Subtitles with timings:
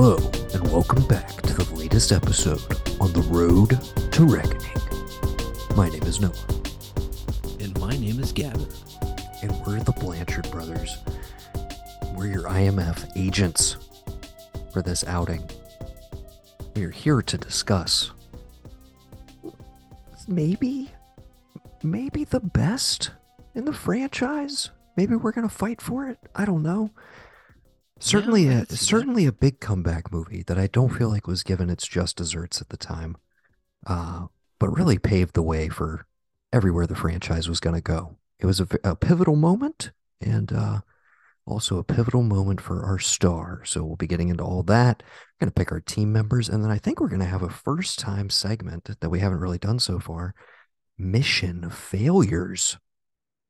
[0.00, 0.16] Hello,
[0.54, 2.62] and welcome back to the latest episode
[3.00, 3.70] on the road
[4.12, 5.76] to reckoning.
[5.76, 6.32] My name is Noah,
[7.58, 8.68] And my name is Gavin.
[9.42, 10.98] and we're the Blanchard brothers.
[12.14, 13.76] We're your IMF agents
[14.72, 15.42] for this outing.
[16.76, 18.12] We are here to discuss
[20.28, 20.92] maybe,
[21.82, 23.10] maybe the best
[23.56, 24.70] in the franchise.
[24.96, 26.20] Maybe we're gonna fight for it.
[26.36, 26.92] I don't know.
[27.98, 28.98] Certainly, I a can see that.
[28.98, 32.60] certainly a big comeback movie that I don't feel like was given its just desserts
[32.60, 33.16] at the time,
[33.86, 34.26] uh,
[34.58, 36.06] but really paved the way for
[36.52, 38.16] everywhere the franchise was going to go.
[38.38, 40.80] It was a pivotal moment, and uh,
[41.44, 43.62] also a pivotal moment for our star.
[43.64, 45.02] So we'll be getting into all that.
[45.02, 47.42] We're going to pick our team members, and then I think we're going to have
[47.42, 50.34] a first time segment that we haven't really done so far:
[50.96, 52.78] mission failures,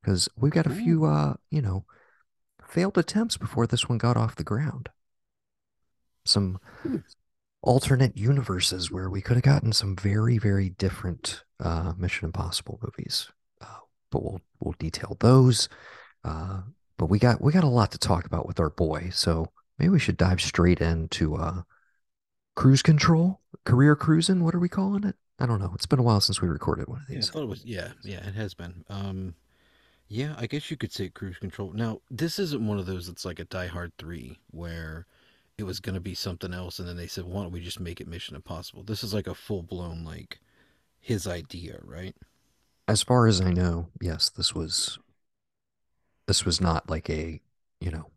[0.01, 1.85] because we've got a few, uh, you know
[2.69, 4.89] failed attempts before this one got off the ground.
[6.25, 6.59] Some
[7.61, 13.29] alternate universes where we could have gotten some very, very different uh, Mission Impossible movies.
[13.61, 13.65] Uh,
[14.11, 15.67] but we'll we'll detail those.
[16.23, 16.61] Uh,
[16.97, 19.89] but we got we got a lot to talk about with our boy, so maybe
[19.89, 21.63] we should dive straight into uh,
[22.55, 24.43] cruise control, career cruising.
[24.43, 25.15] What are we calling it?
[25.39, 25.71] I don't know.
[25.75, 27.29] It's been a while since we recorded one of Yeah, these.
[27.29, 27.65] thought it was.
[27.65, 28.83] Yeah, yeah, it has been.
[28.89, 29.35] Um,
[30.09, 31.71] yeah, I guess you could say cruise control.
[31.71, 35.05] Now, this isn't one of those that's like a Die Hard 3 where
[35.57, 37.79] it was going to be something else and then they said, why don't we just
[37.79, 38.83] make it Mission Impossible?
[38.83, 40.39] This is like a full blown, like,
[40.99, 42.15] his idea, right?
[42.87, 44.97] As far as I know, yes, this was
[46.27, 47.41] this was not like a
[47.79, 48.09] you know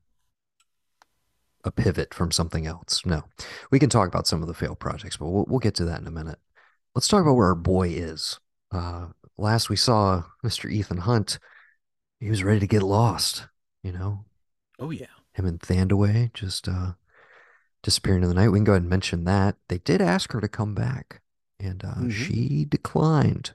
[1.64, 3.04] a pivot from something else.
[3.04, 3.24] No,
[3.70, 6.00] we can talk about some of the failed projects, but we'll we'll get to that
[6.00, 6.38] in a minute.
[6.94, 8.40] Let's talk about where our boy is.
[8.70, 10.70] Uh, last we saw Mr.
[10.70, 11.38] Ethan Hunt,
[12.22, 13.46] he was ready to get lost.
[13.82, 14.24] You know,
[14.78, 15.06] Oh, yeah.
[15.32, 16.92] him and Thandiwe just uh,
[17.82, 18.48] disappearing in the night.
[18.48, 21.20] We can go ahead and mention that they did ask her to come back,
[21.58, 22.12] and uh, Mhm.
[22.12, 23.54] she declined.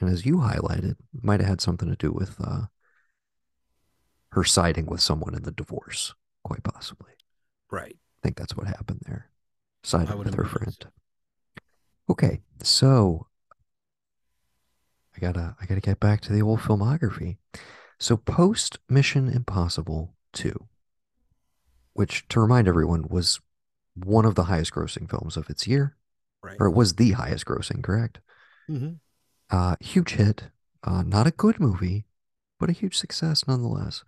[0.00, 2.66] And as you highlighted, might have had something to do with uh,
[4.30, 7.12] her siding with someone in the divorce, quite possibly.
[7.70, 7.96] Right.
[7.96, 9.30] I think that's what happened there.
[9.84, 10.86] Siding with her friend.
[12.08, 13.28] Okay, so
[15.16, 17.36] I gotta I gotta get back to the old filmography.
[18.02, 20.66] So post Mission Impossible 2,
[21.92, 23.38] which to remind everyone was
[23.94, 25.96] one of the highest grossing films of its year,
[26.42, 26.56] Right.
[26.58, 28.18] or it was the highest grossing, correct?
[28.66, 28.94] hmm
[29.50, 30.48] Uh, huge hit.
[30.82, 32.06] Uh, not a good movie,
[32.58, 34.02] but a huge success nonetheless.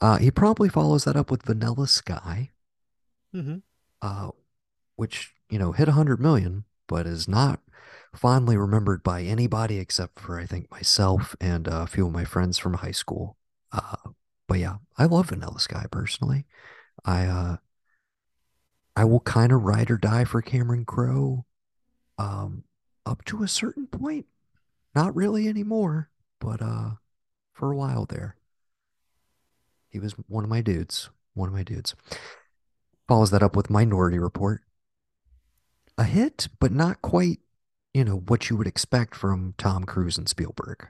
[0.00, 2.52] Uh, he promptly follows that up with Vanilla Sky,
[3.32, 3.58] hmm
[4.00, 4.30] uh,
[4.96, 7.60] which you know hit 100 million, but is not
[8.14, 12.24] fondly remembered by anybody except for I think myself and uh, a few of my
[12.24, 13.36] friends from high school.
[13.72, 13.96] Uh,
[14.48, 16.46] but yeah, I love Vanilla Sky personally.
[17.04, 17.56] I uh,
[18.96, 21.44] I will kind of ride or die for Cameron Crowe,
[22.18, 22.64] um,
[23.04, 24.26] up to a certain point.
[24.94, 26.90] Not really anymore, but uh,
[27.52, 28.36] for a while there,
[29.88, 31.10] he was one of my dudes.
[31.34, 31.96] One of my dudes.
[33.08, 34.62] Follows that up with Minority Report.
[35.98, 37.40] A hit, but not quite,
[37.94, 40.88] you know, what you would expect from Tom Cruise and Spielberg.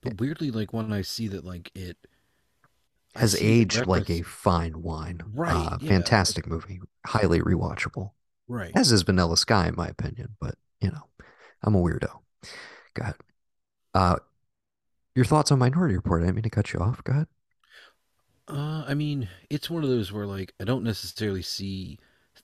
[0.00, 1.98] But weirdly, like, when I see that, like, it
[3.14, 5.20] I Has aged like a fine wine.
[5.34, 6.80] Right, Uh, yeah, fantastic movie.
[7.06, 8.12] Highly rewatchable.
[8.48, 8.72] Right.
[8.74, 11.08] As is Vanilla Sky, in my opinion, but you know,
[11.62, 12.10] I'm a weirdo.
[12.94, 13.16] Go ahead.
[13.94, 14.16] Uh,
[15.14, 16.22] your thoughts on Minority Report?
[16.22, 17.02] I didn't mean to cut you off.
[17.04, 17.28] Go ahead.
[18.46, 21.98] Uh, I mean, it's one of those where like I don't necessarily see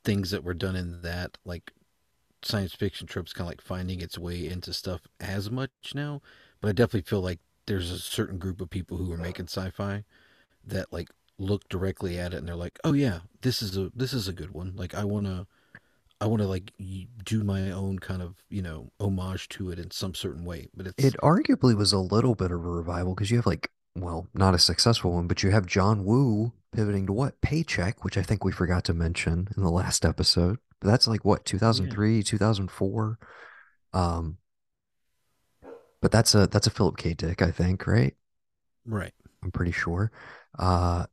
[0.04, 1.72] things that were done in that like
[2.46, 6.22] science fiction tropes kind of like finding its way into stuff as much now,
[6.60, 10.04] but I definitely feel like there's a certain group of people who are making sci-fi
[10.66, 11.08] that like
[11.38, 14.32] look directly at it and they're like, "Oh yeah, this is a this is a
[14.32, 15.46] good one." Like I want to
[16.20, 16.72] I want to like
[17.24, 20.86] do my own kind of, you know, homage to it in some certain way, but
[20.86, 24.28] it's It arguably was a little bit of a revival because you have like, well,
[24.34, 27.40] not a successful one, but you have John Woo pivoting to what?
[27.40, 30.58] Paycheck, which I think we forgot to mention in the last episode.
[30.84, 33.18] But that's like what, 2003, 2004.
[33.94, 34.36] Um,
[36.02, 37.14] but that's a that's a Philip K.
[37.14, 38.14] Dick, I think, right?
[38.84, 39.14] right.
[39.42, 40.12] I'm pretty sure.
[40.58, 41.06] Uh,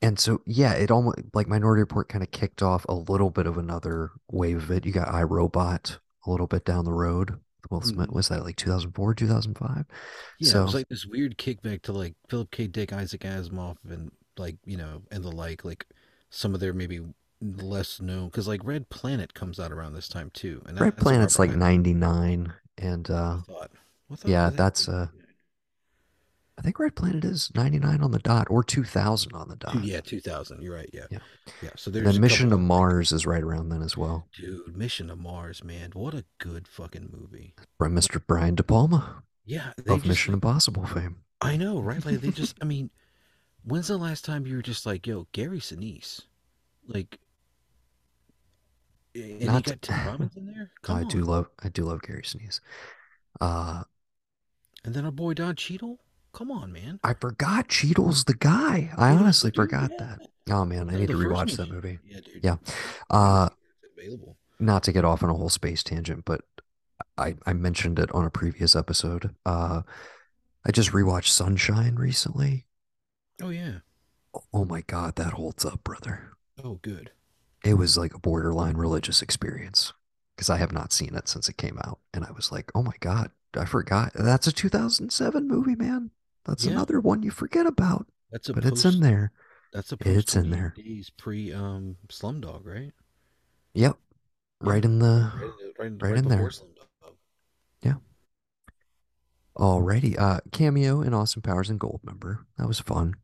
[0.00, 3.46] and so yeah, it almost like Minority Report kind of kicked off a little bit
[3.46, 4.86] of another wave of it.
[4.86, 7.38] You got I, Robot a little bit down the road.
[7.70, 8.14] Will Smith Mhm.
[8.14, 9.84] was that like 2004, 2005?
[10.38, 12.68] Yeah, So- it was like this weird kickback to like Philip K.
[12.68, 15.62] Dick, Isaac Asimov, and like you know, and the like.
[15.62, 15.86] Like
[16.30, 17.00] some of their maybe
[17.54, 20.62] less known because like Red Planet comes out around this time too.
[20.66, 23.38] And that- Red Planet's like 99 and uh.
[24.08, 25.08] What the- yeah, that- that's uh
[26.58, 29.84] I think Red Planet is 99 on the dot or 2000 on the dot.
[29.84, 30.62] yeah, 2000.
[30.62, 30.88] You're right.
[30.90, 31.04] Yeah.
[31.10, 31.18] Yeah.
[31.62, 31.68] Yeah.
[31.76, 34.26] So there's then Mission to Mars is right around then as well.
[34.34, 35.90] dude, Mission to Mars, man.
[35.92, 37.54] What a good fucking movie.
[37.78, 38.22] By Mr.
[38.26, 39.72] Brian De Palma Yeah.
[39.76, 41.16] They of just, Mission Impossible fame.
[41.42, 42.02] I know, right?
[42.02, 42.88] Like, they just, I mean,
[43.64, 46.22] when's the last time you were just like, yo, Gary Sinise?
[46.88, 47.18] Like,
[49.22, 50.70] and Not got Tim Robbins in there?
[50.82, 52.60] Come I do love I do love Gary Sinise.
[53.40, 53.84] Uh
[54.84, 55.98] And then our boy Don Cheadle?
[56.32, 57.00] Come on, man.
[57.02, 58.90] I forgot Cheadle's the guy.
[58.96, 59.56] I is, honestly dude.
[59.56, 60.16] forgot Yeah.
[60.18, 60.28] that.
[60.50, 61.98] Oh man, I No, need to rewatch that movie.
[62.04, 62.44] Yeah, dude.
[62.44, 62.56] Yeah.
[63.10, 64.36] Uh gotta see if it's available.
[64.58, 66.42] not to get off on a whole space tangent, but
[67.18, 69.34] I I mentioned it on a previous episode.
[69.44, 69.82] Uh
[70.66, 72.66] I just rewatched Sunshine recently.
[73.40, 73.78] Oh, yeah.
[74.52, 76.32] Oh my god, that holds up, brother.
[76.62, 77.12] Oh, good.
[77.66, 79.92] It was like a borderline religious experience
[80.36, 82.82] because I have not seen it since it came out and I was like, "Oh
[82.82, 84.12] my god, I forgot.
[84.14, 86.10] That's a 2007 movie, man.
[86.44, 86.72] That's Yeah.
[86.72, 89.32] another one you forget about." That's a But it's in there.
[89.72, 90.74] That's a It's in there.
[90.76, 92.92] days pre um Slumdog, right?
[93.74, 93.98] Yep.
[94.60, 96.48] Right in the Right, in right, right right in there.
[96.50, 97.16] Slumdog.
[97.82, 97.94] Yeah.
[99.56, 100.18] Alrighty.
[100.18, 102.44] Uh cameo in Austin Powers and Goldmember.
[102.58, 103.16] That was fun.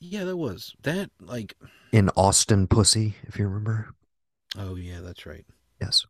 [0.00, 1.10] Yeah, that was that.
[1.20, 1.54] Like,
[1.92, 3.94] In Austin Pussy, if you remember.
[4.58, 5.44] oh yeah, that's right.
[5.80, 6.06] Yes.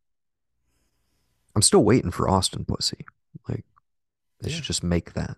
[1.54, 3.06] I'm still waiting for Austin Pussy.
[3.48, 3.64] Like
[4.40, 4.56] they Yeah.
[4.56, 5.36] should just make that.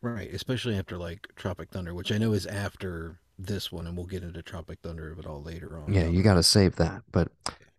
[0.00, 4.06] Right, especially after like Tropic Thunder, which I know is after this one, and we'll
[4.06, 5.92] get into Tropic Thunder of it all later on.
[5.92, 7.02] Yeah, you got to save that.
[7.10, 7.32] But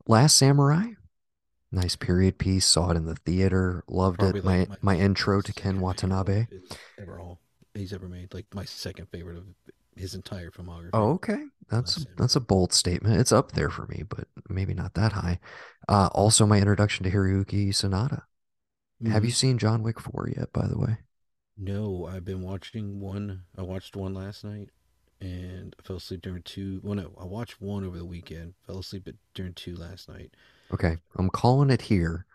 [0.08, 0.92] Last Samurai,
[1.72, 2.66] nice period piece.
[2.66, 3.84] Saw it in the theater.
[3.88, 4.46] Loved Probably it.
[4.46, 6.48] My like my intro to Ken Watanabe.
[7.00, 7.40] ever all
[7.74, 8.34] he's ever made.
[8.34, 9.46] Like my second favorite of
[9.95, 10.94] his entire filmography.
[10.94, 11.45] Oh, okay.
[11.69, 13.19] That's a, that's a bold statement.
[13.19, 15.39] It's up there for me, but maybe not that high.
[15.88, 18.24] Uh, also, my introduction to Hiroyuki Sanada.
[19.06, 19.36] Have you Mhm.
[19.36, 20.97] seen John Wick 4 yet, by the way?
[21.57, 23.44] No, I've been watching one.
[23.57, 24.69] I watched one last night,
[25.21, 26.80] and I fell asleep during two.
[26.83, 28.56] Well, no, I watched one over the weekend.
[28.65, 30.33] Fell asleep during two last night.
[30.74, 32.25] Okay, I'm calling it here.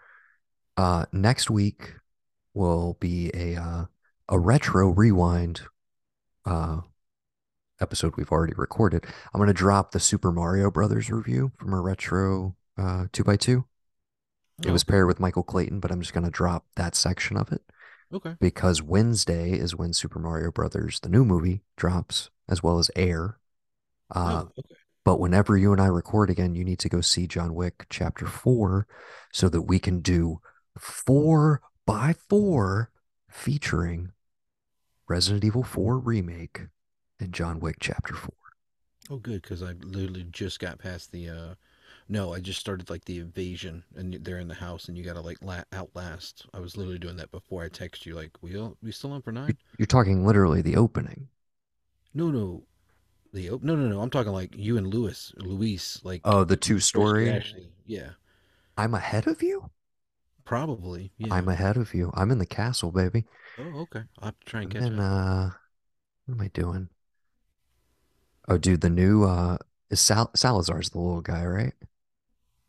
[0.77, 1.95] Uh, next week
[2.55, 3.87] will be a uh,
[4.29, 5.63] a retro rewind
[6.47, 6.83] uh,
[7.81, 9.05] episode we've already recorded.
[9.33, 13.65] I'm going to drop the Super Mario Brothers review from a retro uh, 2x2.
[14.65, 17.37] It Oh, was paired with Michael Clayton, but I'm just going to drop that section
[17.39, 17.63] of it
[18.13, 18.35] Okay.
[18.41, 23.39] because Wednesday is when Super Mario Brothers, the new movie, drops, as well as Air.
[24.15, 24.75] Uh, oh, okay.
[25.05, 28.27] but whenever you and I record again, you need to go see John Wick Chapter
[28.27, 28.87] 4
[29.33, 30.41] so that we can do
[30.79, 32.91] four by four
[33.31, 34.13] featuring
[35.09, 36.67] Resident Evil 4 Remake
[37.21, 38.35] and John Wick Chapter 4.
[39.11, 41.29] Oh, good, because I literally just got past the.
[41.29, 41.55] uh
[42.09, 45.21] No, I just started like the invasion, and they're in the house, and you gotta
[45.21, 46.47] like la- outlast.
[46.55, 48.15] I was literally doing that before I text you.
[48.15, 49.59] Like, we all, we still on for nine?
[49.79, 51.29] You're talking literally the opening.
[52.15, 52.67] No, no,
[53.33, 54.01] the op- no, no, no.
[54.03, 57.29] I'm talking like you and Lewis, Luis, like Oh, the two story.
[57.29, 57.73] Ashley.
[57.87, 58.13] Yeah,
[58.77, 59.71] I'm ahead of you?
[60.45, 61.13] probably.
[61.17, 61.31] Yeah.
[61.31, 62.11] I'm ahead of you.
[62.15, 63.25] I'm in the castle, baby.
[63.57, 64.03] Oh, okay.
[64.19, 64.99] I'll have to try and I'm catch in, up.
[64.99, 65.51] uh,
[66.27, 66.91] what am I doing?
[68.51, 69.57] Oh, dude, the new, uh,
[69.91, 71.73] is Sal- Salazar's the little guy, right?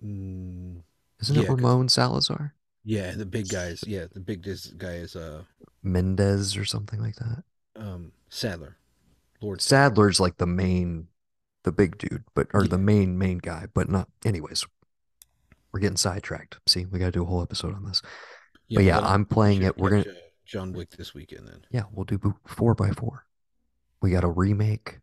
[0.04, 0.82] Mm,
[1.22, 2.54] Isn't Yeah, it Ramon Salazar?
[2.84, 3.84] yeah, the big guys.
[3.86, 4.44] Yeah, the big
[4.78, 5.44] guy is uh
[5.84, 7.44] Mendez or something like that.
[7.76, 8.78] um Sadler,
[9.42, 9.90] Lord Sadler.
[9.96, 11.08] Sadler's like the main,
[11.64, 14.08] the big dude, but or the main main guy, but not.
[14.26, 14.66] Anyways,
[15.72, 16.58] we're getting sidetracked.
[16.68, 18.02] See, we got to do a whole episode on this.
[18.72, 19.78] but yeah, I'll I'm playing it.
[19.78, 20.06] We're gonna,
[20.46, 21.66] John Wick this weekend then.
[21.72, 23.26] yeah, we'll do four by four.
[24.02, 25.00] We got a remake,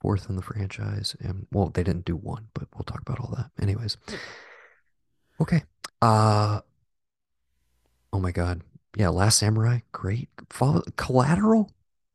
[0.00, 3.34] fourth in the franchise, and well, they didn't do one, but we'll talk about all
[3.36, 3.50] that.
[3.62, 3.96] Anyways,
[5.40, 5.62] okay.
[6.02, 6.60] Uh,
[8.12, 8.62] oh my God,
[8.96, 10.28] yeah, Last Samurai, great.
[10.50, 11.70] Follow Collateral.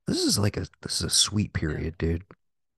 [0.07, 2.23] This is like a this is a sweet period, dude.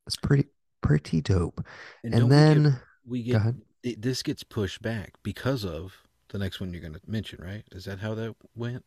[0.06, 0.46] It's pretty
[0.82, 1.66] pretty dope.
[2.04, 3.52] And, And then we get we
[3.84, 5.94] get this gets pushed back because of
[6.30, 7.64] the next one you're going to mention, right?
[7.72, 8.84] Is that how that went?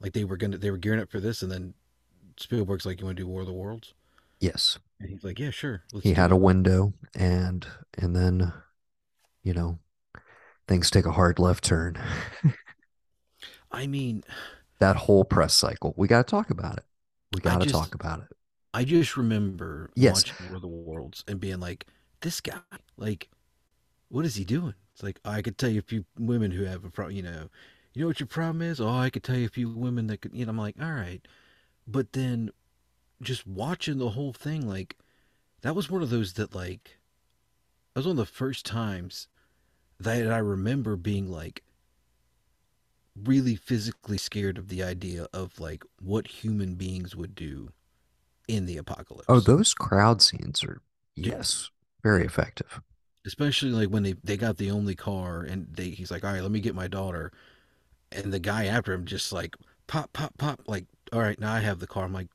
[0.00, 1.74] Like they were gonna they were gearing up for this, and then
[2.36, 3.94] Spielberg's like, "You want to do War of the Worlds?"
[4.40, 7.66] Yes, And he's like, "Yeah, sure, let's he had it." a window, and
[7.98, 8.52] and then,
[9.42, 9.78] you know,
[10.68, 11.98] things take a hard left turn.
[13.70, 14.24] I mean,
[14.78, 15.94] that whole press cycle.
[15.96, 16.84] We got to talk about it.
[17.30, 18.28] We got to talk about it.
[18.72, 20.24] I just remember Yes.
[20.26, 21.86] watching War of the Worlds and being like,
[22.20, 22.60] "This guy,
[22.96, 23.28] like,
[24.08, 26.84] what is he doing?" It's like I could tell you a few women who have
[26.84, 27.16] a problem.
[27.16, 27.50] You know,
[27.94, 28.80] you know what your problem is?
[28.80, 30.34] Oh, I could tell you a few women that could.
[30.34, 31.26] You know, I'm like, all right,
[31.86, 32.50] but then
[33.22, 34.96] just watching the whole thing, like,
[35.62, 36.98] that was one of those that like,
[37.94, 39.28] that was one of the first times
[40.00, 41.62] that I remember being like,
[43.16, 47.70] really physically scared of the idea of like what human beings would do
[48.48, 49.28] in the apocalypse.
[49.28, 50.80] Oh, those crowd scenes are,
[51.16, 51.70] yes,
[52.02, 52.80] very effective.
[53.26, 56.42] especially like when they they got the only car and they he's like, "All right,
[56.42, 57.32] let me get my daughter."
[58.12, 59.56] And the guy after him just like
[59.88, 62.28] pop pop pop like, "All right, now I have the car." I'm like,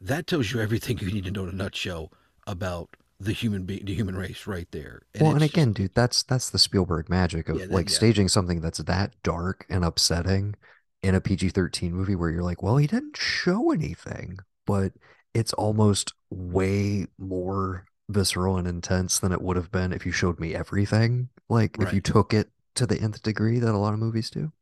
[0.00, 2.12] that tells you everything you need to know in a nutshell
[2.46, 5.02] about the human be- the human race right there.
[5.14, 7.96] And Well, and again, dude, that's that's the Spielberg magic yeah, of that like yeah,
[7.96, 10.54] staging something that's that dark and upsetting
[11.02, 14.92] in a PG-13 movie where you're like, well, he didn't show anything, but
[15.34, 20.40] it's almost way more visceral and intense than it would have been if you showed
[20.40, 21.28] me everything.
[21.48, 24.52] Like if you took it to the nth degree that a lot of movies do.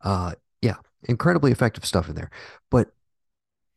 [0.00, 2.30] Uh, yeah, incredibly effective stuff in there.
[2.70, 2.92] But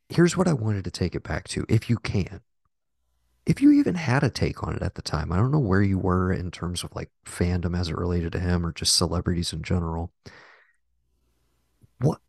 [0.10, 2.42] here's what I wanted to take it back to, if you can
[3.48, 5.32] if you even had a take on it at the time.
[5.32, 8.42] I don't know where you were in terms of like fandom as it related to
[8.42, 10.12] him or just celebrities in general.
[12.00, 12.20] What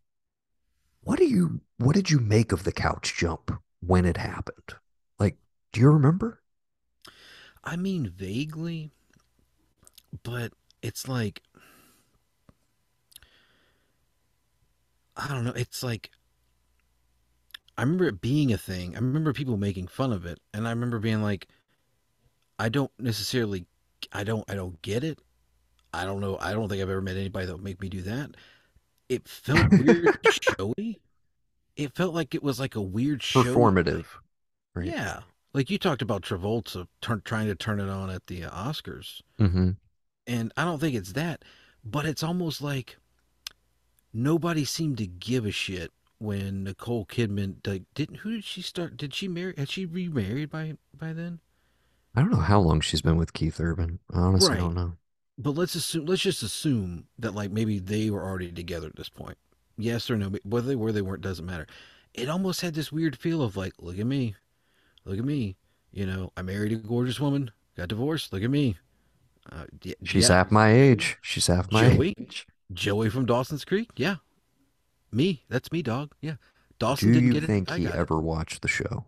[1.01, 4.75] what do you what did you make of the couch jump when it happened?
[5.19, 5.35] Like,
[5.73, 6.41] do you remember?
[7.65, 8.91] I mean vaguely,
[10.23, 11.41] but it's like
[15.17, 15.51] I don't know.
[15.51, 16.11] It's like
[17.79, 18.93] I remember it being a thing.
[18.95, 21.47] I remember people making fun of it, and I remember being like,
[22.59, 23.67] I don't necessarily,
[24.11, 25.19] I don't, I don't get it.
[25.93, 26.37] I don't know.
[26.41, 28.31] I don't think I've ever met anybody that would make me do that.
[29.07, 30.19] It felt weird,
[30.59, 30.99] showy.
[31.77, 34.05] It felt like it was like a weird Performative,
[34.75, 34.85] right?
[34.87, 35.21] Yeah,
[35.53, 39.21] like you talked about Travolta turn, trying to turn it on at the uh, Oscars,
[39.39, 39.69] Mm-hmm.
[40.27, 41.45] and I don't think it's that,
[41.85, 42.97] but it's almost like
[44.13, 48.17] nobody seemed to give a shit when Nicole Kidman like didn't.
[48.17, 48.97] Who did she start?
[48.97, 49.53] Did she marry?
[49.57, 51.39] Had she remarried by by then?
[52.15, 53.99] I don't know how long she's been with Keith Urban.
[54.13, 54.59] I honestly Right.
[54.59, 54.97] don't know.
[55.37, 56.05] But let's assume.
[56.05, 59.37] Let's just assume that like maybe they were already together at this point.
[59.77, 60.31] Yes or no?
[60.43, 61.67] Whether they were, they weren't doesn't matter.
[62.13, 64.35] It almost had this weird feel of like, look at me,
[65.05, 65.57] look at me.
[65.91, 68.33] You know, I married a gorgeous woman, got divorced.
[68.33, 68.77] Look at me.
[69.51, 71.17] Uh, yeah, She's yeah, half my age.
[71.21, 72.47] She's half my Joey, age.
[72.73, 73.89] Joey from Dawson's Creek.
[73.95, 74.17] Yeah,
[75.11, 75.43] me.
[75.49, 76.13] That's me, dog.
[76.21, 76.31] Yeah.
[76.33, 76.37] Do
[76.79, 77.47] Dawson didn't you get it.
[77.47, 77.97] think he got it.
[77.97, 79.05] ever watched the show?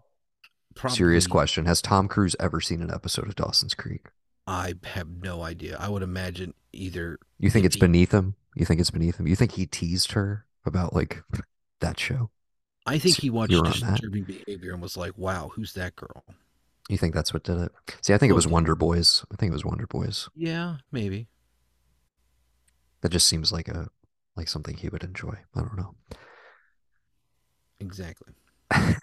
[0.89, 1.65] Serious question.
[1.65, 4.07] Has Tom Cruise ever seen an episode of Dawson's Creek?
[4.47, 5.77] I have no idea.
[5.79, 8.35] I would imagine either You think it's beneath him?
[8.55, 9.27] You think it's beneath him?
[9.27, 11.23] You think he teased her about like
[11.79, 12.29] that show?
[12.85, 13.73] I think See, he watched on that.
[13.73, 16.23] Disturbing Behavior and was like, "Wow, who's that girl?"
[16.89, 17.71] You think that's what did it?
[18.01, 19.23] See, I think it was Wonder Boys.
[19.31, 20.29] I think it was Wonder Boys.
[20.35, 21.27] yeah, maybe
[23.01, 23.89] That just seems like a
[24.35, 25.35] like something he would enjoy.
[25.55, 25.95] I don't know.
[27.79, 28.33] exactly.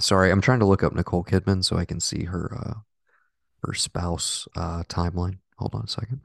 [0.00, 2.74] Sorry, I'm trying to look up Nicole Kidman so I can see her uh
[3.64, 5.38] her spouse uh timeline.
[5.58, 6.20] Hold on a second.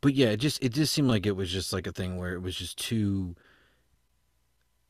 [0.00, 2.34] But yeah, it just it just seemed like it was just like a thing where
[2.34, 3.36] it was just too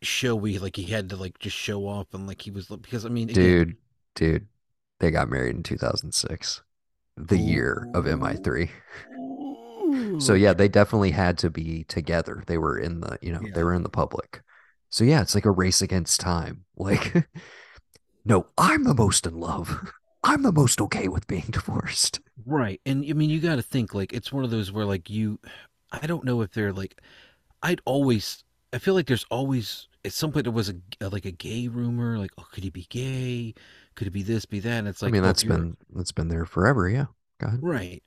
[0.02, 0.58] showy.
[0.58, 3.30] Like he had to like just show off and like he was because I mean
[3.30, 3.76] again, Dude,
[4.14, 4.46] dude,
[5.00, 6.62] they got married in 2006,
[7.16, 8.06] the year of
[9.88, 12.44] ooh, So yeah, they definitely had to be together.
[12.46, 14.42] They were in the, you know, they were in the public.
[14.90, 16.64] So yeah, it's like a race against time.
[16.80, 17.28] Like,
[18.24, 19.92] no, I'm the most in love.
[20.24, 22.20] I'm the most okay with being divorced.
[22.44, 22.80] right.
[22.86, 25.38] And I mean you got to think like it's one of those where like you,
[25.92, 27.00] I don't know if they're like
[27.62, 31.10] I'd always I feel like there's always at some point there was a a- uh,
[31.10, 33.54] like a gay rumor like oh could he be gay
[33.94, 35.76] could it be this be that and it's like, I mean, well that's if been
[35.94, 36.88] that's been there forever.
[36.88, 37.06] Yeah.
[37.40, 37.60] Go ahead.
[37.62, 38.02] right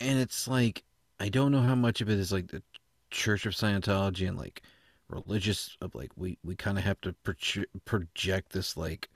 [0.00, 0.82] and it's like
[1.20, 2.62] I don't know how much of it is like the
[3.10, 4.62] Church of Scientology and like
[5.08, 9.08] religious of like we we kind of have to proje- project this like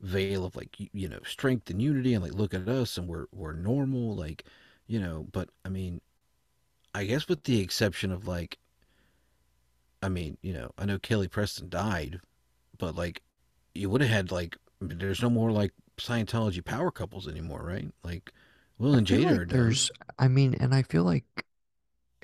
[0.00, 3.08] veil of like you, you know strength and unity and like look at us and
[3.08, 4.44] we're we're normal like
[4.88, 6.00] you know but I mean
[6.94, 8.58] I guess with the exception of like
[10.02, 12.20] I mean you know I know Kelly Preston died
[12.78, 13.22] but like
[13.74, 17.92] you would have had like there's no more like Scientology power couples anymore, right?
[18.04, 18.32] Like
[18.78, 21.24] Will and Jada like there's, I mean, and I feel like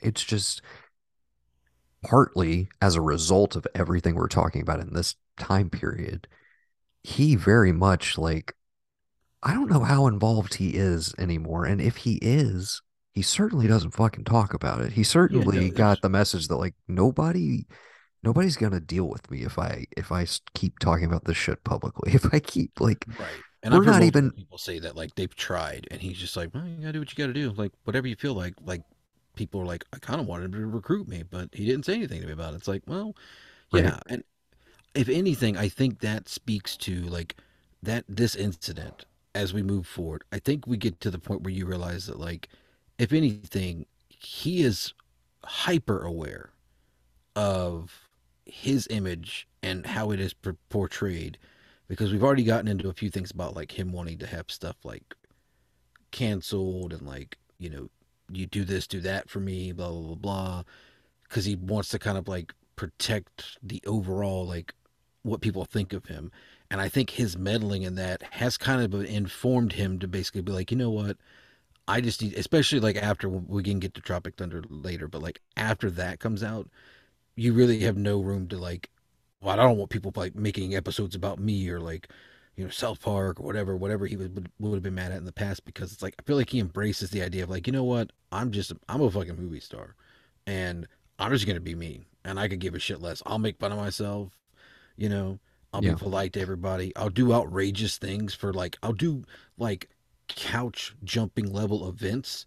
[0.02, 0.62] it's just
[2.02, 6.28] partly as a result of everything we're talking about in this time period.
[7.02, 8.54] He very much like
[9.42, 11.66] I don't know how involved he is anymore.
[11.66, 12.80] And if he is,
[13.12, 14.92] he certainly doesn't fucking talk about it.
[14.92, 17.66] He Yeah, certainly no, got the message that like nobody
[18.22, 22.12] nobody's gonna deal with me if I if I keep talking about this shit publicly.
[22.14, 23.44] If I keep like right.
[23.64, 26.66] And we're not even people say that like they've tried, and he's just like, well,
[26.66, 28.54] you gotta do what you gotta do, like whatever you feel like.
[28.62, 28.82] Like
[29.36, 31.94] people are like, I kind of wanted him to recruit me, but he didn't say
[31.94, 32.58] anything to me about it.
[32.58, 33.16] It's like, well,
[33.72, 33.84] right.
[33.84, 33.98] yeah.
[34.06, 34.22] And
[34.94, 37.36] if anything, I think that speaks to like
[37.82, 40.24] that this incident as we move forward.
[40.30, 42.48] I think we get to the point where you realize that like,
[42.98, 44.92] if anything, he is
[45.42, 46.50] hyper aware
[47.34, 48.08] of
[48.46, 50.34] his image and how it is
[50.68, 51.38] portrayed
[51.88, 54.76] because we've already gotten into a few things about like him wanting to have stuff
[54.84, 55.14] like
[56.10, 57.88] canceled and like you know
[58.30, 60.62] you do this do that for me blah blah blah blah
[61.28, 64.74] because he wants to kind of like protect the overall like
[65.22, 66.30] what people think of him.
[66.70, 70.52] And i think his meddling in that has kind of informed him to basically be
[70.52, 71.16] like you know what?
[71.86, 75.40] I just need especially like after we can get to tropic thunder later but like
[75.56, 76.68] after that comes out
[77.36, 78.90] you really have no room to like
[79.44, 82.08] well, I don't want people like making episodes about me or like
[82.56, 85.24] you know South Park or whatever whatever he would would have been mad at in
[85.24, 87.72] the past because it's like I feel like he embraces the idea of like you
[87.72, 88.10] know what?
[88.32, 89.94] I'm just I'm a fucking movie star
[90.46, 93.22] and I'm just gonna be me and I could give a shit less.
[93.26, 94.32] I'll make fun of myself
[94.96, 95.38] you know?
[95.72, 95.94] I'll yeah.
[95.94, 96.94] be polite to everybody.
[96.94, 99.24] I'll do outrageous things for like I'll do
[99.58, 99.90] like
[100.28, 102.46] couch jumping level events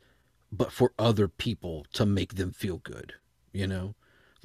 [0.52, 3.14] but for other people to make them feel good
[3.54, 3.94] you know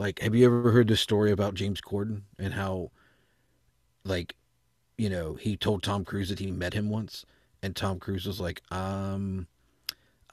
[0.03, 2.91] like, have you ever heard the story about James Corden and how,
[4.05, 4.35] like,
[4.99, 7.25] you know, he told Tom Cruise that he met him once,
[7.63, 9.47] and Tom Cruise was like, um,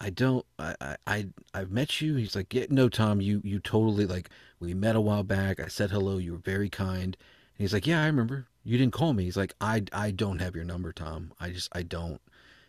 [0.02, 2.16] I don't, I, I, I've met you.
[2.16, 5.60] He's like, yeah, no, Tom, you, you totally like, we met a while back.
[5.60, 6.18] I said hello.
[6.18, 7.16] You were very kind.
[7.16, 8.48] And he's like, yeah, I remember.
[8.64, 9.26] You didn't call me.
[9.26, 11.32] He's like, I, I don't have your number, Tom.
[11.40, 12.22] I just, I don't.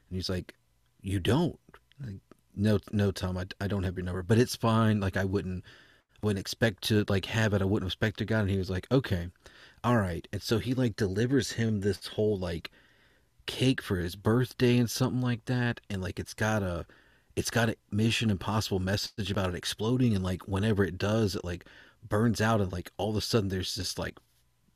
[0.09, 0.55] And he's like,
[1.01, 1.59] you don't.
[2.05, 2.21] Like,
[2.55, 5.01] no, no, Tom, I, I don't have your number, but it's fine.
[5.01, 5.65] Like, I wouldn't
[6.23, 7.63] wouldn't expect to like have it.
[7.63, 8.41] I wouldn't expect to got.
[8.41, 9.29] And he was like, okay,
[9.83, 10.27] all right.
[10.33, 12.71] And so he like delivers him this whole like
[13.47, 15.81] cake for his birthday and something like that.
[15.89, 16.87] And like it's got a
[17.37, 20.15] it's got a Mission Impossible message about it exploding.
[20.15, 21.65] And like whenever it does, it like
[22.09, 22.61] burns out.
[22.61, 24.19] And like all of a sudden there's this like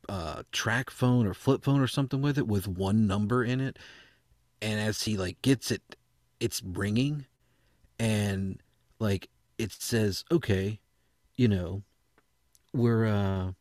[0.08, 3.78] uh track phone or flip phone or something with it with one number in it.
[4.62, 5.96] And as he like gets it,
[6.40, 7.26] it's ringing
[7.98, 8.60] and
[8.98, 10.80] like it says, okay,
[11.36, 11.82] you know,
[12.72, 13.52] we're, uh,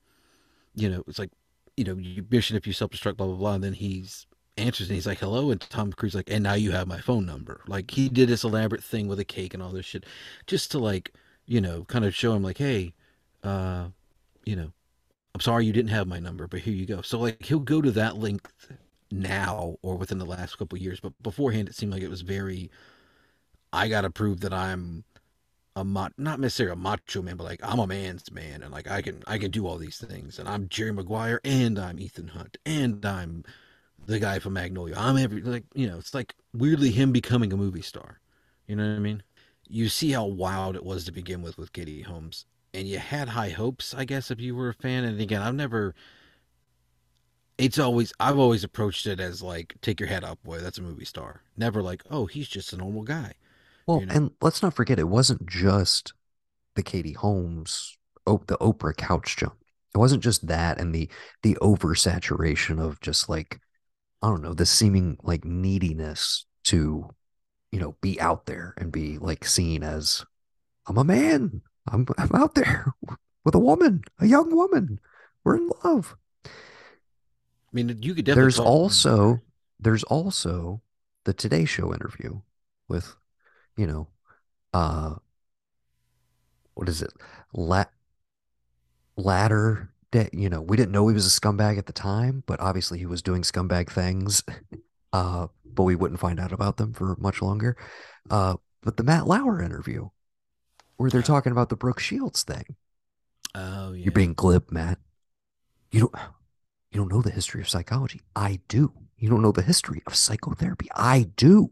[0.76, 1.32] you know, it's like,
[1.78, 3.54] you know, you mission if you self destruct, blah, blah, blah.
[3.54, 5.52] And then he's answers and he's like, hello.
[5.52, 7.62] And Tom Cruise, like, and now you have my phone number.
[7.68, 10.06] Like, he did this elaborate thing with a cake and all this shit
[10.48, 11.14] just to, like,
[11.46, 12.94] you know, kind of show him, like, hey,
[13.44, 13.88] uh,
[14.46, 14.72] you know,
[15.34, 17.02] I'm sorry you didn't have my number, but here you go.
[17.02, 18.72] So, like, he'll go to that length
[19.12, 21.00] now or within the last couple years.
[21.00, 22.70] But beforehand, it seemed like it was very,
[23.72, 25.04] I got to prove that I'm
[25.76, 29.02] a not necessarily a macho man, but like I'm a man's man, and like I
[29.02, 32.58] can I can do all these things, and I'm Jerry Maguire, and I'm Ethan Hunt,
[32.66, 33.44] and I'm
[34.06, 34.96] the guy from Magnolia.
[34.98, 38.20] I'm every like you know, it's like weirdly him becoming a movie star.
[38.68, 39.24] You know what I mean?
[39.68, 43.30] You see how wild it was to begin with with Katie Holmes, and you had
[43.30, 45.04] high hopes, I guess, if you were a fan.
[45.04, 45.96] And again, I've never.
[47.58, 50.60] It's always I've always approached it as like take your head up, boy.
[50.60, 51.42] That's a movie star.
[51.58, 53.34] Never like oh he's just a normal guy.
[53.86, 54.14] Well, you know?
[54.14, 56.14] and let's not forget, it wasn't just
[56.76, 59.56] the Katie Holmes, the Oprah couch jump.
[59.94, 61.08] It wasn't just that and the
[61.44, 63.60] the oversaturation of just like
[64.22, 67.10] I don't know, the seeming like neediness to,
[67.72, 70.26] you know, be out there and be like seen as
[70.88, 71.62] I'm a man.
[71.92, 72.94] I'm I'm out there
[73.44, 75.00] with a woman, a young woman.
[75.44, 76.16] We're in love.
[76.46, 76.50] I
[77.74, 78.44] mean, you could definitely.
[78.44, 79.42] There's also
[79.80, 80.82] there's also
[81.26, 82.42] the Today Show interview
[82.88, 83.16] with
[83.78, 84.08] you know,
[84.74, 85.16] uh,
[86.74, 87.12] what is it?
[87.54, 87.86] La-
[89.18, 92.60] ladder that you know we didn't know he was a scumbag at the time but
[92.60, 94.44] obviously he was doing scumbag things
[95.14, 97.76] uh but we wouldn't find out about them for much longer.
[98.30, 100.10] Uh but the matt lauer interview
[100.98, 102.76] where they're talking about the brooke shields thing.
[103.56, 104.04] Oh yeah.
[104.06, 105.00] you're being glib matt.
[105.92, 106.16] You don't
[106.92, 108.22] you don't know the history of psychology.
[108.36, 108.94] I do.
[109.18, 110.90] You don't know the history of psychotherapy.
[110.96, 111.72] I do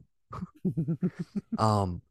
[1.57, 2.01] um,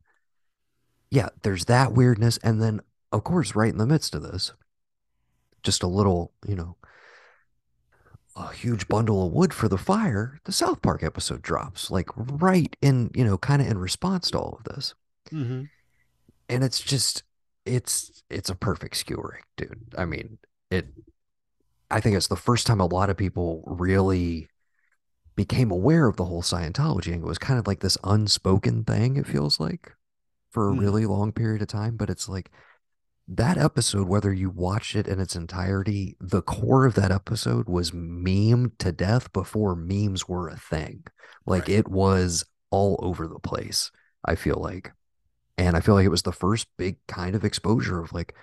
[1.11, 2.81] yeah, there's that weirdness, and then
[3.13, 4.53] of course, right in the midst of this,
[5.63, 6.77] just a little, you know,
[8.37, 10.41] a huge bundle of wood for the fire.
[10.45, 14.39] The South Park episode drops, like right in, you know, kind of in response to
[14.39, 14.95] all of this,
[15.33, 15.65] mm-hmm.
[16.49, 17.25] and it's just,
[17.67, 19.95] it's it's a perfect skewering, dude.
[19.99, 20.39] I mean,
[20.71, 20.87] it.
[21.93, 24.49] I think it's the first time a lot of people really
[25.41, 29.17] became aware of the whole Scientology and it was kind of like this unspoken thing,
[29.17, 29.97] it feels like,
[30.51, 30.81] for a mm.
[30.81, 31.97] really long period of time.
[31.97, 32.51] But it's like
[33.27, 37.93] that episode, whether you watched it in its entirety, the core of that episode was
[37.93, 41.05] memed to death before memes were a thing.
[41.47, 41.71] Like right.
[41.79, 43.91] it was all over the place,
[44.23, 44.93] I feel like.
[45.57, 48.35] And I feel like it was the first big kind of exposure of like,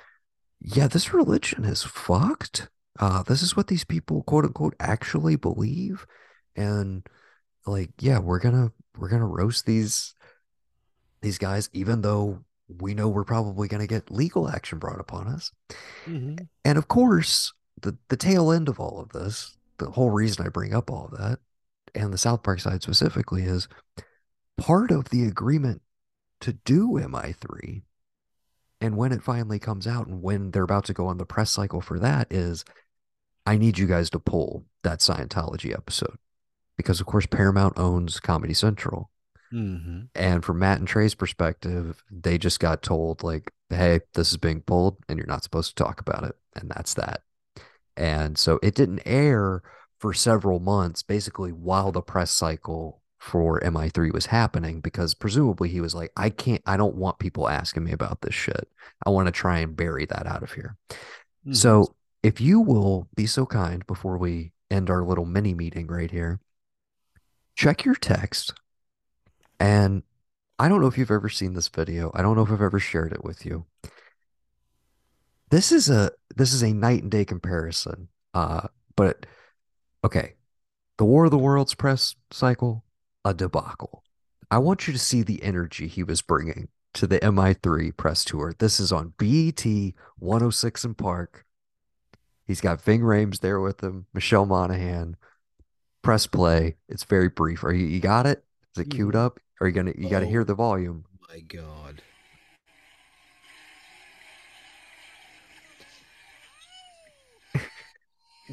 [0.60, 2.70] yeah, this religion is fucked.
[3.00, 6.08] Uh, this is what these people quote unquote actually believe
[6.58, 7.08] and
[7.66, 10.16] like yeah we're gonna we're gonna roast these
[11.22, 15.52] these guys even though we know we're probably to get legal action brought upon us.
[16.06, 16.44] Mm-hmm.
[16.66, 20.50] And of course, the, the tail end of all of this, the whole reason I
[20.50, 21.40] bring up all of that,
[21.96, 23.68] and the South Park side specifically, is
[24.58, 25.82] part of the agreement
[26.42, 27.84] to do MI3
[28.80, 31.50] and when it finally comes out and when they're about to go on the press
[31.50, 32.64] cycle for that is
[33.46, 36.18] I need you guys to pull that Scientology episode
[36.78, 39.10] because of course Paramount owns Comedy Central.
[39.54, 40.02] Mm-hmm.
[40.14, 44.62] And from Matt and Trey's perspective, they just got told like, "Hey, this is being
[44.62, 47.22] pulled and you're not supposed to talk about it." And that's that.
[47.96, 49.64] And so it didn't air
[50.00, 55.82] for several months basically while the press cycle for MI3 was happening because presumably he
[55.82, 58.70] was like, I can't, I don't want people asking me about this shit.
[59.06, 60.78] I want to try and bury that out of here.
[60.92, 61.54] Mm-hmm.
[61.54, 66.12] So if you will be so kind before we end our little mini meeting right
[66.12, 66.40] here,
[67.58, 68.54] check your text.
[69.60, 70.04] And
[70.60, 72.12] I don't know if you've ever seen this video.
[72.14, 73.66] I don't know if I've ever shared it with you.
[75.50, 78.10] This is a this is a night and day comparison.
[78.34, 79.26] Uh, but
[80.04, 80.36] okay,
[80.98, 82.84] the War of the Worlds press cycle
[83.26, 84.04] a debacle.
[84.50, 88.54] I want you to see the energy he was bringing to the MI3 press tour.
[88.58, 89.66] This is on BET
[90.20, 91.46] 106 in Park.
[92.46, 95.18] He's got Ving Rhames there with him, Michelle Monaghan.
[96.08, 96.78] Press play.
[96.88, 97.66] It's very brief.
[97.66, 98.46] Are you you got it?
[98.74, 99.26] Is it queued Mhm.
[99.26, 99.42] up?
[99.60, 100.30] Are you gonna you gotta Oh.
[100.30, 101.04] hear the volume?
[101.28, 102.02] My God.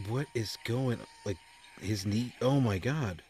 [0.08, 1.36] what is going like
[1.80, 2.32] his knee?
[2.42, 3.22] Oh my God.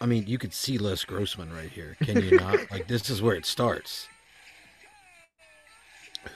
[0.00, 1.96] I mean, you could see Les Grossman right here.
[2.02, 2.70] Can you not?
[2.70, 4.08] like this is where it starts.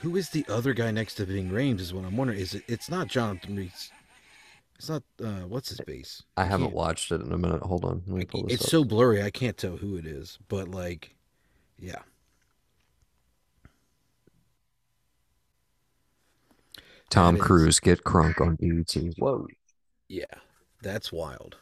[0.01, 1.79] Who is the other guy next to Ving Rhames?
[1.79, 2.39] Is what I'm wondering.
[2.39, 2.63] Is it?
[2.67, 3.91] It's not Jonathan Rhys.
[4.77, 5.03] It's not.
[5.23, 6.23] Uh, what's his face?
[6.37, 7.61] I haven't watched it in a minute.
[7.61, 8.01] Hold on.
[8.07, 8.69] Let me pull this It's up.
[8.69, 9.21] so blurry.
[9.21, 10.39] I can't tell who it is.
[10.47, 11.15] But like,
[11.79, 12.01] yeah.
[17.09, 19.13] Tom Cruise get crunk on BET.
[19.17, 19.47] Whoa.
[20.07, 20.25] Yeah,
[20.81, 21.57] that's wild.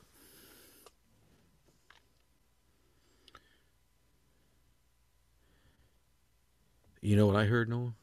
[7.01, 7.93] You know what I heard, Noah?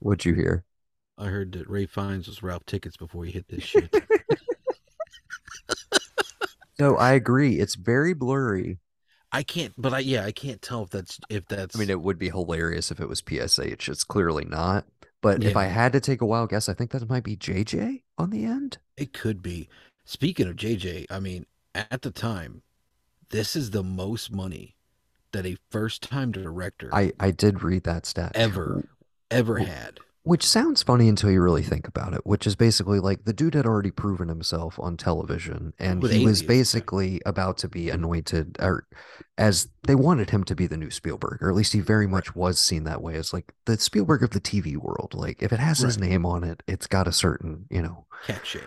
[0.00, 0.64] What'd you hear?
[1.16, 3.94] I heard that Ray Fiennes was Ralph Tickets before he hit this shit.
[6.78, 7.58] No, I agree.
[7.60, 8.78] It's very blurry.
[9.32, 11.76] I can't, but I yeah, I can't tell if that's if that's.
[11.76, 13.88] I mean, it would be hilarious if it was PSH.
[13.88, 14.86] It's clearly not.
[15.22, 18.02] But if I had to take a wild guess, I think that might be JJ
[18.16, 18.78] on the end.
[18.96, 19.68] it could be.
[20.06, 22.62] Speaking of JJ, I mean, at the time,
[23.28, 24.76] this is the most money
[25.32, 28.32] that a first-time director I, I did read that stat.
[28.34, 28.88] ever
[29.30, 30.00] ever had.
[30.22, 33.54] Which sounds funny until you really think about it, which is basically like the dude
[33.54, 38.58] had already proven himself on television and With he was basically about to be anointed
[38.60, 38.86] or
[39.38, 42.36] as they wanted him to be the new Spielberg, or at least he very much
[42.36, 45.14] was seen that way as like the Spielberg of the TV world.
[45.14, 48.60] Like if it has his name on it, it's got a certain, you know, Cachet.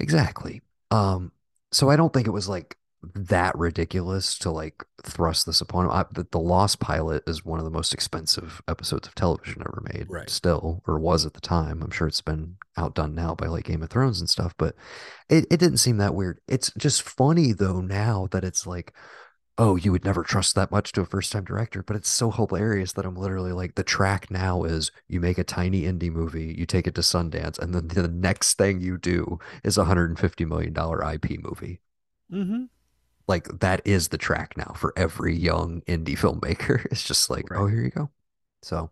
[0.00, 0.60] Exactly.
[0.90, 1.30] Um,
[1.70, 2.76] so I don't think it was like
[3.14, 5.90] that ridiculous to like thrust this upon him.
[5.90, 9.82] I, the, the Lost Pilot is one of the most expensive episodes of television ever
[9.92, 10.28] made, Right.
[10.28, 11.82] still, or was at the time.
[11.82, 14.74] I'm sure it's been outdone now by like Game of Thrones and stuff, but
[15.28, 16.40] it, it didn't seem that weird.
[16.46, 18.92] It's just funny though now that it's like,
[19.56, 22.30] oh, you would never trust that much to a first time director, but it's so
[22.30, 26.54] hilarious that I'm literally like, the track now is you make a tiny indie movie,
[26.56, 30.46] you take it to Sundance, and then the next thing you do is a $150
[30.46, 30.74] million
[31.14, 31.80] IP movie.
[32.32, 32.64] Mm-hmm.
[33.30, 36.84] Like, that is the track now for every young indie filmmaker.
[36.90, 38.10] It's just like, oh, here you go.
[38.62, 38.90] So,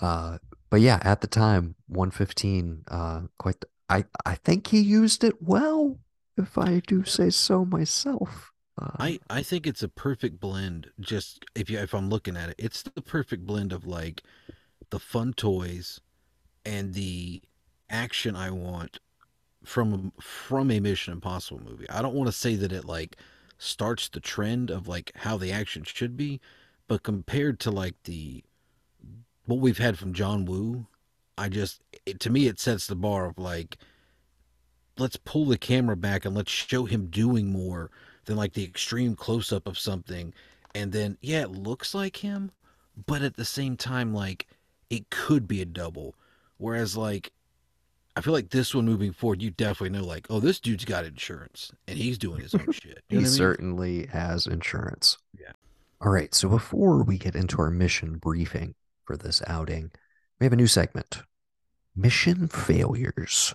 [0.00, 0.38] uh,
[0.70, 5.42] but yeah, at the time, 115, uh, quite, the- I, I think he used it
[5.42, 5.98] well,
[6.36, 8.52] if I do say so myself.
[8.80, 10.90] Uh, I I think it's a perfect blend.
[11.00, 14.22] Just if you if I'm looking at it, it's the perfect blend of like
[14.90, 16.00] the fun toys
[16.64, 17.42] and the
[17.88, 18.98] action I want
[19.64, 21.88] from from a Mission Impossible movie.
[21.90, 23.16] I don't want to say that it like
[23.58, 26.40] starts the trend of like how the action should be,
[26.88, 28.44] but compared to like the
[29.46, 30.86] what we've had from John Woo,
[31.38, 33.76] I just it, to me it sets the bar of like
[34.98, 37.90] let's pull the camera back and let's show him doing more
[38.24, 40.34] than like the extreme close up of something.
[40.74, 42.50] And then yeah it looks like him
[43.06, 44.46] but at the same time like
[44.88, 46.14] it could be a double.
[46.58, 47.32] Whereas like
[48.16, 51.04] i feel like this one moving forward you definitely know like oh this dude's got
[51.04, 53.26] insurance and he's doing his own shit He you know what I mean?
[53.26, 55.18] certainly has insurance.
[55.38, 55.52] Yeah.
[56.00, 56.34] All right.
[56.34, 58.74] So before we get into our mission briefing
[59.04, 59.90] for this outing,
[60.40, 61.22] we have a new segment
[61.94, 63.54] Mission Failures.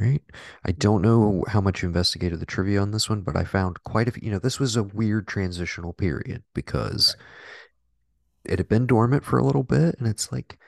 [0.00, 0.22] right?
[0.64, 3.82] I don't know how much you investigated the trivia on this one, but I found
[3.84, 4.22] quite a few.
[4.24, 8.52] You know, this was a weird transitional period because Right.
[8.54, 10.58] it had been dormant for a little bit, and it's like,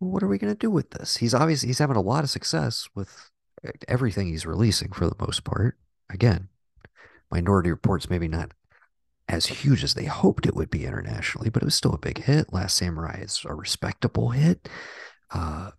[0.00, 1.18] what are we going to do with this?
[1.18, 3.30] He's obviously he's having a lot of success with
[3.86, 5.76] everything he's releasing for the most part.
[6.08, 6.48] Again,
[7.30, 8.52] Minority Report's maybe not
[9.28, 12.24] as huge as they hoped it would be internationally, but it was still a big
[12.24, 12.52] hit.
[12.52, 14.68] Last Samurai is a respectable hit.
[15.30, 15.70] Uh,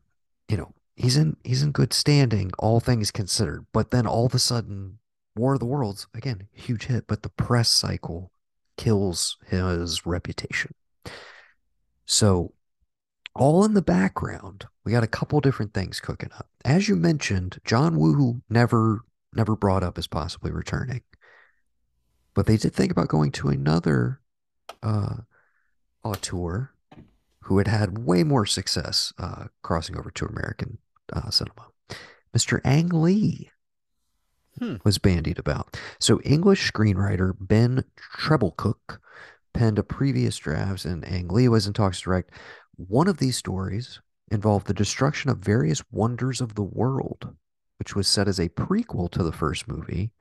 [0.47, 3.65] you know, he's in he's in good standing, all things considered.
[3.73, 4.99] But then all of a sudden,
[5.35, 8.31] War of the Worlds, again, huge hit, but the press cycle
[8.77, 10.73] kills his reputation.
[12.05, 12.53] So
[13.35, 16.47] all in the background, we got a couple different things cooking up.
[16.65, 19.01] As you mentioned, John Woo never
[19.33, 21.01] never brought up as possibly returning,
[22.33, 24.19] but they did think about going to another
[24.83, 25.17] uh,
[26.03, 26.73] auteur
[27.43, 30.77] who had had way more success uh, crossing over to American
[31.13, 31.67] uh, cinema.
[32.35, 32.59] Mr.
[32.63, 33.49] Ang Lee
[34.59, 34.75] Hmm.
[34.83, 35.77] was bandied about.
[35.99, 37.85] So English screenwriter Ben
[38.19, 38.99] Trebilcook
[39.53, 42.31] penned a previous draft, and Ang Lee was in talks to direct.
[42.87, 47.35] One of these stories involved the destruction of various wonders of the world,
[47.77, 50.11] which was set as a prequel to the first movie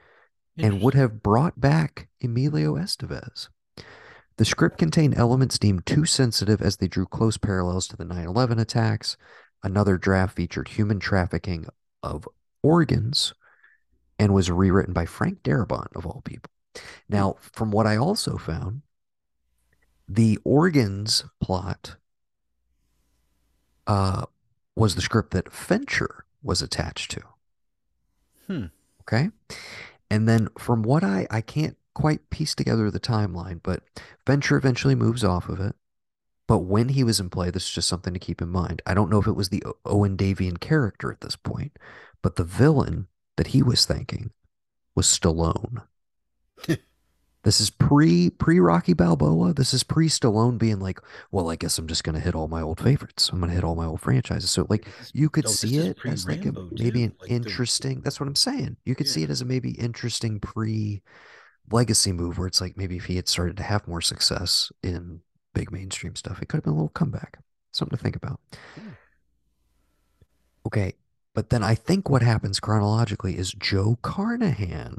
[0.59, 3.49] and would have brought back Emilio Estevez.
[4.37, 8.27] The script contained elements deemed too sensitive as they drew close parallels to the 9
[8.27, 9.17] 11 attacks.
[9.63, 11.67] Another draft featured human trafficking
[12.03, 12.29] of
[12.63, 13.33] organs
[14.19, 16.51] and was rewritten by Frank Darabont, of all people.
[17.09, 18.83] Now, from what I also found,
[20.07, 21.97] the organs plot
[23.87, 24.27] uh,
[24.77, 27.21] was the script that Fincher was attached to.
[28.47, 28.67] Hmm.
[29.03, 29.31] Okay.
[30.11, 33.83] And then from what I, I can't quite piece together the timeline, but
[34.27, 35.75] Fincher eventually moves off of it.
[36.47, 38.83] But when he was in play, this is just something to keep in mind.
[38.85, 41.77] I don't know if it was the Owen Davian character at this point,
[42.23, 44.33] but the villain that he was thinking
[44.97, 45.83] was Stallone.
[47.43, 49.55] This is pre pre Rocky Balboa.
[49.55, 51.01] This is pre Stallone being like,
[51.31, 53.31] well, I guess I'm just gonna hit all my old favorites.
[53.31, 54.51] I'm gonna hit all my old franchises.
[54.51, 58.03] So like you could oh, see it as like a maybe an Like the interesting.
[58.03, 58.77] That's what I'm saying.
[58.85, 61.03] You could see it as a maybe interesting pre
[61.71, 65.21] legacy move where it's like maybe if he had started to have more success in
[65.55, 67.39] big mainstream stuff, it could have been a little comeback.
[67.73, 68.41] Something to think about.
[68.75, 68.89] Hmm.
[70.67, 70.93] Okay,
[71.35, 74.99] but then I think what happens chronologically is Joe Carnahan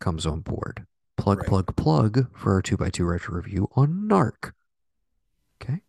[0.00, 0.86] comes on board.
[1.16, 1.48] Plug, Right.
[1.48, 4.52] plug, plug for our 2x2 retro review on Narc.
[5.62, 5.80] Okay.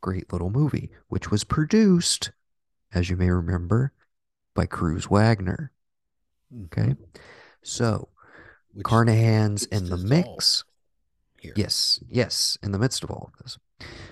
[0.00, 2.30] Great little movie, which was produced,
[2.92, 3.92] as you may remember,
[4.54, 5.72] by Cruise Wagner.
[6.52, 6.64] Hmm.
[6.64, 6.94] Okay.
[7.62, 8.08] So
[8.72, 10.64] Which Carnahan's in the mix.
[11.40, 11.52] here.
[11.56, 13.58] Yes, yes, in the midst of all of this.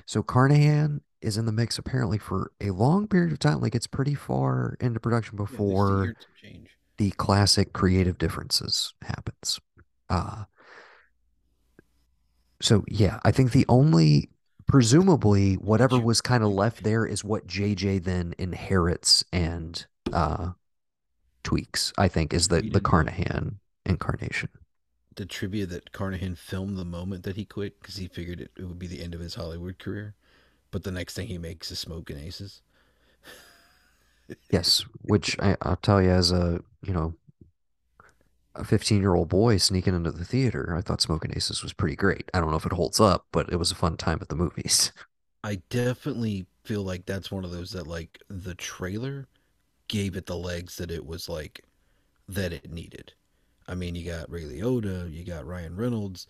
[0.06, 3.86] So Carnahan is in the mix apparently for a long period of time, like it's
[3.86, 6.70] pretty far into production Yeah, at least a year before change.
[6.96, 9.60] the classic creative differences happens.
[10.12, 10.44] Uh
[12.60, 14.30] so yeah, I think the only
[14.66, 20.52] presumably whatever was kind of left there is what JJ then inherits and uh
[21.44, 24.50] tweaks, I think, is the the Carnahan incarnation.
[25.16, 28.64] the trivia that Carnahan filmed the moment that he quit because he figured it, it
[28.64, 30.14] would be the end of his Hollywood career.
[30.70, 32.62] But the next thing he makes is Smokin' Aces.
[34.50, 37.14] Yes, which I, I'll tell you as a, you know,
[38.54, 41.96] a 15 year old boy sneaking into the theater, I thought Smokin' Aces was pretty
[41.96, 42.30] great.
[42.34, 44.36] I don't know if it holds up, but it was a fun time at the
[44.36, 44.92] movies.
[45.44, 49.28] I definitely feel like that's one of those that like the trailer
[49.88, 51.64] gave it the legs that it was like
[52.28, 53.14] that it needed.
[53.68, 56.26] I mean, you got Ray Liotta, you got Ryan Reynolds,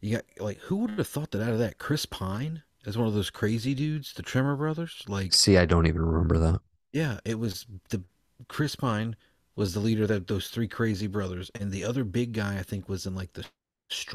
[0.00, 3.08] you got like who would have thought that out of that Chris Pine as one
[3.08, 5.04] of those crazy dudes, the Tremor brothers?
[5.08, 6.60] Like, See, I don't even remember that.
[6.92, 8.02] yeah, it was the
[8.48, 9.16] Chris Pine
[9.56, 12.62] was the leader of that those three crazy brothers, and the other big guy I
[12.62, 13.44] think was in like the
[13.90, 14.08] Strain,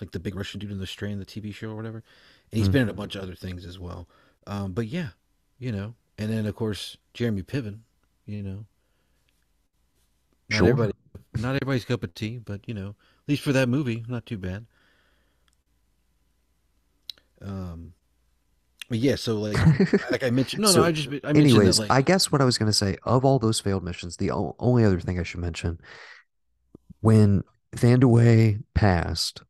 [0.00, 2.02] like the big Russian dude in the Strain, the TV show or whatever.
[2.52, 2.68] And he's Hmm.
[2.68, 4.08] been in a bunch of other things as well.
[4.46, 5.08] Um, but yeah,
[5.58, 7.80] you know, and then of course Jeremy Piven,
[8.26, 8.66] you know,
[10.48, 10.66] not Sure.
[10.66, 10.92] everybody,
[11.34, 14.38] not everybody's cup of tea, but you know, at least for that movie, not too
[14.38, 14.66] bad.
[17.40, 17.92] Um,
[18.90, 19.58] yeah, so like,
[20.10, 22.44] like I mentioned, no, no, I just I mentioned that anyways, I guess what I
[22.44, 25.24] was going to say of all those failed missions, the o- only other thing I
[25.24, 25.80] should mention
[27.00, 27.42] when
[27.74, 29.42] Thandiwe passed,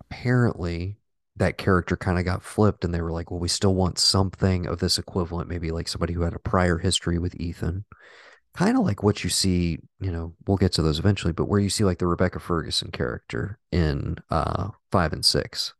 [0.00, 0.96] apparently
[1.36, 4.66] that character kind of got flipped and they were like, well, we still want something
[4.66, 7.84] of this equivalent, maybe like somebody who had a prior history with Ethan.
[8.54, 11.60] Kind of like what you see, you know, we'll get to those eventually, but where
[11.60, 15.74] you see like the Rebecca Ferguson character in uh five and six,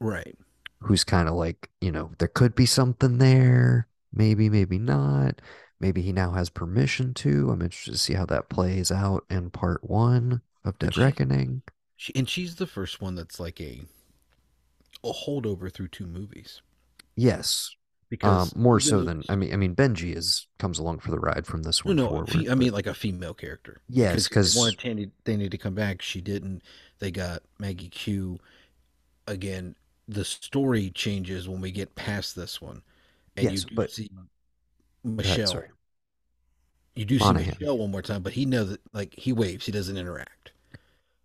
[0.00, 0.36] right,
[0.84, 5.40] who's kind of like, you know, there could be something there, maybe, maybe not.
[5.80, 7.50] maybe he now has permission to.
[7.50, 11.62] I'm interested to see how that plays out in part one of Dead she, Reckoning.
[11.96, 13.82] she and she's the first one that's like a
[15.04, 16.62] a holdover through two movies
[17.16, 17.74] Yes,
[18.22, 19.52] um, because more so than I mean.
[19.52, 22.48] I mean, Benji is comes along for the ride from this one no forward, fe-
[22.50, 26.20] I mean like a female character yes, because wanted Tandy Danny to come back she
[26.20, 26.62] didn't
[26.98, 28.38] they got Maggie Q
[29.26, 29.76] again
[30.08, 32.82] the story changes when we get past this one
[33.36, 34.10] and you yes, do but see
[35.04, 35.70] go ahead, sorry, Michelle
[36.94, 39.72] you do see Michelle one more time but he knows that like he waves he
[39.72, 40.52] doesn't interact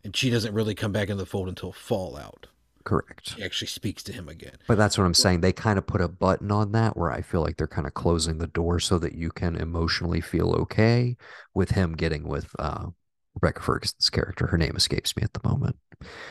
[0.03, 2.47] and she doesn't really come back in the fold until Fallout
[2.83, 3.35] correct.
[3.35, 5.41] she actually speaks to him again But that's what I'm saying.
[5.41, 7.93] They kind of put a button on that where I feel like they're kind of
[7.93, 11.17] closing the door so that you can emotionally feel okay
[11.53, 12.87] with him getting with uh,
[13.35, 14.47] Rebecca Ferguson's character.
[14.47, 15.75] Her name escapes me at the moment.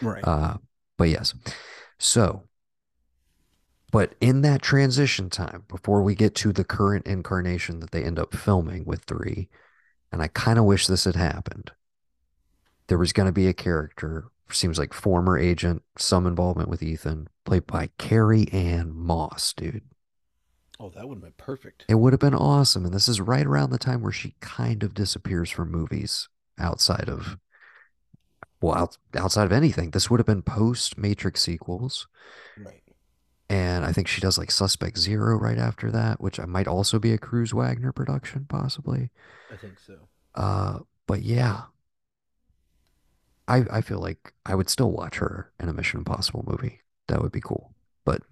[0.01, 0.57] right Uh,
[0.97, 1.35] but yes.
[1.99, 2.45] So,
[3.91, 8.19] but in that transition time, before we get to the current incarnation that they end
[8.19, 9.49] up filming with three,
[10.13, 11.73] and I kind of wish this had happened,
[12.89, 17.29] there was going to be a character, seems like former agent, some involvement with Ethan,
[17.45, 19.83] played by Carrie Ann Moss, dude.
[20.81, 22.85] oh that would have been perfect It would have been awesome.
[22.85, 27.09] And this is right around the time where she kind of disappears from movies outside
[27.09, 27.39] of,
[28.61, 29.91] well, out, outside of anything.
[29.91, 32.09] This would have been post Matrix sequels.
[32.57, 32.83] right
[33.51, 37.13] And I think she does like Suspect Zero right after that, which might also be
[37.13, 39.11] a Cruise Wagner production, possibly.
[39.51, 41.65] I think so Uh, but yeah,
[43.47, 46.83] I I feel like I would still watch her in a Mission Impossible movie.
[47.09, 47.75] That would be cool.
[48.05, 48.23] But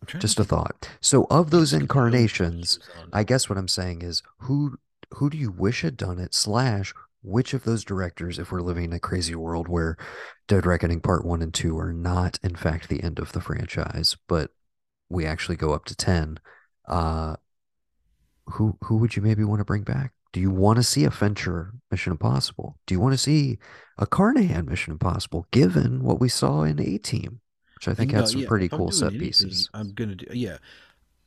[0.00, 0.90] I'm trying to just a thought.
[1.00, 2.78] So of those Jessica Jones when she incarnations,
[3.12, 4.78] I guess what I'm saying is who
[5.14, 6.34] who do you wish had done it?
[6.34, 9.96] Slash, which of those directors, if we're living in a crazy world where
[10.48, 14.16] Dead Reckoning Part One and Two are not in fact the end of the franchise,
[14.28, 14.50] but
[15.08, 16.38] we actually go up to ten,
[16.88, 17.36] uh,
[18.46, 20.12] who who would you maybe want to bring back?
[20.32, 22.78] Do you want to see a Fincher Mission Impossible?
[22.86, 23.58] Do you want to see
[23.98, 25.46] a Carnahan Mission Impossible?
[25.50, 27.40] Given what we saw in A Team,
[27.76, 29.70] which I think had some yeah, pretty cool set anything, pieces.
[29.74, 30.56] I'm gonna do yeah.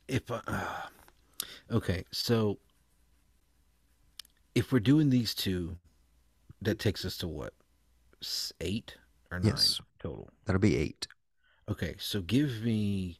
[0.08, 0.82] If I, uh,
[1.70, 2.58] okay, so
[4.54, 5.76] if we're doing these two,
[6.62, 7.52] that takes us to what
[8.60, 8.96] eight
[9.30, 10.28] or nine Yes, total.
[10.44, 11.06] that'll be eight.
[11.68, 13.18] Okay, so give me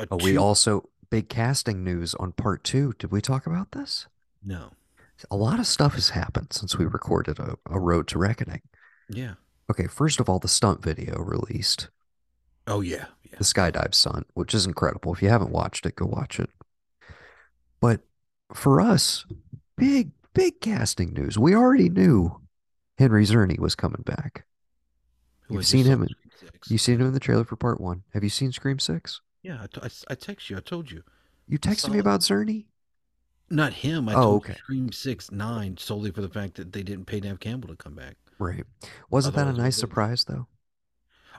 [0.00, 2.92] a Oh, we also big casting news on part two.
[2.98, 4.06] Did we talk about this?
[4.44, 4.72] No,
[5.30, 8.62] A lot of stuff has happened since we recorded a, a Road to Reckoning.
[9.08, 9.34] yeah.
[9.68, 11.88] Okay, first of all, the stunt video released,
[12.68, 13.38] Oh yeah, yeah.
[13.38, 15.12] the skydive stunt, which is incredible.
[15.12, 16.50] If you haven't watched it, go watch it.
[17.80, 18.02] But
[18.54, 19.26] for us,
[19.76, 21.38] big, big casting news.
[21.38, 22.40] We already knew
[22.98, 24.44] Henry Czerny was coming back.
[25.48, 26.70] Who You've seen him in in, Scream Six.
[26.70, 28.02] you've seen him in the trailer for part one.
[28.14, 29.20] Have you seen Scream Six?
[29.42, 30.56] Yeah, I, t- I, I text you.
[30.56, 31.02] I told you.
[31.48, 32.66] You texted me about Czerny?
[33.48, 34.08] not him.
[34.08, 34.58] I Oh, told you okay.
[34.58, 37.94] Scream Six Nine solely for the fact that they didn't pay Nev Campbell to come
[37.94, 38.16] back.
[38.38, 38.64] Right.
[39.08, 40.48] Wasn't that a nice surprise though?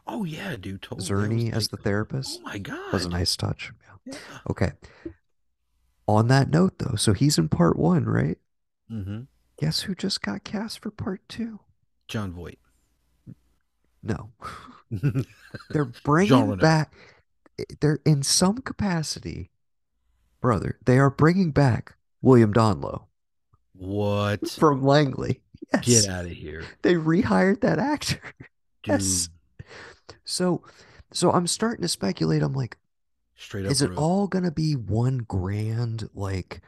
[0.07, 0.81] Oh yeah, dude.
[0.81, 1.05] Totally.
[1.05, 2.61] Czerny as the oh therapist my
[2.93, 3.73] was a nice touch.
[4.05, 4.13] Yeah.
[4.13, 4.37] Yeah.
[4.49, 4.71] Okay.
[6.07, 8.37] On that note, though, so he's in part one, right?
[8.91, 9.21] Mm-hmm.
[9.59, 11.59] Guess who just got cast for part two?
[12.07, 12.59] Jon Voight.
[14.03, 14.29] No,
[15.71, 16.93] they're bringing back.
[17.81, 19.49] They're in some capacity,
[20.39, 20.77] brother.
[20.85, 23.05] They are bringing back William Donloe
[23.73, 24.47] What?
[24.49, 25.41] from Langley.
[25.73, 25.85] Yes.
[25.85, 28.21] Get out of here, they rehired that actor.
[28.83, 29.01] dude.
[29.01, 29.29] Yes.
[30.23, 30.63] So,
[31.11, 32.43] so I'm starting to speculate.
[32.43, 32.77] I'm like,
[33.35, 33.97] Straight up is it road.
[33.97, 36.61] all gonna be one grand like?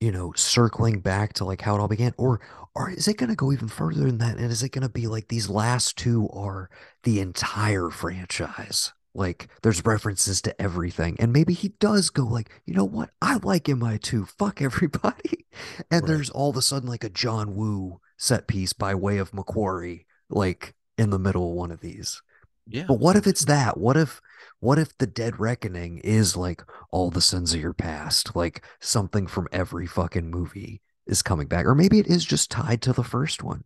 [0.00, 2.40] You know, circling back to like how it all began, or
[2.74, 4.36] or is it going to go even further than that?
[4.36, 6.68] And is it going to be like these last two are
[7.04, 8.92] the entire franchise?
[9.14, 13.10] Like there's references to everything, and maybe he does go like, you know what?
[13.22, 14.24] I like MI2.
[14.38, 15.46] Fuck everybody,
[15.90, 16.08] and Right.
[16.08, 20.04] there's all of a sudden like a John Woo set piece by way of McQuarrie,
[20.28, 22.22] like in the middle of one of these.
[22.66, 22.84] Yeah.
[22.88, 23.78] But what if it's that?
[23.78, 24.20] What if
[24.60, 28.34] what if the dead reckoning is like all the sins of your past?
[28.34, 31.66] Like something from every fucking movie is coming back.
[31.66, 33.64] Or maybe it is just tied to the first one.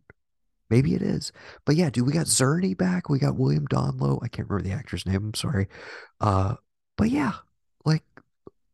[0.69, 1.31] Maybe it is.
[1.65, 3.09] But yeah, dude, we got Czerny back.
[3.09, 4.19] We got William Donloe.
[4.21, 5.15] I can't remember the actor's name.
[5.15, 5.67] I'm sorry.
[6.19, 6.55] Uh,
[6.97, 7.33] but yeah,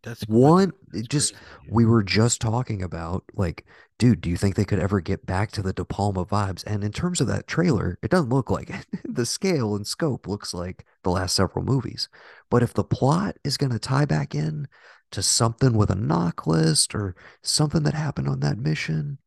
[0.05, 3.65] That's one, that's it just crazy, we were just talking about like,
[3.97, 6.63] dude, do you think they could ever get back to the De Palma vibes?
[6.65, 8.85] And in terms of that trailer, it doesn't look like it.
[9.03, 12.07] the scale and scope looks like the last several movies.
[12.49, 14.67] But if the plot is going to tie back in
[15.11, 19.17] to something with a NOC list or something that happened on that mission,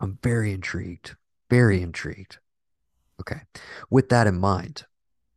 [0.00, 1.16] I'm very intrigued.
[1.50, 2.38] Very intrigued.
[3.20, 3.42] Okay.
[3.90, 4.86] With that in mind,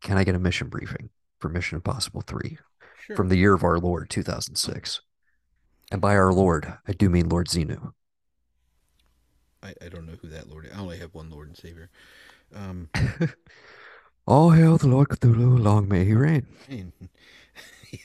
[0.01, 1.09] can I get a mission briefing
[1.39, 2.57] for Mission Impossible 3
[3.05, 3.15] Sure.
[3.15, 5.01] from the year of our Lord 2006?
[5.91, 7.93] And by our Lord, I do mean Lord Xenu.
[9.61, 10.71] I, I don't know who that Lord is.
[10.73, 11.89] I only have one Lord and Savior.
[12.55, 12.89] Um,
[14.27, 16.45] All hail the Lord Cthulhu, long may he reign.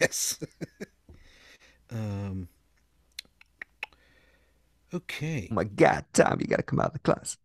[0.01, 0.39] yes.
[1.91, 2.49] um,
[4.93, 5.49] okay.
[5.51, 7.37] Oh my God, Tom, you gotta come out of the class.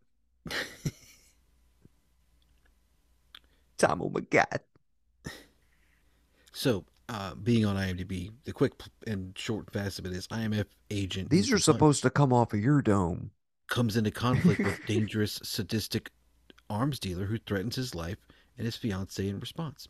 [3.78, 4.62] Tom, oh my God.
[6.54, 8.72] So, uh, being on IMDb, the quick
[9.06, 12.54] and short and fast of it is IMF agent These are supposed to come off
[12.54, 13.32] of your dome.
[13.68, 16.10] comes into conflict with dangerous, sadistic
[16.70, 18.18] arms dealer who threatens his life
[18.58, 19.90] and his fiancee in response.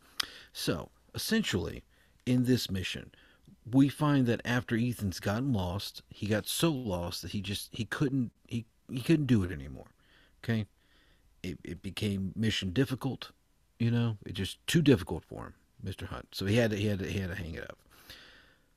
[0.52, 1.84] So, essentially,
[2.26, 3.12] in this mission,
[3.72, 7.86] we find that after Ethan's gotten lost, he got so lost that he just he
[7.86, 9.92] couldn't he, he couldn't do it anymore.
[10.44, 10.66] Okay?
[11.44, 13.32] It, it became mission difficult,
[13.78, 15.54] you know, it just too difficult for him,
[15.86, 16.08] Mr.
[16.08, 16.28] Hunt.
[16.32, 17.78] So he had to, he had to, he had to hang it up.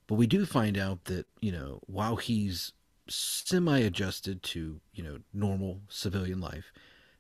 [0.06, 2.72] But we do find out that, you know, while he's
[3.08, 6.72] semi adjusted to, you know, normal civilian life,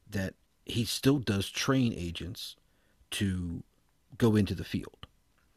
[0.08, 2.56] that he still does train agents
[3.12, 3.62] to
[4.18, 5.06] go into the field.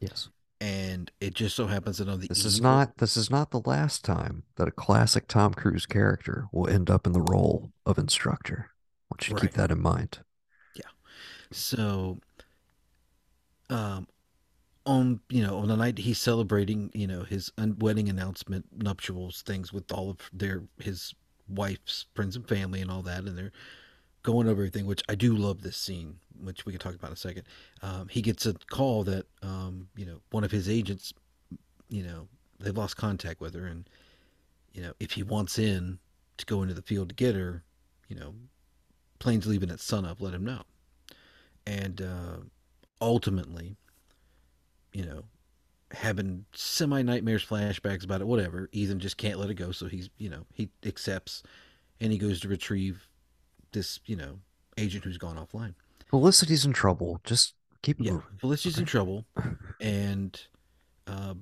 [0.00, 0.28] Yes.
[0.60, 3.60] And it just so happens that on the This is not this is not the
[3.60, 7.96] last time that a classic Tom Cruise character will end up in the role of
[7.96, 8.70] instructor.
[8.70, 10.18] I want you to keep that in mind.
[10.74, 10.82] yeah.
[11.52, 12.18] So,
[13.70, 14.08] um,
[14.88, 19.72] on you know on the night he's celebrating you know his wedding announcement nuptials things
[19.72, 21.14] with all of their his
[21.48, 23.52] wife's friends and family and all that and they're
[24.22, 27.14] going over everything which i do love this scene which we can talk about in
[27.14, 27.44] a second.
[27.82, 31.12] Um, he gets a call that um, you know one of his agents
[31.88, 32.28] you know
[32.60, 33.88] they've lost contact with her and
[34.72, 35.98] you know if he wants in
[36.36, 37.62] to go into the field to get her
[38.08, 38.34] you know
[39.18, 40.62] planes leaving at sunup let him know.
[41.66, 42.36] And uh,
[43.00, 43.76] ultimately
[44.92, 45.22] you know
[45.92, 48.68] having semi nightmares, flashbacks about it, whatever.
[48.72, 51.42] Ethan just can't let it go, so he's you know he accepts
[52.00, 53.08] and he goes to retrieve
[53.72, 54.38] this you know
[54.76, 55.74] agent who's gone offline.
[56.08, 57.20] Felicity's in trouble.
[57.24, 58.26] Just keep Yeah, moving.
[58.38, 59.24] Felicity's in trouble,
[59.80, 60.40] and
[61.06, 61.34] uh,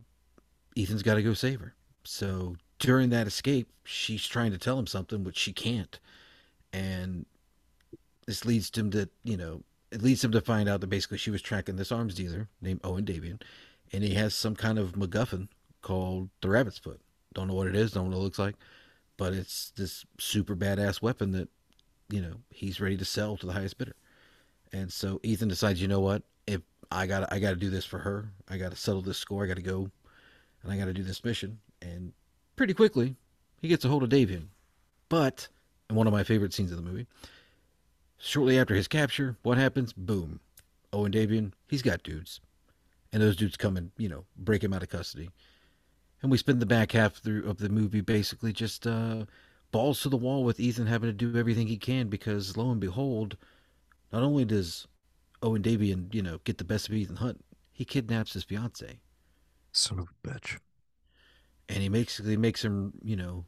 [0.76, 1.74] Ethan's got to go save her.
[2.04, 5.98] So during that escape, she's trying to tell him something which she can't,
[6.72, 7.26] and
[8.26, 11.18] this leads to him to you know it leads him to find out that basically
[11.18, 13.40] she was tracking this arms dealer named Owen Davian,
[13.92, 15.48] and he has some kind of MacGuffin
[15.82, 17.00] called the Rabbit's Foot.
[17.34, 18.56] Don't know what it is, don't know what it looks like,
[19.16, 21.48] but it's this super badass weapon that
[22.08, 23.96] you know he's ready to sell to the highest bidder.
[24.72, 26.22] And so Ethan decides, you know what?
[26.46, 29.18] If I got I got to do this for her, I got to settle this
[29.18, 29.44] score.
[29.44, 29.90] I got to go
[30.62, 31.58] and I got to do this mission.
[31.80, 32.12] And
[32.56, 33.16] pretty quickly,
[33.60, 34.48] he gets a hold of Davian.
[35.08, 35.48] But
[35.88, 37.06] and one of my favorite scenes of the movie,
[38.18, 39.92] shortly after his capture, what happens?
[39.92, 40.40] Boom.
[40.92, 42.40] Owen Davian, he's got dudes.
[43.12, 45.30] And those dudes come and, you know, break him out of custody.
[46.22, 49.26] And we spend the back half through of the movie basically just uh,
[49.70, 52.80] balls to the wall with Ethan having to do everything he can because lo and
[52.80, 53.36] behold,
[54.12, 54.86] not only does
[55.42, 59.00] Owen Davian, you know, get the best of Ethan Hunt, he kidnaps his fiance.
[59.72, 60.58] Son of a bitch.
[61.68, 63.44] And he basically makes him, you know,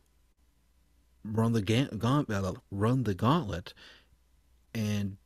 [1.24, 3.72] run the gaunt, gaunt, uh, run the gauntlet
[4.74, 5.16] and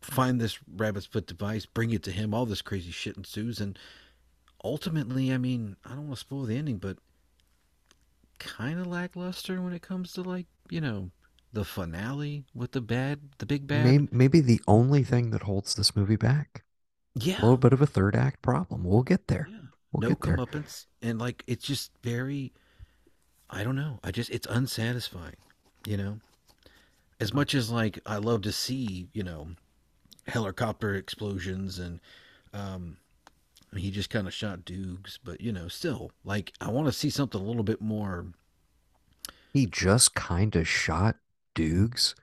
[0.00, 2.32] find this rabbit's foot device, bring it to him.
[2.34, 3.78] All this crazy shit ensues, and
[4.64, 6.98] ultimately, I mean, I don't want to spoil the ending, but
[8.38, 11.10] kind of lackluster when it comes to like you know
[11.52, 13.84] the finale with the bad, the big bad.
[13.84, 16.64] Maybe, maybe the only thing that holds this movie back.
[17.14, 18.84] Yeah, A little bit of a third act problem.
[18.84, 19.48] We'll get there.
[19.50, 19.56] yeah.
[19.90, 20.36] We'll No get there.
[20.36, 22.52] comeuppance, and like it's just very.
[23.48, 24.00] I don't know.
[24.04, 25.36] I just it's unsatisfying,
[25.86, 26.18] you know.
[27.18, 29.48] As much as like I love to see, you know,
[30.26, 32.00] helicopter explosions and
[32.52, 32.98] um
[33.72, 36.86] I mean, he just kind of shot Dukes, but you know, still like I want
[36.86, 38.26] to see something a little bit more.
[39.52, 41.16] He just kind of shot
[41.54, 42.14] Dukes.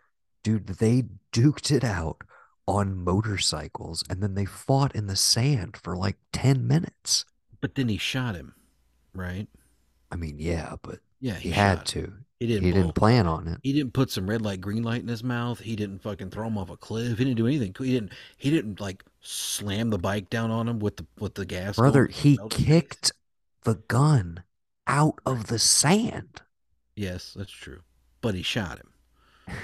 [0.43, 2.21] Dude, they duked it out
[2.67, 7.25] on motorcycles and then they fought in the sand for like 10 minutes.
[7.59, 8.55] But then he shot him,
[9.13, 9.47] right?
[10.11, 12.11] I mean, yeah, but Yeah, he he had to.
[12.41, 13.59] He didn't He didn't plan on it.
[13.63, 15.61] He didn't put some red light, green light in his mouth.
[15.61, 17.17] He didn't fucking throw him off a cliff.
[17.17, 17.73] He didn't do anything.
[17.79, 18.11] He didn't.
[18.35, 21.77] He didn't like slam the bike down on him with the with the gas.
[21.77, 22.81] Brother, he melt his face.
[22.81, 23.11] kicked
[23.63, 24.43] the gun
[24.85, 26.41] out of the sand.
[26.93, 27.79] Yes, that's true.
[28.19, 28.93] But he shot him.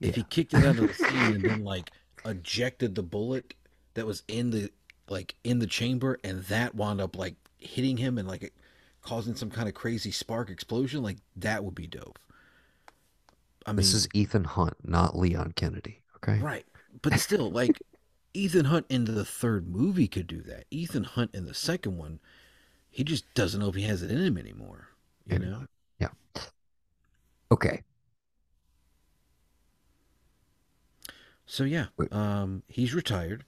[0.00, 1.90] If he kicked it out of the scene and then like
[2.24, 3.54] ejected the bullet
[3.94, 4.70] that was in the
[5.08, 8.54] like in the chamber and that wound up like hitting him and like it
[9.02, 12.18] causing some kind of crazy spark explosion, like that would be dope.
[13.66, 16.02] I mean, This is Ethan Hunt, not Leon Kennedy.
[16.16, 16.38] Okay.
[16.38, 16.66] right,
[17.02, 17.80] but still, like
[18.34, 20.64] Ethan Hunt in the third movie could do that.
[20.70, 22.20] Ethan Hunt in the second one,
[22.90, 24.88] he just doesn't know if he has it in him anymore.
[25.26, 25.66] You know.
[25.98, 26.08] Yeah.
[27.52, 27.82] Okay.
[31.46, 33.44] So yeah, um, he's retired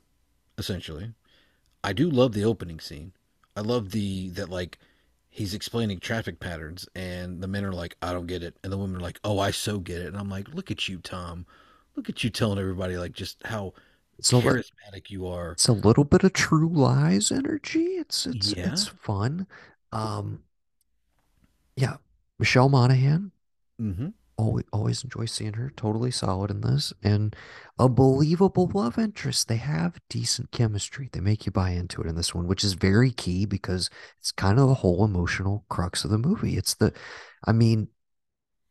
[0.58, 1.14] essentially.
[1.84, 3.12] I do love the opening scene.
[3.56, 4.78] I love the that like
[5.34, 8.54] he's explaining traffic patterns and the men are like, I don't get it.
[8.62, 10.06] And the women are like, Oh, I so get it.
[10.08, 11.46] And I'm like, Look at you, Tom.
[11.96, 13.72] Look at you telling everybody like just how
[14.18, 15.52] It's li- charismatic you are.
[15.52, 17.80] it's a little bit of True Lies energy.
[17.96, 19.46] It's it's it's fun.
[19.90, 20.42] Um,
[21.76, 21.96] yeah.
[22.38, 23.32] Michelle Monaghan.
[23.80, 24.08] Mm-hmm.
[24.42, 25.72] Always always enjoy seeing her.
[25.76, 27.36] Totally solid in this, and
[27.78, 29.46] a believable love interest.
[29.46, 31.08] They have decent chemistry.
[31.12, 33.88] They make you buy into it in this one, which is very key because
[34.18, 36.56] it's kind of the whole emotional crux of the movie.
[36.56, 36.92] It's the,
[37.46, 37.86] I mean,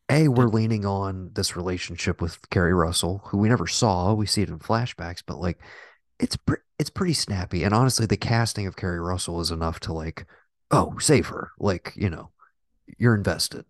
[0.09, 4.13] A, we're leaning on this relationship with Keri Russell, who we never saw.
[4.13, 5.59] We see it in flashbacks, but like
[6.19, 7.63] it's pre- it's pretty snappy.
[7.63, 10.25] And honestly, the casting of Keri Russell is enough to like,
[10.69, 11.51] oh, save her.
[11.59, 12.31] Like, you know,
[12.97, 13.65] you're invested.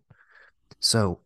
[0.80, 1.20] So,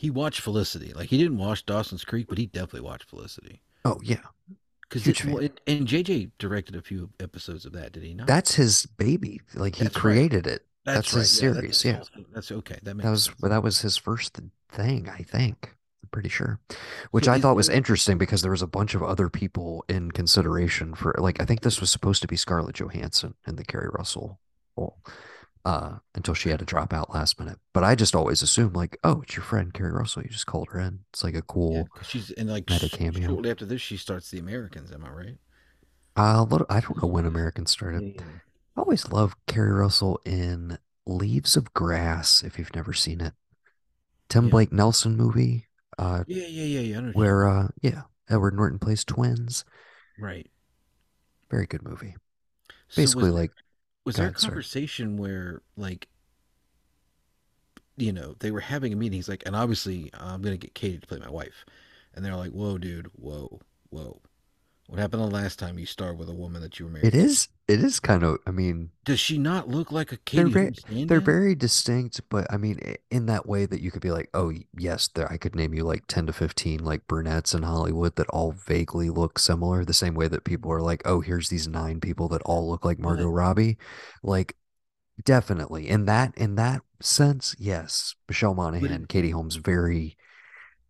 [0.00, 0.92] he watched Felicity.
[0.92, 3.62] Like he didn't watch Dawson's Creek, but he definitely watched Felicity.
[3.84, 4.22] oh yeah,
[4.82, 5.32] Because huge it, fan.
[5.32, 8.26] well, and JJ directed a few episodes of that, did he not?
[8.26, 9.40] That's his baby.
[9.54, 10.24] Like he That's right.
[10.24, 10.66] created it.
[10.84, 11.20] That's That's right.
[11.20, 11.84] his Yeah, series.
[11.84, 12.02] Yeah.
[12.32, 12.78] That's okay.
[12.82, 13.40] That That was sense.
[13.40, 14.38] that was his first
[14.70, 15.76] thing, I think.
[16.02, 16.60] I'm pretty sure.
[17.10, 20.10] Which So I thought was interesting because there was a bunch of other people in
[20.12, 23.88] consideration for like I think this was supposed to be Scarlett Johansson in the Keri
[23.92, 24.40] Russell
[24.76, 24.98] role.
[25.62, 27.58] Uh, until she had to drop out last minute.
[27.74, 30.22] But I just always assume like, oh, it's your friend Keri Russell.
[30.22, 31.00] You just called her in.
[31.12, 33.28] It's like a cool because she's in like meta cameo.
[33.28, 34.90] shortly after this, she starts the Americans.
[34.90, 35.36] Am I right?
[36.16, 38.14] Uh, little, I don't know when Yeah, American started.
[38.16, 38.22] yeah,
[38.76, 43.34] I always love Keri Russell in Leaves of Grass, if you've never seen it.
[44.28, 45.66] Tim yeah, Blake Nelson movie,
[45.98, 46.80] uh, yeah, yeah, yeah.
[46.80, 46.98] yeah.
[46.98, 49.64] I know what you're talking where uh, yeah, Edward Norton plays twins.
[50.18, 50.50] Right.
[51.50, 52.14] Very good movie.
[52.88, 53.50] So Basically, was there like,
[54.10, 54.50] was there a God, sorry.
[54.50, 56.08] conversation where like
[57.96, 59.18] you know they were having a meeting?
[59.18, 61.64] He's like, and obviously I'm gonna get Katie to play my wife,
[62.14, 64.20] and they're like, whoa, dude, whoa, whoa.
[64.90, 67.12] What happened the last time you starred with a woman that you were It married
[67.12, 67.18] to?
[67.18, 68.38] is, it is kind of.
[68.44, 70.72] I mean, Does she not look like a they're very,
[71.06, 74.52] they're very distinct, but I mean, in that way that you could be like, oh,
[74.76, 78.28] yes, there, I could name you like ten to fifteen like brunettes in Hollywood that
[78.30, 79.84] all vaguely look similar.
[79.84, 82.84] The same way that people are like, oh, here's these nine people that all look
[82.84, 83.78] like Margot Robbie.
[84.24, 84.56] Like,
[85.24, 90.16] definitely in that in that sense, yes, Michelle Monaghan, Katie Holmes, very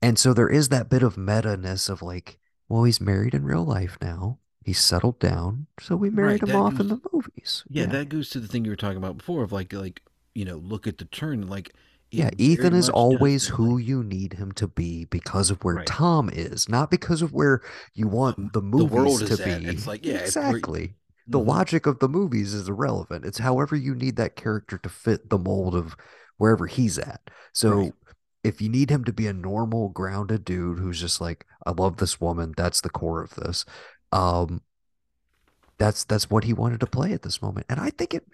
[0.00, 2.38] And so there is that bit of meta-ness of like,
[2.70, 4.38] well, he's married in real life now.
[4.64, 5.66] He's settled down.
[5.80, 7.64] So we married right him off in the movies.
[7.68, 7.86] yeah Yeah.
[7.86, 10.02] that goes to the thing you were talking about before of like like
[10.34, 11.72] you know look at the turn like
[12.12, 12.30] Yeah.
[12.38, 16.28] Ethan is always who like you need him to be because of where right Tom
[16.32, 17.62] is, not because of where
[17.94, 19.86] you want um, the the movies world to is at it's be.
[19.86, 20.96] like yeah Exactly.
[21.30, 23.24] The hmm logic of the movies is irrelevant.
[23.24, 25.96] It's however you need that character to fit the mold of
[26.38, 27.30] wherever he's at.
[27.64, 27.94] right So
[28.42, 31.98] if you need him to be a normal, grounded dude who's just like, I love
[31.98, 33.64] this woman, that's the core of this.
[34.12, 34.62] Um,
[35.78, 37.66] that's that's what he wanted to play at this moment.
[37.68, 38.26] And I think it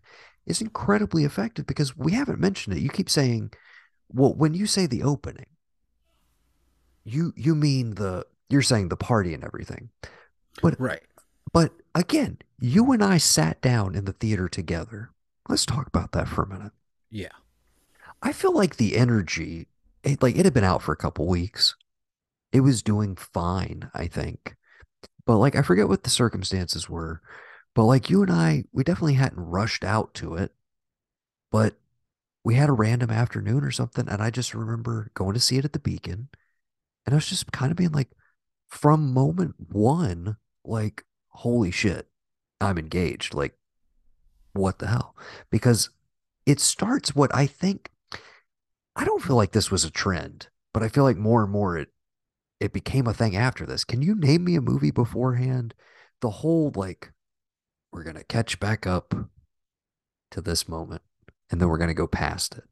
[0.46, 2.82] is incredibly effective because we haven't mentioned it.
[2.82, 3.52] You keep saying,
[4.08, 5.46] well, when you say the opening,
[7.04, 9.90] you you mean the you're saying the party and everything.
[10.62, 11.02] But right
[11.52, 15.10] but again, you and I sat down in the theater together.
[15.48, 16.72] Let's talk about that for a minute.
[17.10, 17.28] yeah
[18.22, 19.68] I feel like the energy,
[20.06, 21.74] it, like it had been out for a couple weeks.
[22.52, 24.56] It was doing fine, I think.
[25.26, 27.20] But like I forget what the circumstances were.
[27.74, 30.52] But like you and I, we definitely hadn't rushed out to it.
[31.50, 31.74] But
[32.44, 35.64] we had a random afternoon or something, and I just remember going to see it
[35.64, 36.28] at the Beacon,
[37.04, 38.10] and I was just kind of being like,
[38.68, 42.08] from moment one, like, holy shit,
[42.60, 43.34] I'm engaged.
[43.34, 43.54] Like,
[44.52, 45.16] what the hell?
[45.50, 45.90] Because
[46.46, 47.90] it starts what I think
[48.96, 51.78] I don't feel like this was a trend, but I feel like more and more
[51.78, 51.90] it
[52.60, 53.84] it became a thing after this.
[53.84, 55.74] Can you name me a movie beforehand?
[56.22, 57.12] The whole like
[57.92, 59.14] we're gonna catch back up
[60.30, 61.02] to this moment,
[61.50, 62.64] and then we're gonna go past it.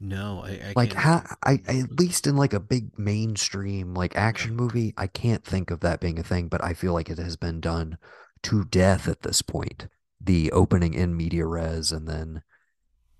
[0.00, 3.94] no i, I Like can't how I, I at least in like a big mainstream
[3.94, 7.10] like action movie, I can't think of that being a thing, but I feel like
[7.10, 7.98] it has been done
[8.44, 9.88] to death at this point.
[10.20, 12.42] The opening in media res and then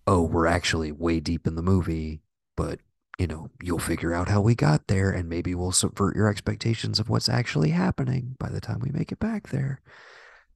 [0.08, 2.22] oh, we're actually way deep in the movie,
[2.56, 2.80] but
[3.18, 6.98] you know, you'll figure out how we got there and maybe we'll subvert your expectations
[6.98, 9.80] of what's actually happening by the time we make it back there.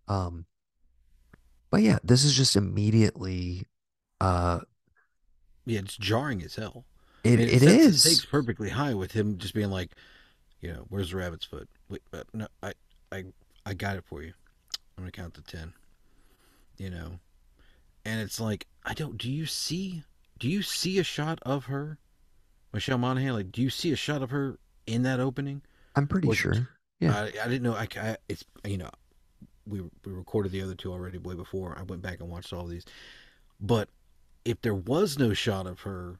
[0.08, 0.46] Um,
[1.70, 3.66] but yeah, this is just immediately
[4.22, 4.60] uh
[5.66, 6.84] yeah it's jarring as hell
[7.24, 8.24] i it mean it it sets the stakes is.
[8.24, 9.90] perfectly high with him just being like
[10.60, 12.72] you know where's the rabbit's foot wait but no i
[13.10, 13.24] i
[13.66, 14.32] i got it for you
[14.96, 15.72] i'm gonna count to 10
[16.78, 17.18] you know
[18.04, 19.18] and it's like I don't.
[19.18, 20.04] Do you see?
[20.38, 21.98] Do you see a shot of her,
[22.72, 23.34] Michelle Monaghan?
[23.34, 25.62] Like, do you see a shot of her in that opening?
[25.94, 26.34] I'm pretty it?
[26.34, 26.68] sure.
[27.00, 27.14] Yeah.
[27.14, 27.74] I, I didn't know.
[27.74, 28.90] I, I it's you know
[29.66, 31.76] we we recorded the other two already way before.
[31.78, 32.84] I went back and watched all these.
[33.60, 33.88] But
[34.44, 36.18] if there was no shot of her,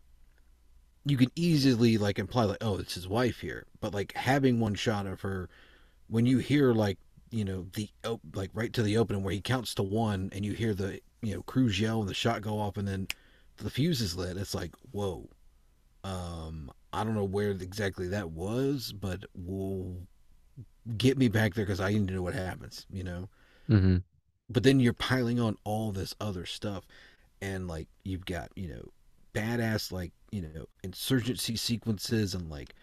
[1.04, 3.66] you can easily like imply like, oh, it's his wife here.
[3.80, 5.48] But like having one shot of her,
[6.08, 6.98] when you hear like
[7.30, 10.44] you know the oh, like right to the opening where he counts to one, and
[10.44, 13.08] you hear the you know Cruise yell and the shot go off, and then
[13.58, 14.36] the fuse is lit.
[14.36, 15.28] It's like whoa.
[16.04, 19.96] Um, I don't know where exactly that was, but will
[20.96, 22.86] get me back there because I need to know what happens.
[22.90, 23.28] You know.
[23.68, 23.96] hmm
[24.50, 26.86] But then you're piling on all this other stuff,
[27.40, 28.88] and like you've got you know
[29.34, 32.74] badass like you know insurgency sequences and like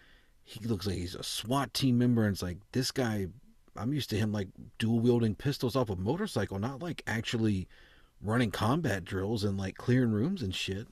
[0.44, 3.28] he looks like he's a SWAT team member and it's like this guy
[3.76, 7.68] I'm used to him like dual wielding pistols off a motorcycle not like actually
[8.22, 10.88] running combat drills and like clearing rooms and shit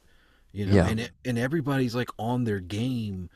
[0.52, 0.88] you know Yeah.
[0.88, 3.30] and it, and everybody's like on their game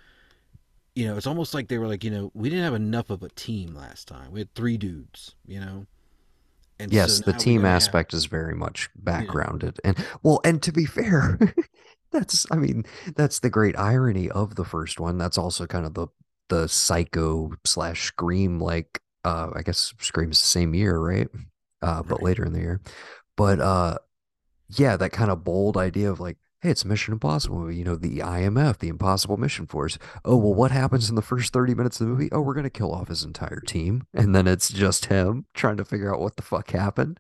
[0.95, 3.23] you know it's almost like they were like you know we didn't have enough of
[3.23, 5.87] a team last time we had three dudes you know
[6.81, 9.79] and so Yes, the team gotta have aspect is very much backgrounded.
[9.85, 11.39] And well, and to be fair,
[12.13, 12.85] that's I mean,
[13.17, 15.17] that's the great irony of the first one.
[15.19, 16.09] That's also kind of the
[16.49, 21.29] the psycho slash scream like uh I guess Scream's the same year, right?
[21.81, 22.81] Uh but right later in the year.
[23.37, 23.99] But uh
[24.69, 27.97] yeah, that kind of bold idea of like, hey, it's Mission Impossible movie, you know,
[27.97, 29.99] the IMF, the Impossible Mission Force.
[30.25, 32.31] Oh, well, what happens in the first 30 minutes of the movie?
[32.33, 34.07] Oh, we're going to kill off his entire team.
[34.15, 37.19] And then it's just him trying to figure out what the fuck happened.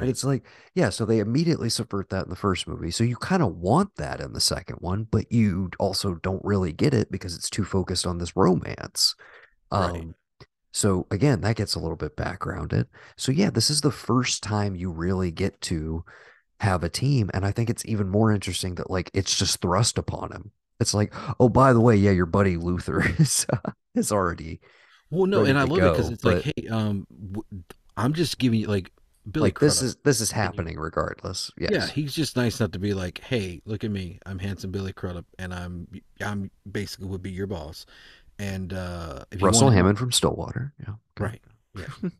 [0.00, 0.44] right it's like,
[0.74, 2.90] yeah, so they immediately subvert that in the first movie.
[2.90, 6.72] So you kind of want that in the second one, but you also don't really
[6.72, 9.14] get it because it's too focused on this romance.
[9.70, 10.14] right Um,
[10.72, 12.88] so again, that gets a little bit backgrounded.
[13.16, 16.04] So yeah, this is the first time you really get to
[16.60, 17.30] have a team.
[17.34, 20.50] And I think it's even more interesting that like it's just thrust upon him.
[20.80, 24.60] It's like, oh, by the way, yeah, your buddy Luther is uh, is already
[25.10, 26.14] Well, no, and I love it because go.
[26.14, 27.64] it's like, hey, um, w-
[27.96, 28.92] I'm just giving you like
[29.30, 31.50] Billy like this is this is happening regardless.
[31.58, 34.92] yeah, he's just nice enough to be like, hey, look at me, I'm handsome Billy
[34.92, 35.88] Crudup, and I'm
[36.20, 37.84] I'm basically would be your boss.
[38.38, 40.72] And uh, if Russell Hammond from Stillwater.
[40.80, 40.94] Yeah.
[41.18, 41.42] Right,
[41.76, 41.86] yeah,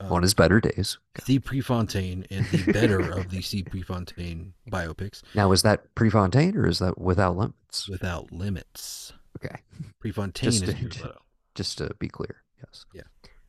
[0.00, 0.98] On um, his better days.
[1.26, 3.62] The Prefontaine and the better of the C.
[3.62, 7.88] Prefontaine biopics, Now, is that Prefontaine or is that without limits?
[7.88, 9.12] without limits.
[9.36, 9.56] Okay.
[10.00, 11.14] Prefontaine Just is to,
[11.54, 12.42] just to be clear.
[12.58, 12.86] Yes.
[12.94, 13.02] Yeah,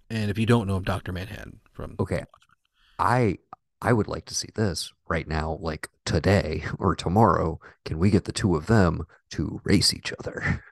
[0.09, 2.23] and if you don't know him, Doctor Manhattan from Okay.
[2.99, 3.37] I
[3.81, 7.59] I would like to see this right now, like today or tomorrow.
[7.85, 10.63] Can we get the two of them to race each other?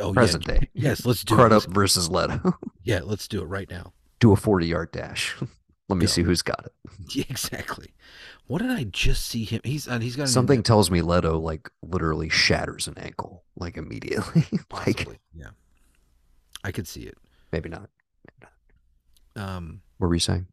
[0.00, 0.68] Oh yeah, Present day.
[0.74, 1.36] yes, let's do it.
[1.36, 2.54] Crudup versus Leto.
[2.82, 3.92] yeah, let's do it right now.
[4.20, 5.34] Do a 40 yard dash.
[5.88, 6.06] Let me Go.
[6.06, 6.72] see who's got it.
[7.14, 7.88] Yeah, exactly.
[8.46, 9.60] What did I just see him?
[9.64, 14.46] He's uh, he's got Something tells me Leto like literally shatters an ankle like immediately.
[14.52, 15.18] like possibly.
[15.34, 15.50] Yeah,
[16.64, 17.18] I could see it.
[17.50, 17.90] maybe not.
[19.36, 20.46] Um, What were you saying?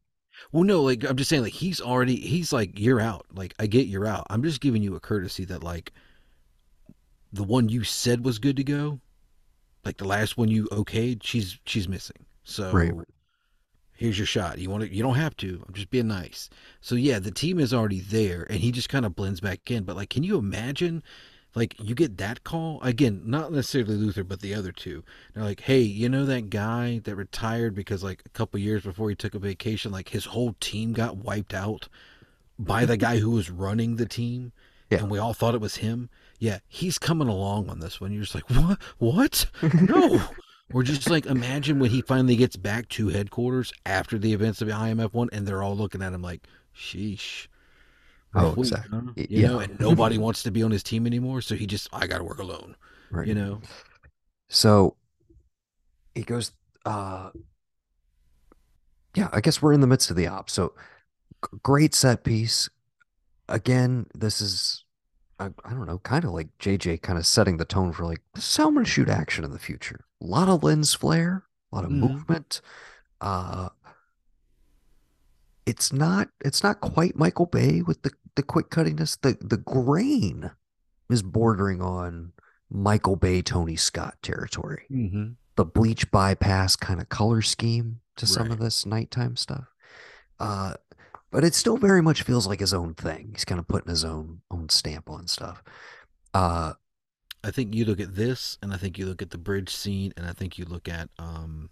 [0.51, 3.25] well, no, like I'm just saying, like he's already he's like you're out.
[3.33, 4.25] Like I get you're out.
[4.29, 5.91] I'm just giving you a courtesy that like
[7.33, 8.99] the one you said was good to go,
[9.85, 12.25] like the last one you okayed, she's she's missing.
[12.73, 12.89] Right.
[12.91, 13.05] So
[13.93, 14.57] here's your shot.
[14.59, 14.93] You want to?
[14.93, 15.63] You don't have to.
[15.67, 16.49] I'm just being nice.
[16.81, 19.83] So yeah, the team is already there, and he just kind of blends back in.
[19.83, 21.03] But like, can you imagine?
[21.55, 25.03] Like you get that call again, not necessarily Luther, but the other two.
[25.33, 29.09] They're like, "Hey, you know that guy that retired because like a couple years before
[29.09, 31.89] he took a vacation, like his whole team got wiped out
[32.59, 34.51] by the guy who was running the team,
[34.91, 34.99] Yeah.
[34.99, 36.09] and we all thought it was him.
[36.39, 38.11] Yeah, he's coming along on this one.
[38.13, 38.79] You're just like, what?
[38.97, 39.45] What?
[39.81, 40.21] No.
[40.71, 44.67] Or just like imagine when he finally gets back to headquarters after the events of
[44.67, 46.45] the IMF one, and they're all looking at him like,
[46.77, 47.47] "Sheesh."
[48.35, 48.99] Oh, exactly.
[49.03, 49.63] huh?" You know, Yeah.
[49.65, 52.23] and nobody wants to be on his team anymore, so he just, I got to
[52.23, 52.75] work alone.
[53.09, 53.27] Right.
[53.27, 53.61] You know,
[54.47, 54.95] So
[56.13, 56.51] he goes,
[56.85, 57.31] uh,
[59.15, 60.51] yeah, I guess we're in the midst of the op.
[60.51, 60.73] So
[61.63, 62.69] great set piece.
[63.47, 64.83] Again, this is,
[65.39, 68.21] I, I don't know, kind of like JJ kind of setting the tone for like,
[68.33, 70.05] this is how I'm to shoot action in the future.
[70.21, 71.99] A lot of lens flare, a lot of Mhm.
[71.99, 72.61] movement.
[73.21, 73.69] Uh,
[75.65, 79.17] it's not, it's not quite Michael Bay with the, the quick cuttiness.
[79.21, 80.51] The, the grain
[81.09, 82.33] is bordering on
[82.69, 85.31] Michael Bay, Tony Scott territory mm-hmm.
[85.55, 89.65] the bleach bypass kind of color scheme to some of this nighttime stuff.
[90.39, 90.75] Uh,
[91.31, 93.29] but it still very much feels like his own thing.
[93.33, 95.63] He's kind of putting his own own stamp on stuff.
[96.33, 96.73] Uh,
[97.43, 100.13] I think you look at this, and I think you look at the bridge scene,
[100.17, 101.69] and I think you look at um.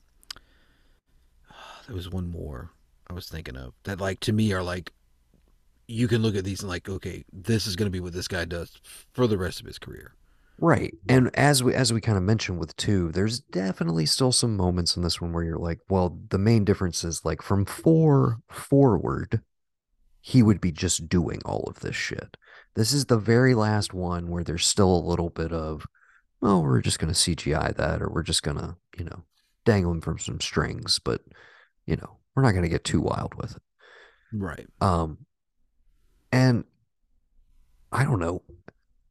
[1.87, 2.71] There was one more
[3.09, 4.91] I was thinking of that, like to me, are like
[5.87, 8.27] you can look at these and like, okay, this is going to be what this
[8.27, 8.79] guy does
[9.13, 10.13] for the rest of his career.
[10.59, 10.95] Right.
[11.07, 14.97] And as we as we kind of mentioned with two, there's definitely still some moments
[14.97, 19.41] in this one where you're like, well, the main difference is like from four forward,
[20.19, 22.37] he would be just doing all of this shit.
[22.75, 25.85] This is the very last one where there's still a little bit of,
[26.41, 29.23] oh, we're just gonna CGI that, or we're just gonna, you know,
[29.63, 31.21] dangle him from some strings, but
[31.85, 33.61] you know, we're not gonna get too wild with it.
[34.33, 34.67] Right.
[34.81, 35.19] Um,
[36.31, 36.63] and
[37.91, 38.41] I don't know.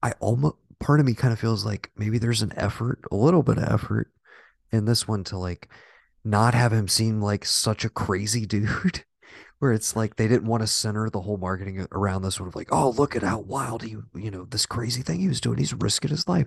[0.03, 3.43] I almost part of me kind of feels like maybe there's an effort, a little
[3.43, 4.11] bit of effort
[4.73, 5.69] in this one to like
[6.25, 9.05] not have him seem like such a crazy dude.
[9.59, 12.57] Where it's like they didn't want to center the whole marketing around this sort of
[12.57, 15.57] like, oh, look at how wild he, you know, this crazy thing he was doing.
[15.57, 16.47] He's risking his life.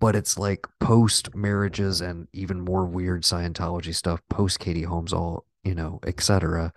[0.00, 5.46] But it's like post marriages and even more weird Scientology stuff, post Katie Holmes, all,
[5.64, 6.74] you know, etc.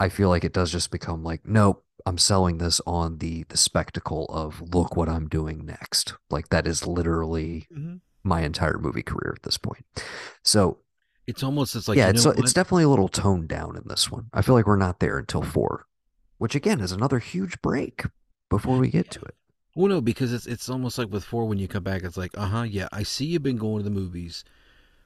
[0.00, 3.56] I feel like it does just become like, nope, I'm selling this on the the
[3.56, 6.14] spectacle of look what I'm doing next.
[6.30, 7.96] Like that is literally Mm-hmm.
[8.22, 9.84] my entire movie career at this point.
[10.42, 10.78] So
[11.26, 14.26] It's almost it's like yeah, it's it's definitely a little toned down in this one.
[14.32, 15.86] I feel like we're not there until four,
[16.38, 18.04] which again is another huge break
[18.50, 19.34] before we get to it.
[19.74, 22.36] Well, no, because it's it's almost like with four when you come back, it's like,
[22.38, 24.44] uh huh, yeah, I see you've been going to the movies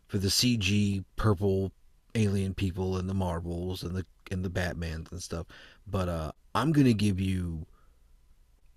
[0.08, 1.72] for the CG purple
[2.14, 5.46] alien people and the marbles and the and the Batmans and stuff,
[5.86, 7.66] but uh, I'm gonna give you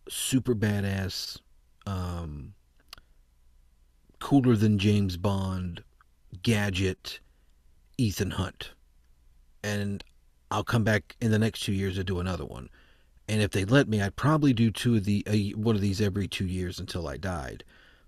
[0.10, 1.39] super badass,
[1.86, 2.54] um,
[4.20, 5.84] cooler than James Bond,
[6.43, 7.20] gadget,
[7.97, 8.72] Ethan Hunt,
[9.64, 10.04] and
[10.49, 12.70] I'll come back in the next two years to do another one.
[13.28, 16.02] And if they let me, I'd probably do two of the uh, one of these
[16.02, 17.64] every two years until I died.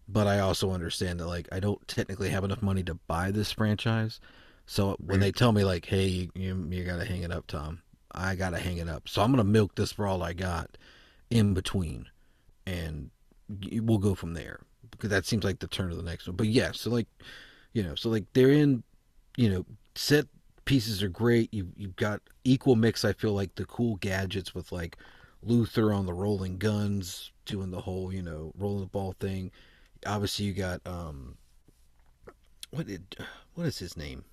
[0.09, 3.51] But I also understand that like I don't technically have enough money to buy this
[3.51, 4.19] franchise.
[4.65, 7.81] So when they tell me like, "Hey, you, you, you gotta hang it up, Tom,"
[8.11, 9.09] I gotta hang it up.
[9.09, 10.77] So I'm gonna milk this for all I got
[11.29, 12.07] in between,
[12.65, 13.09] and
[13.49, 14.61] we'll go from there
[14.91, 16.35] because that seems like the turn of the next one.
[16.35, 17.07] But yeah, so like
[17.73, 18.83] you know, so like they're in,
[19.35, 20.27] you know, set
[20.65, 21.53] pieces are great.
[21.53, 23.03] You you've got equal mix.
[23.03, 24.97] I feel like the cool gadgets with like
[25.41, 29.51] Luther on the rolling guns, doing the whole you know rolling the ball thing.
[30.05, 31.37] Obviously, you got um
[32.71, 33.15] what did
[33.55, 34.23] what is his name?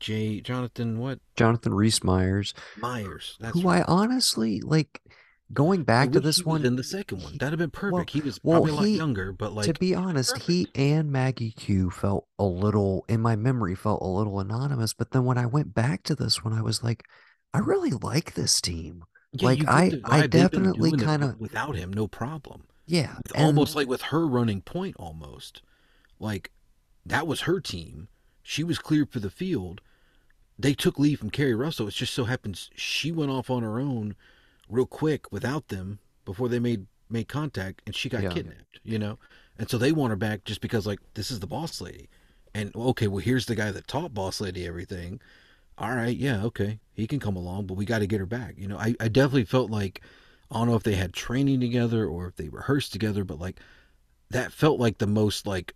[0.00, 3.36] Jay Jonathan what Jonathan Rhys Meyers, Myers?
[3.40, 5.02] That's who I honestly like
[5.52, 7.38] going back to he this was one, in the second one.
[7.38, 8.10] That'd have been well, perfect.
[8.10, 11.52] He was well, probably a lot younger, but like to be honest, he and Maggie
[11.52, 14.92] Q felt a little, in my memory, felt a little anonymous.
[14.92, 17.04] But then when I went back to this one, I was like,
[17.54, 19.04] I really like this team.
[19.32, 22.64] Yeah, Like I, I vibe they've been definitely kind of, without him, no problem.
[22.86, 23.16] yeah.
[23.16, 25.62] With And almost like with her running point, almost
[26.18, 26.50] like
[27.06, 28.08] that was her team.
[28.42, 29.80] She was cleared for the field.
[30.58, 31.88] They took leave from Keri Russell.
[31.88, 34.16] It just so happens she went off on her own
[34.68, 38.80] real quick without them before they made made contact, and she got yeah, kidnapped.
[38.82, 39.18] You know,
[39.58, 42.08] and so they want her back just because like this is the boss lady.
[42.54, 45.20] And okay, well here's the guy that taught boss lady everything.
[45.76, 48.54] All right, yeah, okay, he can come along, but we got to get her back.
[48.58, 50.02] You know, I, I definitely felt like
[50.50, 53.60] I don't know if they had training together or if they rehearsed together, but like
[54.30, 55.74] that felt like the most like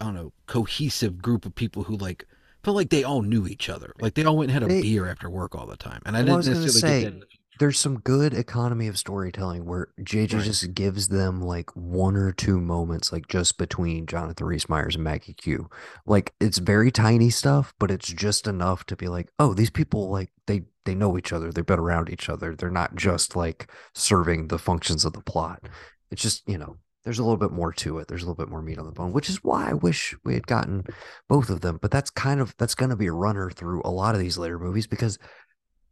[0.00, 2.26] I don't know cohesive group of people who like
[2.64, 3.92] felt like they all knew each other.
[4.00, 6.16] Like they all went and had a they, beer after work all the time, and
[6.16, 7.26] I I didn't necessarily get that say the
[7.58, 10.44] there's some good economy of storytelling where JJ Right.
[10.44, 15.04] just gives them like one or two moments, like just between Jonathan Rhys Meyers and
[15.04, 15.70] Maggie Q.
[16.06, 20.10] Like it's very tiny stuff, but it's just enough to be like, oh, these people
[20.10, 22.54] like they they know each other, they've been around each other.
[22.54, 25.68] They're not just like serving the functions of the plot.
[26.10, 28.08] It's just, you know, there's a little bit more to it.
[28.08, 30.34] There's a little bit more meat on the bone, which is why I wish we
[30.34, 30.84] had gotten
[31.28, 31.78] both of them.
[31.80, 34.58] But that's kind of that's gonna be a runner through a lot of these later
[34.58, 35.18] movies because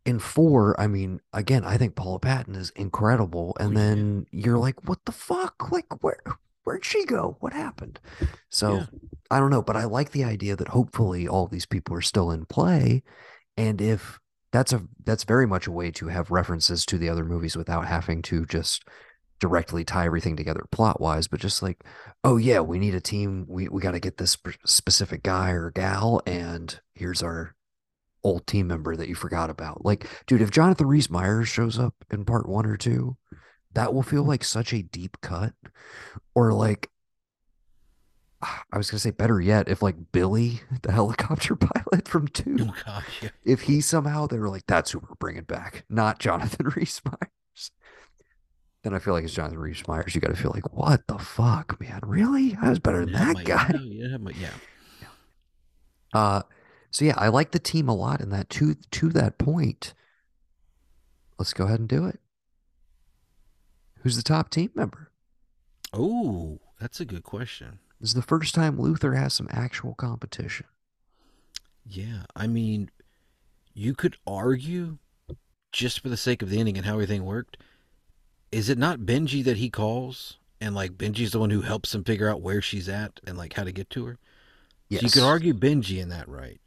[0.05, 3.57] in four, I mean, again, I think Paula Patton is incredible.
[3.61, 5.71] Oh And then you're like, what the fuck?
[5.71, 6.19] Like, where
[6.65, 7.37] where'd she go?
[7.41, 8.01] What happened?
[8.51, 8.87] So Yeah.
[9.31, 12.31] I don't know, but I like the idea that hopefully all these people are still
[12.31, 13.03] in play.
[13.57, 14.19] And if
[14.53, 17.87] that's a that's very much a way to have references to the other movies without
[17.87, 18.87] having to just
[19.43, 21.83] directly tie everything together plot wise, but just like,
[22.25, 23.45] oh yeah, we need a team.
[23.49, 27.55] We we got to get this specific guy or gal, and here's our
[28.25, 29.85] old team member that you forgot about.
[29.85, 33.17] Like, dude, if Jonathan Rhys Meyers shows up in part one or two,
[33.75, 35.55] that will feel like such a deep cut.
[36.33, 36.89] Or like,
[38.41, 42.75] I was gonna say better yet, if like Billy, the helicopter pilot from two, Oh
[42.87, 43.23] gosh.
[43.23, 43.31] Yeah.
[43.45, 47.32] if he somehow they were like, that's who we're bringing back, not Jonathan Rhys Meyers.
[48.83, 50.15] Then I feel like it's Jonathan Rhys Meyers.
[50.15, 52.01] You got to feel like, what the fuck, man?
[52.05, 52.57] Really?
[52.61, 53.25] I was better than Yeah.
[53.27, 53.69] that My yeah.
[53.69, 53.79] guy.
[53.81, 54.17] Yeah.
[54.17, 54.51] My yeah.
[56.13, 56.43] Uh,
[56.91, 59.95] so yeah, I like the team a lot, and that to to that point,
[61.39, 62.21] let's go ahead and do it.
[64.01, 65.11] Who's the top team member?
[65.93, 67.79] Oh, that's a good question.
[68.01, 70.67] This is the first time Luther has some actual competition.
[71.87, 72.91] Yeah, I mean,
[73.73, 74.99] you could argue
[75.71, 77.57] just for the sake of the ending and how everything worked.
[78.53, 80.39] Is it not Benji that he calls?
[80.61, 83.55] And like Benji's the one who helps him figure out where she's at and like
[83.55, 84.19] how to get to her.
[84.91, 86.61] So you could argue Benji in that, right?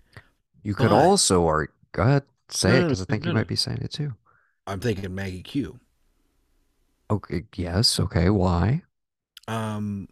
[0.63, 1.73] You could But also argue.
[1.93, 3.39] Go ahead, say no, it no, because I think no, you no.
[3.39, 4.13] might be saying it too.
[4.67, 5.79] I'm thinking Maggie Q.
[7.09, 7.45] Okay.
[7.55, 7.99] Yes.
[7.99, 8.29] Okay.
[8.29, 8.83] Why?
[9.47, 10.07] Um,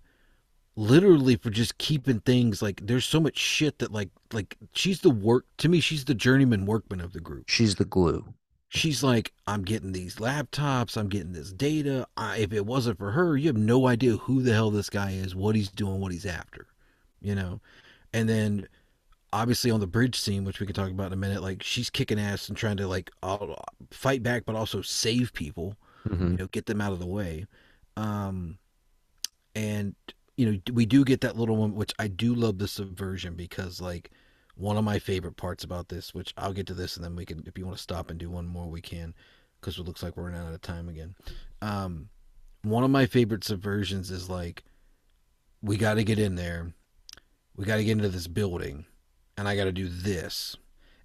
[0.76, 5.10] literally for just keeping things like there's so much shit that like like she's the
[5.12, 8.34] work to me she's the journeyman workman of the group She's the glue.
[8.74, 13.12] She's like i'm getting these laptops i'm getting this data I, if it wasn't for
[13.12, 16.12] her you have no idea who the hell this guy is what he's doing what
[16.12, 16.68] he's after
[17.24, 17.62] you know?
[18.14, 18.68] And then
[19.32, 21.90] obviously on the bridge scene which we can talk about in a minute like she's
[21.90, 23.56] kicking ass and trying to like uh,
[23.90, 25.76] fight back but also save people
[26.08, 27.46] hmm you know get them out of the way.
[27.98, 28.60] Um
[29.56, 29.96] and
[30.38, 33.80] you know we do get that little one which i do love the subversion because
[33.80, 34.12] like
[34.56, 37.26] one of my favorite parts about this which i'll get to this and then we
[37.26, 39.14] can if you want to stop and do one more we can
[39.64, 41.16] because it looks like we're running out of time again.
[41.62, 42.10] Um
[42.64, 44.64] one of my favorite subversions is like
[45.62, 46.74] we got to get in there
[47.56, 48.86] we got to get into this building
[49.38, 50.56] and i got to do this.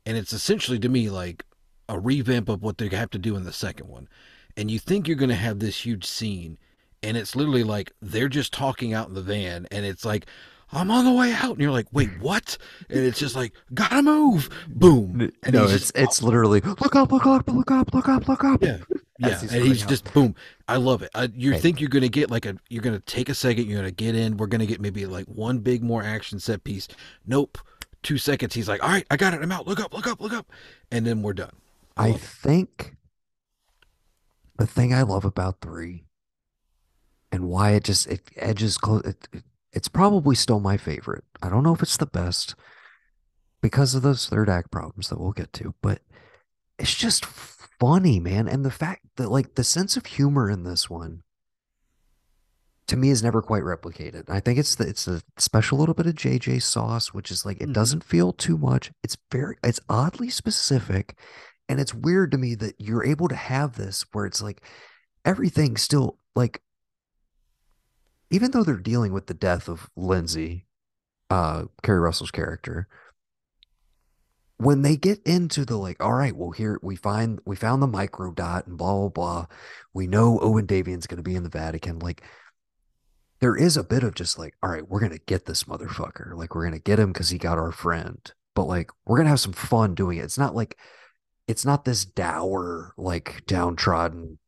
[0.04, 1.44] And it's essentially to me like
[1.88, 4.08] a revamp of what they have to do in the second one.
[4.56, 6.58] And you think you're going to have this huge scene
[7.02, 10.26] and it's literally like they're just talking out in the van and it's like
[10.72, 11.52] i'm on the way out.
[11.52, 12.56] And you're like wait what?
[12.88, 14.48] And it's just like gotta move.
[14.68, 15.30] Boom.
[15.42, 18.44] And no, it's just- it's literally look up, look up, look up, look up, look
[18.44, 18.62] up.
[18.62, 18.78] yeah.
[19.20, 19.40] Yeah.
[19.40, 20.36] he's and he's just boom.
[20.68, 21.10] I love it.
[21.12, 21.58] Uh, you Hey.
[21.58, 24.36] think you're gonna get like a you're gonna take a second you're gonna get in
[24.36, 26.86] we're gonna get maybe like one big more action set piece.
[27.26, 27.58] Nope.
[28.04, 29.66] Two seconds he's like all right i got it i'm out.
[29.66, 30.46] Look up look up look up.
[30.92, 31.50] And then we're done.
[31.96, 32.20] I it.
[32.20, 32.94] think
[34.56, 36.04] the thing I love about three
[37.32, 39.02] and why it just it edges close.
[39.04, 39.42] It, it,
[39.72, 41.24] it's probably still my favorite.
[41.42, 42.54] I don't know if it's the best
[43.60, 46.00] because of those third act problems that we'll get to, but
[46.78, 48.48] it's just funny, man.
[48.48, 51.22] And the fact that like the sense of humor in this one
[52.86, 54.24] to me is never quite replicated.
[54.30, 57.60] I think it's the it's a special little bit of JJ sauce, which is like
[57.60, 57.74] it Mhm.
[57.74, 58.90] doesn't feel too much.
[59.02, 61.18] It's very it's oddly specific.
[61.68, 64.62] And it's weird to me that you're able to have this where it's like
[65.24, 66.62] everything still like
[68.30, 70.66] even though they're dealing with the death of Lindsay,
[71.30, 72.88] uh, Keri Russell's character,
[74.58, 77.86] when they get into the like, all right, well, here we find we found the
[77.86, 79.46] micro dot and blah blah blah.
[79.94, 82.00] We know Owen Davian's gonna be in the Vatican.
[82.00, 82.22] Like
[83.40, 86.34] there is a bit of just like, all right, we're gonna get this motherfucker.
[86.34, 88.32] Like we're gonna get him because he got our friend.
[88.54, 90.24] But like we're gonna have some fun doing it.
[90.24, 90.76] It's not like
[91.46, 94.38] it's not this dour, like downtrodden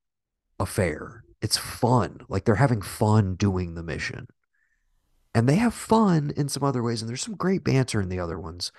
[0.58, 1.24] affair.
[1.42, 2.20] It's fun.
[2.28, 4.28] Like they're having fun doing the mission.
[5.34, 7.02] And they have fun in some other ways.
[7.02, 8.72] And there's some great banter in the other ones,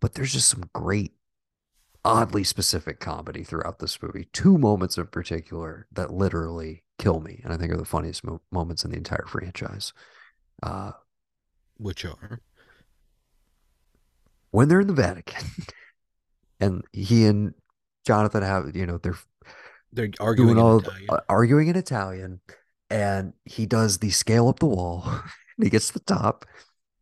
[0.00, 1.12] but there's just some great,
[2.04, 4.28] oddly specific comedy throughout this movie.
[4.32, 7.40] Two moments in particular that literally kill me.
[7.42, 9.92] And I think are the funniest mo- moments in the entire franchise.
[10.62, 10.92] Uh,
[11.78, 12.40] which are
[14.50, 15.44] when they're in the Vatican
[16.60, 17.54] and he and
[18.06, 19.18] Jonathan have, you know, they're
[19.92, 21.08] they're arguing doing in all Italian.
[21.08, 22.40] uh, arguing in Italian,
[22.90, 25.04] and he does the scale up the wall.
[25.58, 26.44] and he gets to the top,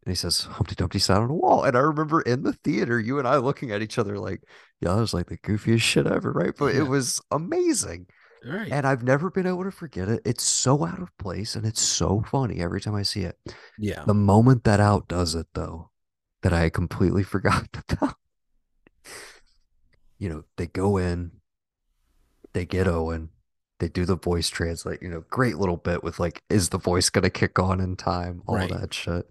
[0.04, 1.64] and he says Humpty Dumpty sat on a wall.
[1.64, 4.42] And I remember in the theater, you and I looking at each other like,
[4.80, 6.80] "Yeah, that was like the goofiest shit ever, right?" But Yeah.
[6.80, 8.06] it was amazing,
[8.44, 10.22] right and I've never been able to forget it.
[10.24, 13.38] It's so out of place, and it's so funny every time I see it.
[13.78, 15.90] yeah The moment that out does it, though,
[16.42, 18.16] that I completely forgot about.
[20.18, 21.32] You know, they go in,
[22.54, 23.28] they get Owen,
[23.80, 27.10] they do the voice translate, you know, great little bit with like, is the voice
[27.10, 28.42] gonna kick on in time?
[28.46, 28.70] All Right.
[28.70, 29.28] that shit.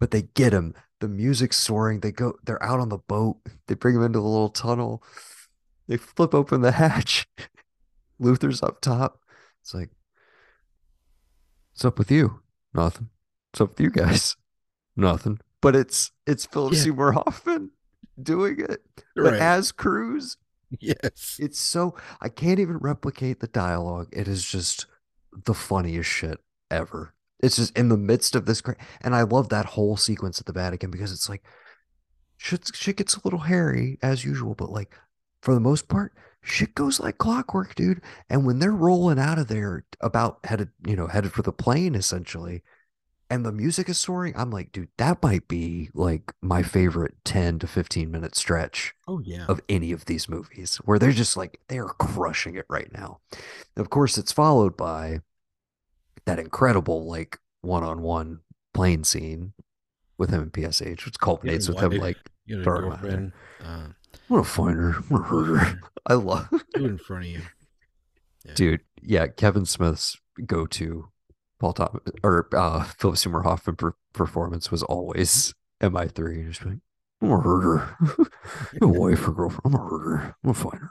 [0.00, 0.74] But they get him.
[1.00, 2.00] The music's soaring.
[2.00, 3.38] They go, they're out on the boat.
[3.68, 5.02] They bring him into the little tunnel.
[5.86, 7.26] They flip open the hatch.
[8.18, 9.20] Luther's up top.
[9.62, 9.90] It's like,
[11.72, 12.40] what's up with you?
[12.72, 13.10] Nothing.
[13.52, 14.36] What's up with you guys?
[14.96, 15.38] Nothing.
[15.60, 16.80] But it's it's Philip Yeah.
[16.80, 17.70] Seymour Hoffman
[18.20, 18.82] doing it.
[19.16, 20.36] But as Cruise,
[20.80, 24.08] yes it's so I can't even replicate the dialogue.
[24.12, 24.86] It is just
[25.46, 26.38] the funniest shit
[26.70, 27.14] ever.
[27.40, 30.46] It's just in the midst of this great, and I love that whole sequence at
[30.46, 31.42] the Vatican because it's like
[32.36, 34.94] shit, shit gets a little hairy as usual, but like
[35.42, 36.12] for the most part,
[36.42, 38.00] shit goes like clockwork, dude.
[38.28, 41.94] And when they're rolling out of there, about headed, you know, headed for the plane,
[41.94, 42.62] essentially,
[43.30, 44.34] and the music is soaring.
[44.36, 49.18] I'm like, dude, that might be like my favorite 10 to 15 minute stretch Oh
[49.20, 49.46] yeah.
[49.48, 53.20] of any of these movies where they're just like they're crushing it right now.
[53.76, 55.20] Of course, it's followed by
[56.26, 58.40] that incredible like one-on-one
[58.72, 59.52] plane scene
[60.18, 62.16] with him and PSH, which culminates with him like
[62.46, 63.32] you had a throwing him out girlfriend.
[63.62, 63.94] Uh, I'm
[64.28, 64.94] gonna find her.
[64.96, 65.80] I'm gonna hurt her.
[66.06, 67.40] I love it in front of you.
[68.44, 68.52] Yeah.
[68.54, 68.80] dude.
[69.02, 70.16] Yeah, Kevin Smith's
[70.46, 71.08] go-to
[71.64, 76.46] Paul Thomas or uh, Philip Seymour Hoffman per- performance was always MI3.
[76.48, 76.76] Just like,
[77.22, 78.28] I'm gonna hurt her.
[78.82, 79.62] Wife or girlfriend.
[79.64, 80.36] I'm gonna hurt her.
[80.44, 80.90] I'm find.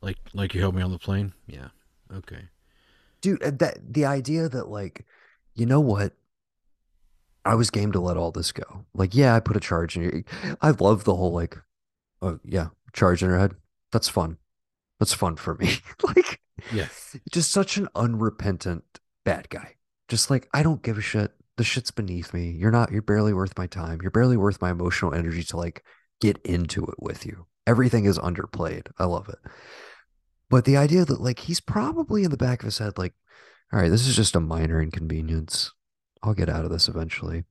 [0.00, 1.34] Like like you helped me on the plane.
[1.46, 1.68] Yeah.
[2.10, 2.44] Okay.
[3.20, 5.04] Dude, that the idea that like,
[5.54, 6.14] you know what?
[7.44, 8.86] I was game to let all this go.
[8.94, 10.22] Like, yeah, I put a charge in your.
[10.62, 11.58] I love the whole like,
[12.22, 13.52] oh yeah, charge in her head.
[13.92, 14.38] That's fun.
[14.98, 15.76] That's fun for me.
[16.02, 16.40] like,
[16.72, 16.88] Yeah.
[17.30, 19.76] just such an unrepentant bad guy.
[20.08, 21.32] Just like I don't give a shit.
[21.56, 22.50] The shit's beneath me.
[22.50, 22.90] You're not.
[22.90, 24.00] You're barely worth my time.
[24.02, 25.84] You're barely worth my emotional energy to like
[26.20, 27.46] get into it with you.
[27.66, 28.88] Everything is underplayed.
[28.98, 29.38] I love it.
[30.48, 33.14] But the idea that like he's probably in the back of his head, like,
[33.72, 35.70] all right, this is just a minor inconvenience.
[36.22, 37.44] I'll get out of this eventually.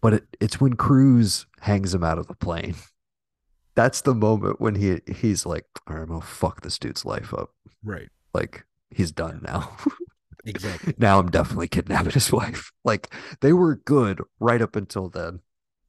[0.00, 2.74] But it, it's when Cruise hangs him out of the plane.
[3.74, 7.32] That's the moment when he he's like, all right, I'm gonna fuck this dude's life
[7.32, 7.50] up.
[7.82, 8.08] Right.
[8.34, 9.76] Like he's done now.
[10.48, 10.94] Exactly.
[10.98, 12.72] now I'm definitely kidnapping his wife.
[12.84, 15.40] Like they were good right up until then.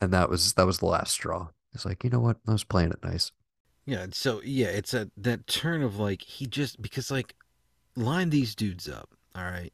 [0.01, 1.47] And that was that was the last straw.
[1.74, 2.38] It's like, you know what?
[2.45, 3.32] I was playing it nice.
[3.86, 4.07] Yeah.
[4.12, 7.36] So yeah, it's a that turn of like he just because like
[7.95, 9.12] line these dudes up.
[9.34, 9.72] All right.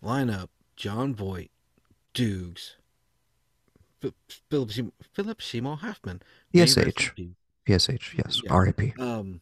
[0.00, 1.50] Line up Jon Voight,
[2.14, 2.76] Dukes,
[4.50, 6.22] Philip Seymour, Philip Seymour Hoffman.
[6.54, 7.34] PSH.
[7.66, 8.40] PSH, yes.
[8.44, 8.56] Yeah.
[8.56, 8.98] RIP.
[8.98, 9.40] Um,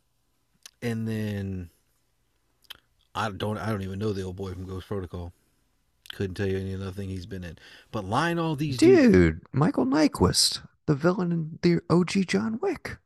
[0.81, 1.70] and then
[3.15, 5.33] I don't I don't even know the old boy from Ghost Protocol.
[6.15, 7.59] Couldn't tell you any other thing he's been in.
[7.91, 9.12] But line all these dudes.
[9.12, 12.99] Dude, Michael Nyqvist, the villain in the OG John Wick.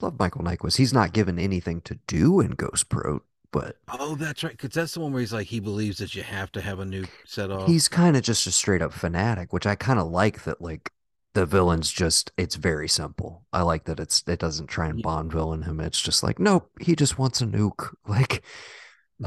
[0.00, 0.76] Love Michael Nyqvist.
[0.76, 3.22] He's not given anything to do in Ghost Pro,
[3.52, 4.52] but Oh, that's right.
[4.52, 6.84] Because that's the one where he's like he believes that you have to have a
[6.84, 7.68] nuke set off.
[7.68, 10.90] he's kind of just a straight up fanatic, which I kind of like that like
[11.34, 13.44] the villain's just it's very simple.
[13.52, 15.80] I like that it's it doesn't try and bond villain him.
[15.80, 17.94] It's just like, nope, he just wants a nuke.
[18.06, 18.42] Like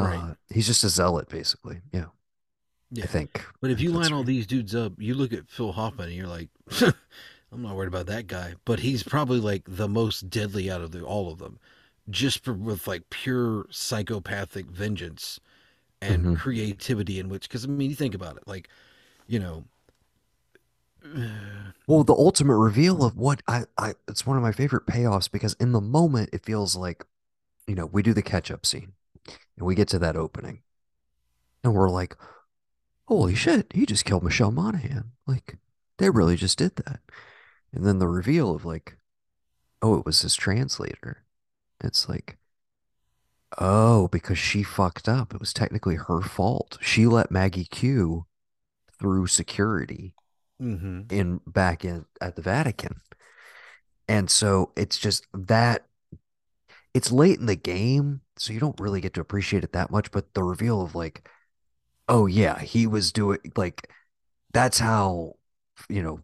[0.04, 0.20] right.
[0.32, 1.82] uh, he's just a zealot basically.
[1.92, 2.06] Yeah.
[2.92, 3.04] yeah.
[3.04, 3.46] I think.
[3.62, 4.28] But if you line all right.
[4.28, 6.50] these dudes up, you look at Phil Hoffman and you're like,
[6.82, 8.56] I'm not worried about that guy.
[8.66, 11.60] But he's probably like the most deadly out of the, all of them,
[12.10, 15.40] just for, with like pure psychopathic vengeance
[16.02, 16.38] and Mhm.
[16.38, 17.20] creativity.
[17.20, 18.68] In which, because I mean, you think about it, like,
[19.28, 19.64] you know,
[21.88, 25.54] Well, the ultimate reveal of what I, I it's one of my favorite payoffs because
[25.60, 27.06] in the moment it feels like,
[27.68, 28.94] you know, we do the catch up scene
[29.58, 30.62] and we get to that opening
[31.64, 32.16] and we're like,
[33.08, 35.12] holy shit, he just killed Michelle Monaghan.
[35.26, 35.58] Like,
[35.98, 37.00] they really just did that.
[37.74, 38.98] And then the reveal of like,
[39.82, 41.24] oh, it was his translator.
[41.84, 42.38] It's like,
[43.58, 45.34] oh, because she fucked up.
[45.34, 46.78] It was technically her fault.
[46.82, 48.26] She let Maggie Q
[49.00, 50.14] through security
[50.60, 53.02] hmm in back in at the Vatican.
[54.08, 55.86] And so it's just that
[56.96, 60.12] it's late in the game, so you don't really get to appreciate it that much,
[60.12, 61.28] but the reveal of like,
[62.08, 63.92] oh yeah, he was doing like
[64.54, 65.34] that's how,
[65.90, 66.22] you know,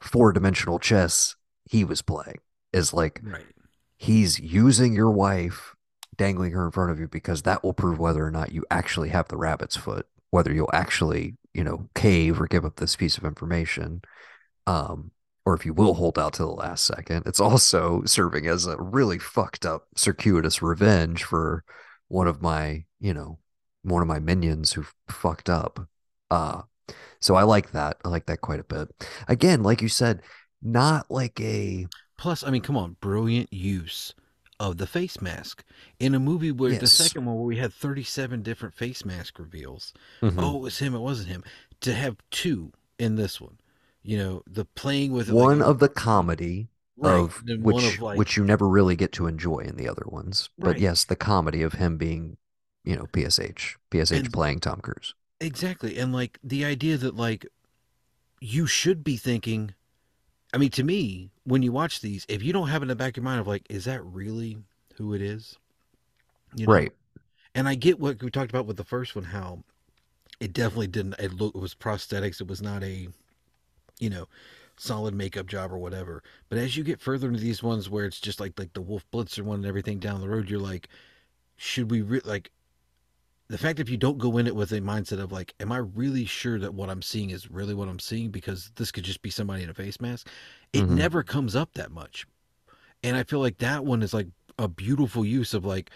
[0.00, 1.34] four-dimensional chess
[1.68, 2.38] he was playing
[2.72, 3.46] is like right.
[3.96, 5.74] he's using your wife,
[6.14, 9.08] dangling her in front of you because that will prove whether or not you actually
[9.08, 13.18] have the rabbit's foot, whether you'll actually, you know, cave or give up this piece
[13.18, 14.02] of information,
[14.68, 15.10] um,
[15.46, 17.24] or if you will hold out to the last second.
[17.26, 21.64] It's also serving as a really fucked up, circuitous revenge for
[22.08, 23.38] one of my, you know,
[23.82, 25.86] one of my minions who fucked up.
[26.30, 26.62] Uh,
[27.20, 27.98] so I like that.
[28.04, 28.88] I like that quite a bit.
[29.28, 30.22] Again, like you said,
[30.62, 31.86] not like a
[32.16, 34.14] Plus, I mean, come on, brilliant use
[34.60, 35.64] of the face mask
[35.98, 39.92] in a movie where the second one where we had 37 different face mask reveals.
[40.22, 40.36] Mhm.
[40.38, 40.94] Oh, it was him.
[40.94, 41.42] It wasn't him.
[41.80, 43.58] To have two in this one,
[44.04, 48.18] you know, the playing with one like, of the comedy right, of which of like
[48.18, 50.50] which you never really get to enjoy in the other ones.
[50.58, 50.78] But Right.
[50.78, 52.36] yes, the comedy of him being,
[52.84, 55.14] you know, PSH, PSH And- playing Tom Cruise.
[55.40, 57.46] exactly, and like the idea that like
[58.40, 59.74] you should be thinking.
[60.52, 63.14] I mean, to me, when you watch these, if you don't have in the back
[63.14, 64.58] of your mind of like, is that really
[64.96, 65.58] who it is?
[66.54, 66.72] You know?
[66.72, 66.92] Right.
[67.56, 69.64] And I get what we talked about with the first one, how
[70.38, 71.14] it definitely didn't.
[71.18, 72.40] It look it was prosthetics.
[72.40, 73.08] It was not a,
[73.98, 74.28] you know,
[74.76, 76.22] solid makeup job or whatever.
[76.48, 79.06] But as you get further into these ones where it's just like like the Wolf
[79.12, 80.88] Blitzer one and everything down the road, you're like,
[81.56, 82.50] should we re- like?
[83.48, 85.78] the fact if you don't go in it with a mindset of like, am I
[85.78, 89.22] really sure that what I'm seeing is really what I'm seeing because this could just
[89.22, 90.28] be somebody in a face mask,
[90.72, 92.26] it hmm never comes up that much.
[93.04, 94.28] And I feel like that one is like
[94.58, 95.90] a beautiful use of like,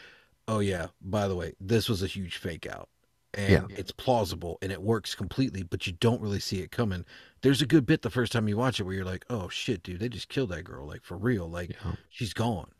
[0.49, 2.89] oh yeah, by the way, this was a huge fake out.
[3.37, 7.05] Yeah, And it's plausible and it works completely, but you don't really see it coming.
[7.43, 9.83] There's a good bit the first time you watch it where you're like, oh shit,
[9.83, 11.49] dude, they just killed that girl, like for real.
[11.49, 12.71] Like yeah, she's gone,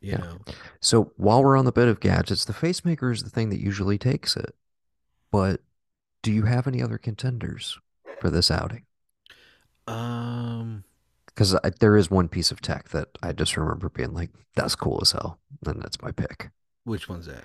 [0.00, 0.18] you yeah.
[0.18, 0.40] know?
[0.80, 3.98] So while we're on the bit of gadgets, the facemaker is the thing that usually
[3.98, 4.54] takes it.
[5.30, 5.62] But
[6.22, 7.78] do you have any other contenders
[8.20, 8.84] for this outing?
[9.86, 10.84] Um,
[11.26, 14.98] Because there is one piece of tech that I just remember being like, that's cool
[15.02, 15.38] as hell.
[15.66, 16.50] And that's my pick.
[16.84, 17.44] which one's that?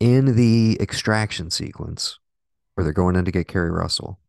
[0.00, 2.18] In the extraction sequence
[2.74, 4.20] where they're going in to get Keri Russell,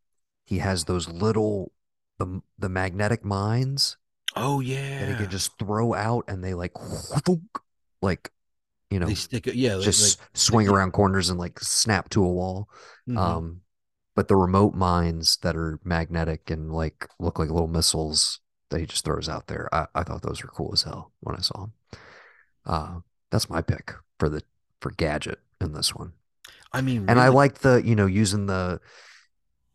[0.46, 1.74] he has those little
[2.20, 3.98] the the magnetic mines
[4.36, 6.74] Oh yeah, that he can just throw out and they like
[8.02, 8.32] like
[8.90, 9.46] you know They stick.
[9.48, 12.70] Yeah, like just they, swing around corners and like snap to a wall.
[13.08, 13.62] hmm Um,
[14.16, 18.86] but the remote mines that are magnetic and like look like little missiles that he
[18.88, 21.62] just throws out there, I, I thought those were cool as hell when I saw
[21.62, 21.74] them.
[22.66, 23.00] Uh,
[23.32, 24.44] that's my pick for the
[24.82, 26.14] for gadget in this one.
[26.74, 28.80] I mean, And I like the you know using the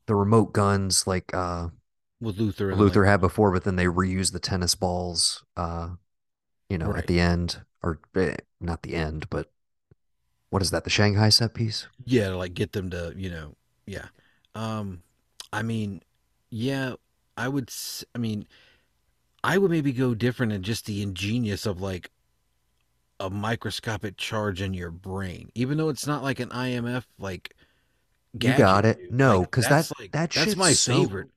[0.06, 1.68] the remote guns like uh
[2.20, 5.90] with Luther and like, Luther had before, but then they reuse the tennis balls uh
[6.68, 9.50] you know at the end or eh, not the end, but
[10.50, 10.84] what is that?
[10.84, 11.86] The Shanghai set piece?
[12.04, 13.56] Yeah, to like get them to, you know,
[13.86, 14.06] yeah.
[14.54, 15.02] Um,
[15.52, 16.02] I mean,
[16.50, 16.94] yeah,
[17.36, 17.70] I would.
[18.14, 18.46] I mean,
[19.44, 22.10] I would maybe go different in just the ingenious of like
[23.20, 27.54] a microscopic charge in your brain, even though it's not like an IMF like
[28.40, 28.98] You got it.
[28.98, 29.12] dude.
[29.12, 31.28] No, Like because that that's like that that's my so favorite,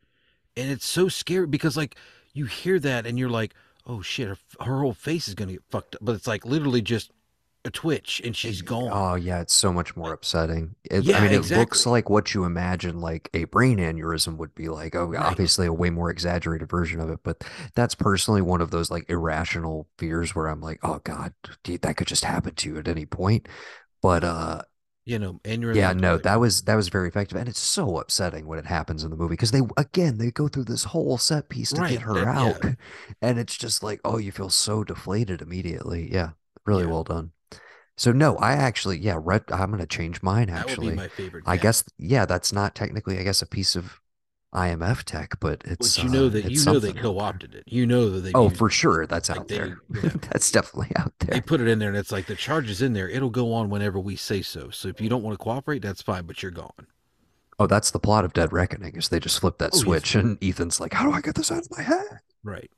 [0.57, 1.95] and it's so scary because like
[2.33, 3.53] you hear that and you're like,
[3.85, 6.81] oh shit, her, her whole face is gonna get fucked up, but it's like literally
[6.81, 7.11] just
[7.69, 8.91] a twitch and she's gone.
[8.91, 10.75] oh yeah, it's so much more Like, upsetting.
[10.89, 14.55] It, I yeah, mean, it looks like what you imagine like a brain aneurysm would
[14.55, 14.95] be like.
[14.95, 15.19] Oh, Right.
[15.19, 17.43] obviously a way more exaggerated version of it, but
[17.75, 21.97] that's personally one of those like irrational fears where I'm like, oh God, dude, that
[21.97, 23.47] could just happen to you at any point.
[24.01, 24.63] But uh
[25.05, 28.47] You know, aneurysm Yeah, no, that was that was very effective, and it's so upsetting
[28.47, 31.47] when it happens in the movie because they again they go through this whole set
[31.49, 32.73] piece to get her That out, yeah,
[33.21, 36.11] and it's just like, oh, you feel so deflated immediately.
[36.11, 36.31] Yeah,
[36.65, 36.87] really yeah.
[36.87, 37.33] well done.
[37.99, 39.43] So no, I actually, yeah, red.
[39.49, 40.95] I'm gonna change mine That would be actually.
[40.95, 44.01] my favorite I guess, yeah, that's not technically, I guess, a piece of
[44.53, 47.63] IMF tech, but it's But you know uh, that you know they co-opted it.
[47.67, 49.81] You know that they've Oh, for sure, that's Like out they, there.
[49.89, 51.29] you know, That's definitely out there.
[51.31, 53.09] they put it in there and it's like the charge is in there.
[53.09, 54.69] It'll go on whenever we say so.
[54.71, 56.87] So if you don't want to cooperate, that's fine, but you're gone.
[57.59, 60.15] Oh, that's the plot of Dead Reckoning, is they just flip that Oh yes, switch,
[60.15, 62.21] and Ethan's like, how do I get this out of my head?
[62.43, 62.69] right.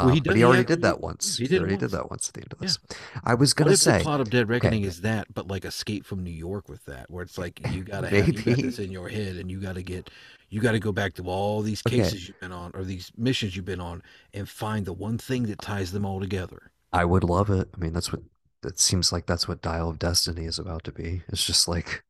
[0.00, 1.38] Well, Uh, he but he He already did that once.
[1.38, 2.74] he He did it already did that once at the end of Yeah.
[2.74, 2.78] this.
[3.24, 5.64] I was gonna if the say, plot of Dead okay, Reckoning is that, but like
[5.64, 8.78] Escape from New York with that, where it's like you gotta have you got this
[8.78, 10.10] in your head and you gotta get
[10.50, 13.56] you gotta go back to all these Okay, cases you've been on or these missions
[13.56, 14.02] you've been on
[14.34, 16.72] and find the one thing that ties them all together.
[16.92, 17.68] I would love it.
[17.74, 18.22] I mean, that's what
[18.64, 19.26] it seems like.
[19.26, 21.22] That's what Dial of Destiny is about to be.
[21.28, 22.04] It's just like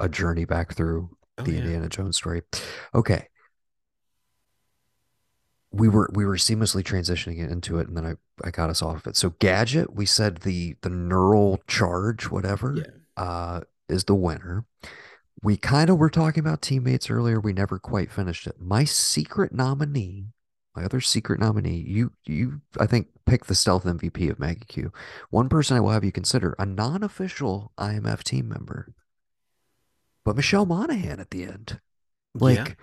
[0.00, 1.72] a journey back through Oh the yeah.
[1.72, 2.42] Indiana Jones story.
[2.94, 3.28] Okay,
[5.74, 8.14] we were we were seamlessly transitioning it into it, and then I
[8.46, 9.16] I got us off of it.
[9.16, 12.84] So Gadget, we said the the neural charge, whatever, Yeah.
[13.22, 14.64] uh, is the winner.
[15.42, 17.38] We kind of were talking about teammates earlier.
[17.38, 18.60] We never quite finished it.
[18.60, 20.28] My secret nominee,
[20.74, 24.92] my other secret nominee, you you I think picked the stealth MVP of Maggie Q.
[25.30, 28.94] One person I will have you consider a non-official IMF team member,
[30.24, 31.80] but Michelle Monaghan at the end.
[32.34, 32.40] Yeah.
[32.40, 32.76] Like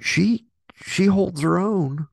[0.00, 0.46] she
[0.76, 2.06] she holds her own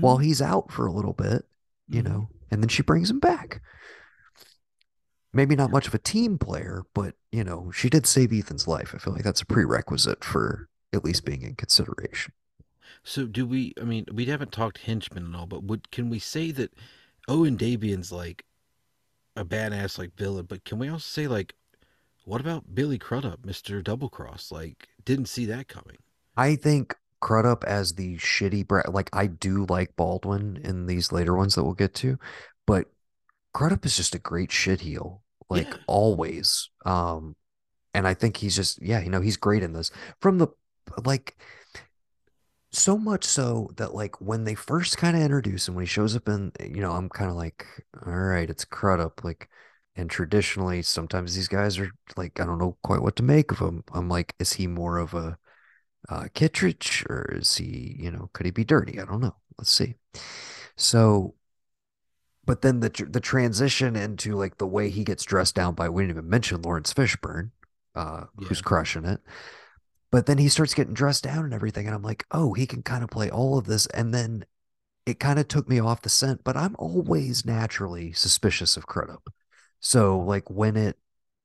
[0.00, 0.18] while Mm-hmm.
[0.18, 1.44] he's out for a little bit,
[1.88, 2.02] you Mm-hmm.
[2.02, 3.60] know, and then she brings him back.
[5.34, 8.94] Maybe not much of a team player, but you know, she did save Ethan's life.
[8.94, 12.32] I feel like that's a prerequisite for at least being in consideration.
[13.04, 13.72] So do we?
[13.80, 16.74] I mean, we haven't talked henchmen and all, but would can we say that
[17.28, 18.44] Owen Davian's like
[19.36, 20.46] a badass like villain?
[20.46, 21.54] But can we also say like,
[22.24, 24.52] what about Billy Crudup, Mister Double Cross?
[24.52, 25.98] Like, didn't see that coming.
[26.36, 31.34] I think Crudup as the shitty brat, like I do like Baldwin in these later
[31.34, 32.18] ones that we'll get to,
[32.66, 32.86] but
[33.54, 35.78] Crudup is just a great shit heel, like Yeah.
[35.88, 36.70] always.
[36.84, 37.36] Um,
[37.94, 39.90] and I think he's just, yeah, you know, he's great in this.
[40.20, 40.48] From the
[41.04, 41.36] like
[42.72, 46.16] so much so that like when they first kind of introduce him, when he shows
[46.16, 47.66] up in, you know, I'm kind of like,
[48.06, 49.48] all right, it's Crudup, like,
[49.96, 53.58] and traditionally sometimes these guys are like, I don't know quite what to make of
[53.60, 53.84] him.
[53.92, 55.38] I'm like, is he more of a
[56.08, 59.00] uh, Kittredge or is he, you know, could he be dirty?
[59.00, 59.36] I don't know.
[59.58, 59.94] Let's see.
[60.76, 61.34] So,
[62.46, 65.88] but then the tr- the transition into like the way he gets dressed down by
[65.88, 67.50] we didn't even mention Laurence Fishburne.
[67.96, 68.48] uh, Yeah.
[68.48, 69.20] who's crushing it.
[70.10, 72.82] But then he starts getting dressed down and everything, and I'm like, oh, he can
[72.82, 73.86] kind of play all of this.
[73.88, 74.44] And then
[75.06, 76.44] it kind of took me off the scent.
[76.44, 79.28] But I'm always naturally suspicious of Crudup.
[79.80, 80.98] So like when it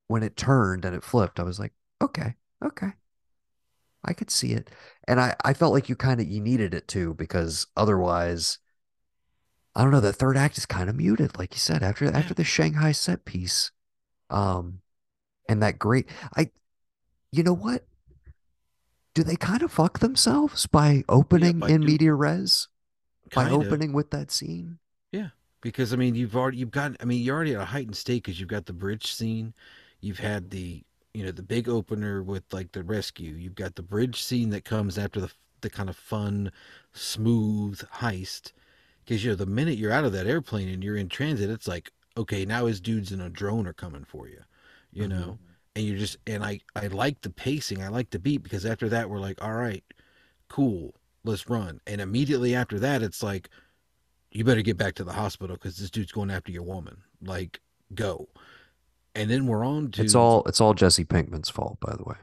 [0.08, 2.92] when it turned and it flipped, I was like, okay, okay,
[4.04, 4.70] I could see it.
[5.08, 8.60] And I I felt like you kind of you needed it too because otherwise,
[9.76, 10.00] I don't know.
[10.00, 13.26] The third act is kind of muted, like you said after after the Shanghai set
[13.26, 13.72] piece.
[14.30, 14.82] Um,
[15.48, 16.52] and that great I
[17.32, 17.86] you know what?
[19.16, 21.04] Do they kind of fuck themselves by Yeah.
[21.10, 22.68] opening By in do media res?
[23.34, 23.54] By of.
[23.54, 24.80] opening with that scene?
[25.12, 25.30] Yeah.
[25.62, 28.24] Because I mean, you've already you've got I mean, you're already at a heightened state
[28.24, 29.54] because you've got the bridge scene,
[30.00, 33.84] you've had the you know the big opener with like the rescue, you've got the
[33.84, 35.32] bridge scene that comes after the
[35.62, 36.52] the kind of fun,
[36.94, 38.54] smooth heist.
[39.06, 41.68] Because you know the minute you're out of that airplane and you're in transit, it's
[41.68, 44.42] like okay, now his dudes in a drone are coming for you,
[44.94, 45.40] you hmm know,
[45.76, 48.90] and you're just and I I like the pacing, I like the beat because after
[48.90, 49.84] that we're like all right,
[50.50, 53.50] cool, let's run, and immediately after that it's like
[54.32, 56.98] you better get back to the hospital because this dude's going after your woman.
[57.22, 57.62] Like,
[57.96, 58.30] go.
[59.16, 62.16] And then we're on to It's all it's all Jesse Pinkman's fault, by the way.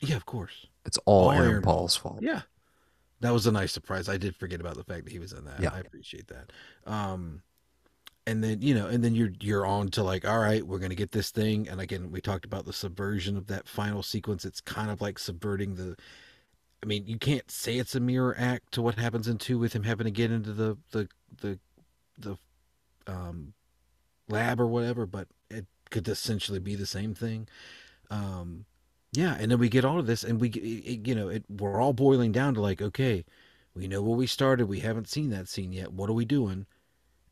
[0.00, 0.66] yeah, of course.
[0.86, 2.20] It's all All Aaron Aaron Paul's fault.
[2.22, 2.42] Yeah.
[3.20, 4.08] That was a nice surprise.
[4.08, 5.60] I did forget about the fact that he was in that.
[5.60, 5.70] Yeah.
[5.72, 6.52] I appreciate that.
[6.86, 7.42] Um,
[8.26, 10.90] and then, you know, and then you're, you're on to like, all right, we're going
[10.90, 11.68] to get this thing.
[11.68, 14.44] And again, we talked about the subversion of that final sequence.
[14.44, 15.96] It's kind of like subverting the,
[16.82, 19.72] I mean, you can't say it's a mirror act to what happens in two with
[19.72, 21.08] him having to get into the, the,
[21.40, 21.58] the,
[22.18, 22.36] the,
[23.06, 23.54] um,
[24.28, 25.28] lab or whatever, but
[25.90, 27.48] could essentially be the same thing.
[28.10, 28.64] Um,
[29.12, 31.80] yeah, and then we get all of this, and we, it, you know, it, we're
[31.80, 33.24] all boiling down to like, okay,
[33.74, 34.66] we know where we started.
[34.66, 35.92] We haven't seen that scene yet.
[35.92, 36.66] What are we doing?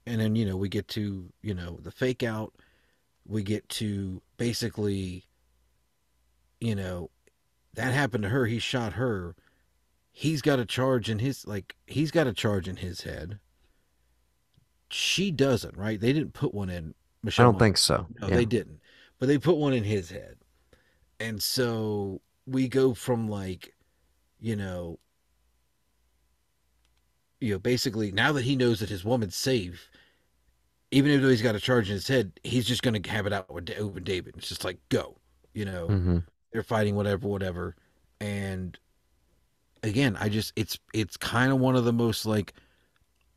[0.07, 2.53] And then you know we get to you know the fake out.
[3.27, 5.25] We get to basically,
[6.61, 7.11] you know,
[7.75, 8.47] that happened to her.
[8.47, 9.37] He shot her.
[10.11, 13.39] He's got a charge in his like he's got a charge in his head.
[14.89, 16.01] She doesn't, right?
[16.01, 16.95] They didn't put one in
[17.39, 17.59] I don't Monaghan.
[17.59, 18.09] think so.
[18.21, 18.31] No, Yeah.
[18.31, 18.81] they didn't.
[19.19, 20.37] But they put one in his head.
[21.21, 23.75] And so we go from like,
[24.41, 24.99] you know,
[27.41, 29.91] you know, basically now that he knows that his woman's safe,
[30.91, 33.33] even though he's got a charge in his head, he's just going to have it
[33.33, 34.35] out with with David.
[34.37, 35.17] It's just like go,
[35.55, 37.77] you know, hmm they're fighting whatever, whatever.
[38.21, 38.79] And
[39.83, 42.55] again, I just it's it's kind of one of the most like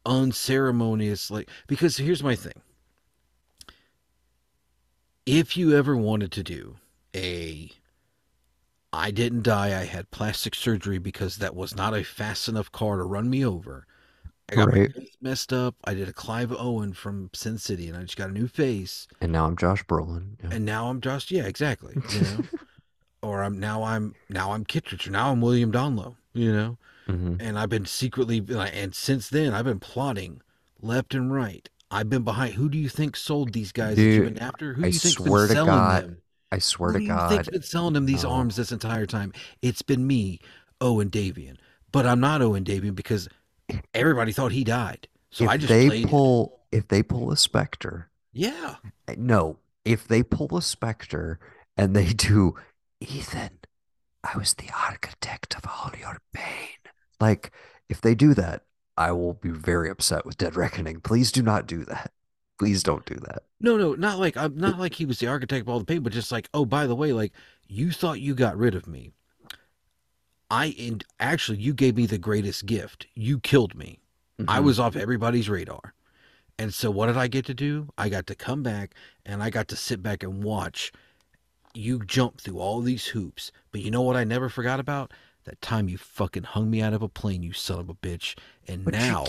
[0.06, 2.54] unceremonious like because here's my thing.
[5.26, 6.76] If you ever wanted to do
[7.16, 7.72] a
[8.94, 12.98] I didn't die, I had plastic surgery because that was not a fast enough car
[12.98, 13.86] to run me over.
[14.50, 15.76] I got my face messed up.
[15.84, 19.08] I did a Clive Owen from Sin City and I just got a new face.
[19.20, 20.38] And now I'm Josh Brolin.
[20.44, 20.52] Yeah.
[20.52, 21.96] And now I'm Josh yeah, exactly.
[22.14, 22.44] You know?
[23.22, 26.78] or I'm now I'm now I'm Kittredge, or now I'm William Donloe, you know?
[27.08, 30.42] hmm and I've been secretly and since then I've been plotting
[30.82, 31.70] left and right.
[31.96, 32.54] I've been behind.
[32.54, 34.74] Who do you think sold these guys Dude, been after?
[34.74, 36.18] Who I do you think's been selling God, them?
[36.52, 38.32] I swear Who to do you think's God, been selling them these no.
[38.32, 39.34] arms this entire time?
[39.62, 40.40] It's been me,
[40.82, 41.58] Owen Davian.
[41.92, 43.30] But I'm not Owen Davian because
[43.94, 45.08] everybody thought he died.
[45.32, 46.10] So If I just they played it.
[46.10, 48.76] pull, if they pull a Spectre, Yeah.
[49.08, 51.40] Eh, no, if they pull a Spectre
[51.78, 52.56] and they do,
[53.00, 53.60] Ethan,
[54.24, 56.70] I was the architect of all your pain.
[57.20, 57.52] Like,
[57.90, 58.64] if they do that,
[58.98, 61.02] I will be very upset with Dead Reckoning.
[61.02, 62.12] Please do not do that.
[62.58, 63.44] Please don't do that.
[63.60, 66.02] No, no, not like I'm not like he was the architect of all the pain,
[66.02, 67.34] but just like, oh, by the way, like
[67.68, 69.12] you thought you got rid of me.
[70.50, 73.08] I and actually you gave me the greatest gift.
[73.16, 74.00] You killed me.
[74.48, 74.64] I Mhm.
[74.64, 75.94] was off everybody's radar.
[76.58, 77.90] And so what did I get to do?
[77.98, 78.94] I got to come back
[79.26, 80.94] and I got to sit back and watch
[81.74, 83.52] you jump through all these hoops.
[83.72, 85.12] But you know what I never forgot about?
[85.46, 88.36] That time you fucking hung me out of a plane, you son of a bitch.
[88.68, 89.26] And But now.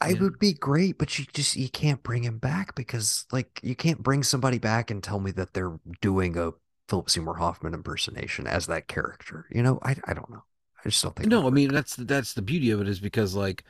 [0.00, 0.20] I Yeah.
[0.20, 4.02] would be great, but you just you can't bring him back because like you can't
[4.02, 6.52] bring somebody back and tell me that they're doing a
[6.88, 9.46] Philip Seymour Hoffman impersonation as that character.
[9.50, 10.44] You know, I I don't know.
[10.84, 11.30] I just don't think.
[11.30, 11.74] No, I mean work.
[11.74, 13.64] that's that's the beauty of it is because like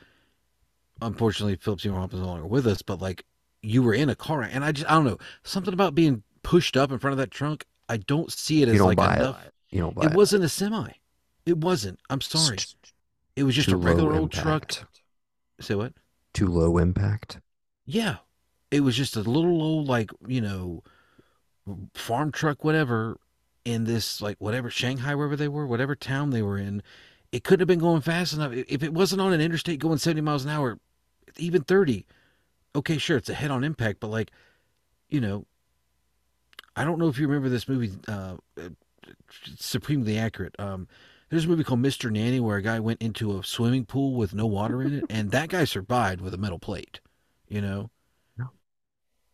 [1.01, 3.25] unfortunately Philip Seymour Hoffman's no longer with us, but like
[3.61, 6.75] you were in a car and I just I don't know something about being pushed
[6.77, 7.65] up in front of that trunk.
[7.87, 9.45] I don't see it as like enough.
[9.45, 9.53] it.
[9.69, 10.91] You don't buy It wasn't a semi.
[11.45, 11.99] It wasn't.
[12.09, 12.57] I'm sorry.
[13.35, 14.73] It was just too a regular low old truck.
[15.59, 15.93] Say what?
[16.33, 17.39] Too low impact.
[17.85, 18.17] Yeah.
[18.71, 20.83] It was just a little old like you know
[21.93, 23.17] farm truck whatever
[23.63, 26.81] in this like whatever Shanghai wherever they were whatever town they were in.
[27.31, 28.53] It couldn't have been going fast enough.
[28.53, 30.79] If it wasn't on an interstate going 70 miles an hour,
[31.37, 32.05] even 30,
[32.75, 34.31] okay, sure, it's a head on impact, but like,
[35.09, 35.45] you know,
[36.75, 38.35] I don't know if you remember this movie, uh,
[39.57, 40.55] supremely accurate.
[40.59, 40.87] Um,
[41.35, 42.09] there's a movie called Mr.
[42.11, 45.31] Nanny where a guy went into a swimming pool with no water in it, and
[45.31, 46.99] that guy survived with a metal plate.
[47.47, 47.91] You know,
[48.37, 48.49] No.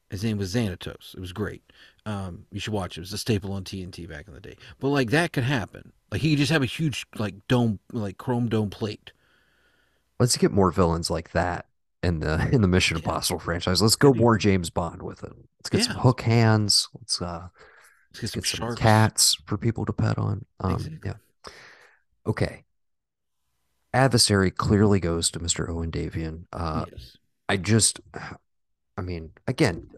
[0.09, 1.13] his name was Thanatos.
[1.15, 1.63] It was great.
[2.05, 3.01] Um, you should watch it.
[3.01, 4.55] It was a staple on TNT back in the day.
[4.79, 5.93] But like that could happen.
[6.11, 9.11] Like he could just have a huge like dome, like chrome dome plate.
[10.19, 11.67] Let's get more villains like that
[12.03, 13.81] in the in the Mission Yeah, Impossible franchise.
[13.81, 14.37] Let's go more.
[14.37, 15.31] James Bond with it.
[15.59, 16.89] Let's get some hook hands.
[16.99, 17.47] Let's uh
[18.13, 18.81] let's get let's some get some sharks.
[18.81, 20.45] cats for people to pet on.
[20.59, 20.99] Um Exactly.
[21.05, 21.13] yeah.
[22.25, 22.63] Okay.
[23.93, 25.69] Adversary clearly goes to Mr.
[25.69, 26.45] Owen Davian.
[26.53, 27.17] Uh Yes.
[27.49, 27.99] I just
[28.97, 29.89] I mean, again,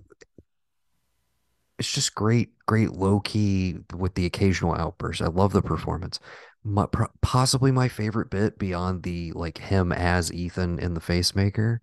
[1.80, 5.22] it's just great, great low key with the occasional outburst.
[5.22, 6.20] I love the performance.
[6.64, 6.86] My,
[7.22, 11.80] possibly my favorite bit beyond the like him as Ethan in the Facemaker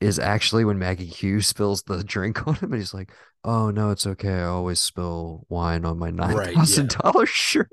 [0.00, 3.12] is actually when Maggie Q's spills the drink on him and he's like,
[3.44, 4.32] "Oh no, it's okay.
[4.40, 6.54] I always spill wine on my nine Right.
[6.54, 7.24] Yeah.
[7.26, 7.70] shirt."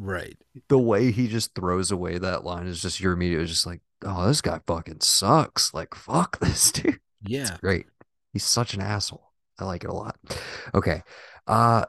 [0.00, 0.36] Right.
[0.68, 4.26] The way he just throws away that line is just your immediate just like, "Oh,
[4.26, 5.72] this guy fucking sucks.
[5.74, 7.00] Like, fuck this dude."
[7.40, 7.58] It's Yeah.
[7.62, 7.86] great.
[8.32, 9.32] He's such an asshole.
[9.58, 10.16] I like it a lot.
[10.74, 11.02] Okay.
[11.46, 11.86] Uh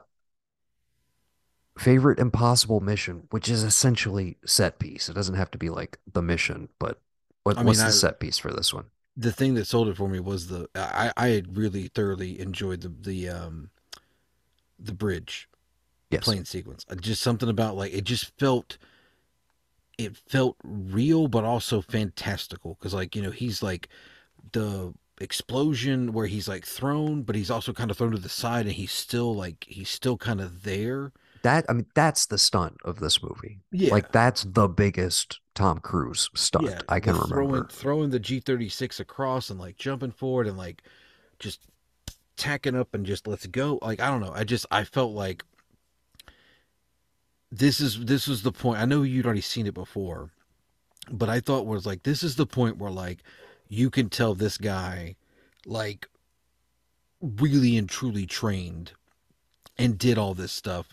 [1.78, 5.08] favorite impossible mission, which is essentially set piece.
[5.08, 7.00] It doesn't have to be like the mission, but
[7.44, 8.86] what, I mean, what's the I set piece for this one?
[9.16, 12.80] the thing that sold it for me was the I I had really thoroughly enjoyed
[12.82, 13.70] the the um
[14.78, 15.48] the bridge
[16.12, 16.24] Yes.
[16.24, 16.86] plane sequence.
[16.90, 18.78] Uh, Just something about like it just felt
[19.98, 23.88] it felt real but also fantastical because like you know he's like
[24.52, 28.66] the explosion where he's like thrown but he's also kind of thrown to the side
[28.66, 31.12] and he's still like he's still kind of there
[31.42, 33.60] That I mean that's the stunt of this movie.
[33.70, 37.68] yeah Like that's the biggest Tom Cruise stunt yeah I can throwing remember.
[37.70, 40.82] throwing the G36 across and like jumping forward and like
[41.38, 41.60] just
[42.36, 45.44] tacking up and just let's go like I don't know I just I felt like
[47.52, 50.30] this is this was the point I know you'd already seen it before
[51.10, 53.18] but I thought was like this is the point where like
[53.68, 55.16] you can tell this guy
[55.66, 56.08] like
[57.20, 58.92] really and truly trained
[59.78, 60.88] and did all this stuff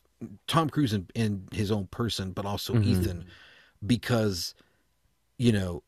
[0.47, 2.85] Tom Cruise in, in his own person but also Mhm.
[2.85, 3.25] Ethan
[3.85, 4.53] because
[5.37, 5.81] you know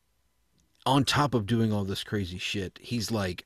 [0.85, 3.45] on top of doing all this crazy shit he's like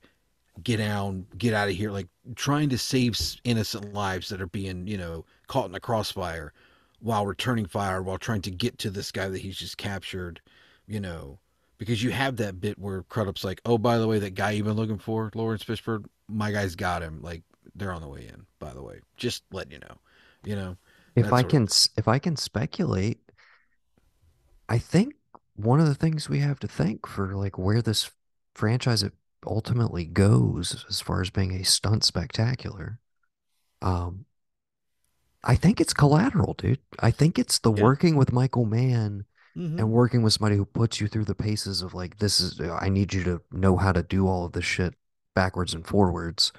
[0.62, 4.86] get down get out of here like trying to save innocent lives that are being
[4.86, 6.52] you know caught in the crossfire
[7.00, 10.40] while returning fire while trying to get to this guy that he's just captured
[10.86, 11.38] you know
[11.78, 14.66] because you have that bit where Crudup's like oh by the way that guy you've
[14.66, 17.20] been looking for Laurence Fishburne my guy's got him.
[17.22, 17.42] Like
[17.74, 19.00] they're on the way in by the way.
[19.16, 19.96] Just letting you know
[20.44, 20.76] you know
[21.14, 23.18] If I sort of can if I can speculate,
[24.68, 25.14] I think
[25.54, 28.10] one of the things we have to think for like where this
[28.54, 29.04] franchise
[29.46, 32.98] ultimately goes as far as being a stunt spectacular,
[33.80, 34.24] um,
[35.44, 36.80] I think it's collateral, dude.
[36.98, 37.82] I think it's the Yeah.
[37.82, 39.24] working with Michael Mann
[39.56, 39.78] Mhm.
[39.78, 42.88] and working with somebody who puts you through the paces of like this is I
[42.88, 44.94] need you to know how to do all of this shit
[45.34, 46.52] backwards and forwards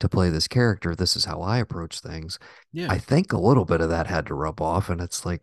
[0.00, 0.94] to play this character.
[0.96, 2.38] This is how I approach things.
[2.72, 5.42] yeah I think a little bit of that had to rub off, and it's like,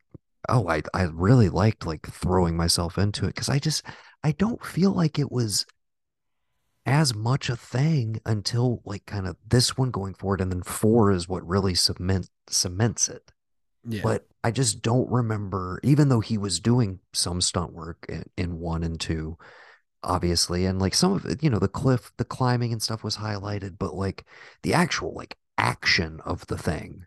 [0.50, 3.84] oh, I I really liked like throwing myself into it because I just
[4.24, 5.66] I don't feel like it was
[6.86, 11.12] as much a thing until like kind of this one going forward, and then four
[11.12, 13.32] is what really cement cements it.
[13.88, 18.26] yeah But I just don't remember, even though he was doing some stunt work in,
[18.38, 19.38] in one and two,
[20.04, 23.18] obviously, and like some of it, you know, the cliff, the climbing and stuff was
[23.18, 24.26] highlighted, but like
[24.64, 27.06] the actual like action of the thing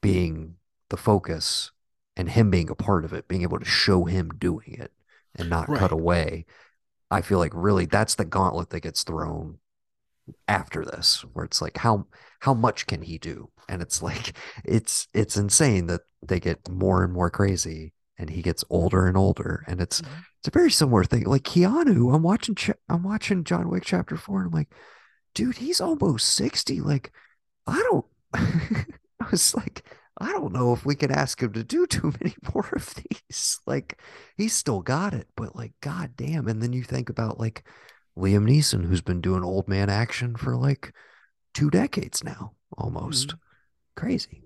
[0.00, 0.56] being
[0.90, 1.70] the focus
[2.16, 4.92] and him being a part of it, being able to show him doing it
[5.34, 6.46] and not cut away.
[7.10, 9.58] I feel like really that's the gauntlet that gets thrown
[10.48, 12.06] after this, where it's like how
[12.40, 13.50] how much can he do?
[13.68, 18.42] And it's like it's it's insane that they get more and more crazy and he
[18.42, 19.64] gets older and older.
[19.66, 20.08] And it's Mhm.
[20.40, 21.24] it's a very similar thing.
[21.24, 24.72] Like Keanu, I'm watching Ch- I'm watching John Wick chapter four, and I'm like,
[25.34, 26.80] dude, he's almost 60.
[26.80, 27.12] Like,
[27.66, 29.84] I don't I was like,
[30.18, 33.60] I don't know if we can ask him to do too many more of these.
[33.66, 34.00] Like,
[34.36, 36.48] he's still got it, but like, god damn.
[36.48, 37.64] And then you think about like
[38.16, 40.92] Liam Neeson, who's been doing old man action for like
[41.52, 43.28] two decades now, almost.
[43.28, 43.38] Mhm.
[43.96, 44.42] Crazy,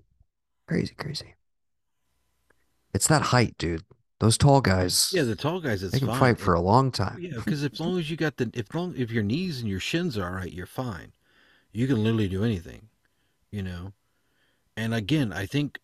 [0.67, 1.35] crazy, crazy.
[2.93, 3.83] It's that height, dude.
[4.19, 6.19] Those tall guys, Yeah, the tall guys, it's they can fine.
[6.19, 7.19] fight for a long time.
[7.21, 9.79] Yeah, because as long as you got the if long if your knees and your
[9.79, 11.13] shins are all right, you're fine.
[11.71, 12.89] You can literally do anything,
[13.51, 13.93] you know.
[14.75, 15.79] And again, I think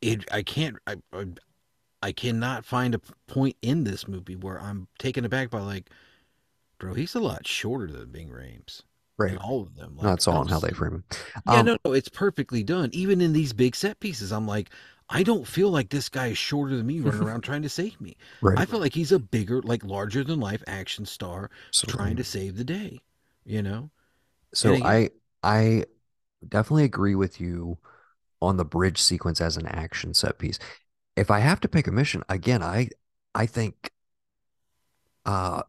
[0.00, 0.24] it.
[0.30, 0.76] I can't.
[0.86, 0.96] I.
[1.12, 1.24] I,
[2.04, 5.88] I cannot find a point in this movie where I'm taken aback by like,
[6.82, 8.82] bro, he's a lot shorter than Ving Rhames.
[9.18, 9.40] Right.
[9.40, 9.96] all of them.
[10.00, 11.04] No, Like it's all on how they frame him.
[11.44, 12.90] Yeah, Um, no, no, it's perfectly done.
[12.92, 14.70] Even in these big set pieces, I'm like,
[15.08, 18.00] I don't feel like this guy is shorter than me running around trying to save
[18.00, 18.16] me.
[18.40, 18.62] right.
[18.62, 21.50] I feel like he's a bigger, like larger than life action star
[21.86, 23.00] trying to save the day,
[23.44, 23.90] you know?
[24.54, 25.10] So again, I
[25.42, 25.84] I
[26.48, 27.78] definitely agree with you
[28.42, 30.58] on the bridge sequence as an action set piece.
[31.16, 32.90] If I have to pick a mission, again, I
[33.34, 33.92] I think
[35.26, 35.62] uh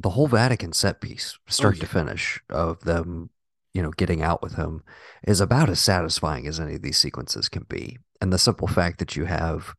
[0.00, 3.30] the whole Vatican set piece, oh start to finish, of them,
[3.74, 4.82] you know, getting out with him
[5.26, 7.98] is about as satisfying as any of these sequences can be.
[8.20, 9.74] And the simple fact that you have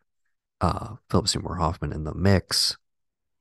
[0.62, 2.78] uh Philip Seymour Hoffman in the mix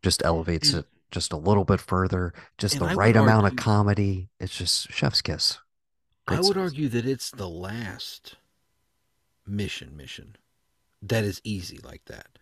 [0.03, 3.57] just elevates and it just a little bit further, just the I right amount of
[3.57, 4.29] comedy.
[4.39, 5.59] It's just chef's kiss.
[6.27, 6.73] I would sequence.
[6.73, 8.37] argue that it's the last
[9.47, 10.37] mission mission
[11.01, 12.39] that is easy like that,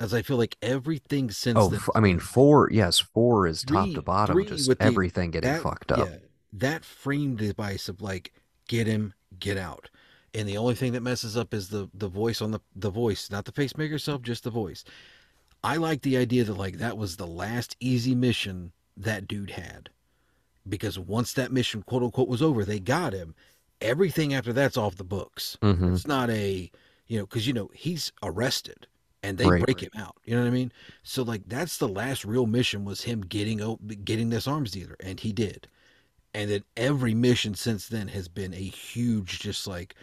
[0.00, 3.62] as I feel like everything since Oh, then f- I mean, four, yes, four is
[3.64, 6.08] top to bottom, just with the everything getting that fucked up.
[6.08, 6.16] yeah
[6.52, 8.32] that frame device of like
[8.68, 9.90] get him get out.
[10.34, 13.30] And the only thing that messes up is the the voice on the the voice
[13.30, 14.84] not the pacemaker itself just the voice.
[15.64, 19.90] I like the idea that like that was the last easy mission that dude had.
[20.68, 23.34] Because once that mission quote unquote was over they got him.
[23.80, 25.56] Everything after that's off the books.
[25.62, 26.70] Hmm it's not a
[27.06, 28.86] you know because you know he's arrested
[29.28, 29.62] and they Right.
[29.62, 30.72] break him out you know what i mean?
[31.02, 33.58] So like that's the last real mission was him getting
[34.04, 35.68] getting this arms dealer and he did.
[36.34, 39.94] And then every mission since then has been a huge just like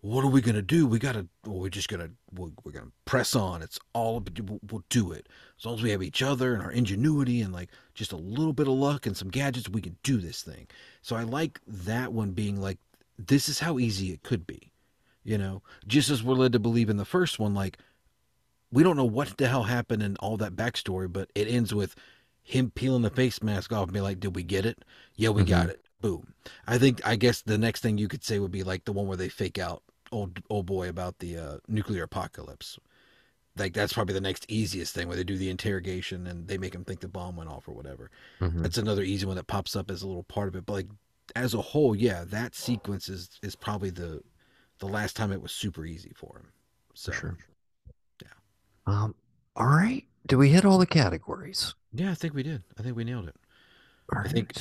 [0.00, 0.86] what are we gonna do?
[0.86, 3.62] We gotta well, we're just gonna we're, we're gonna press on.
[3.62, 5.28] It's all we'll, we'll do it.
[5.58, 8.52] As long as we have each other and our ingenuity and like just a little
[8.52, 10.66] bit of luck and some gadgets we can do this thing.
[11.02, 12.78] So i like that one being like
[13.18, 14.72] this is how easy it could be
[15.24, 15.62] you know?
[15.86, 17.78] Just as we're led to believe in the first one like
[18.72, 21.94] we don't know what the hell happened and all that backstory but it ends with
[22.42, 24.84] him peeling the face mask off and be like did we get it?
[25.16, 25.80] Yeah we got hmm it.
[26.00, 26.34] Boom.
[26.66, 29.06] I think i guess the next thing you could say would be like the one
[29.06, 32.78] where they fake out old old boy about the uh, nuclear apocalypse.
[33.56, 36.74] Like that's probably the next easiest thing where they do the interrogation and they make
[36.74, 38.10] him think the bomb went off or whatever.
[38.40, 40.72] Hmm that's another easy one that pops up as a little part of it but
[40.74, 40.88] like
[41.36, 44.22] as a whole yeah that sequence is is probably the
[44.80, 46.52] the last time it was super easy for him.
[47.04, 47.36] For sure.
[48.86, 49.14] Um,
[49.56, 50.04] all right.
[50.26, 51.74] Do we hit all the categories?
[51.94, 53.36] yeah i think we did i think we nailed it
[54.14, 54.56] All i think.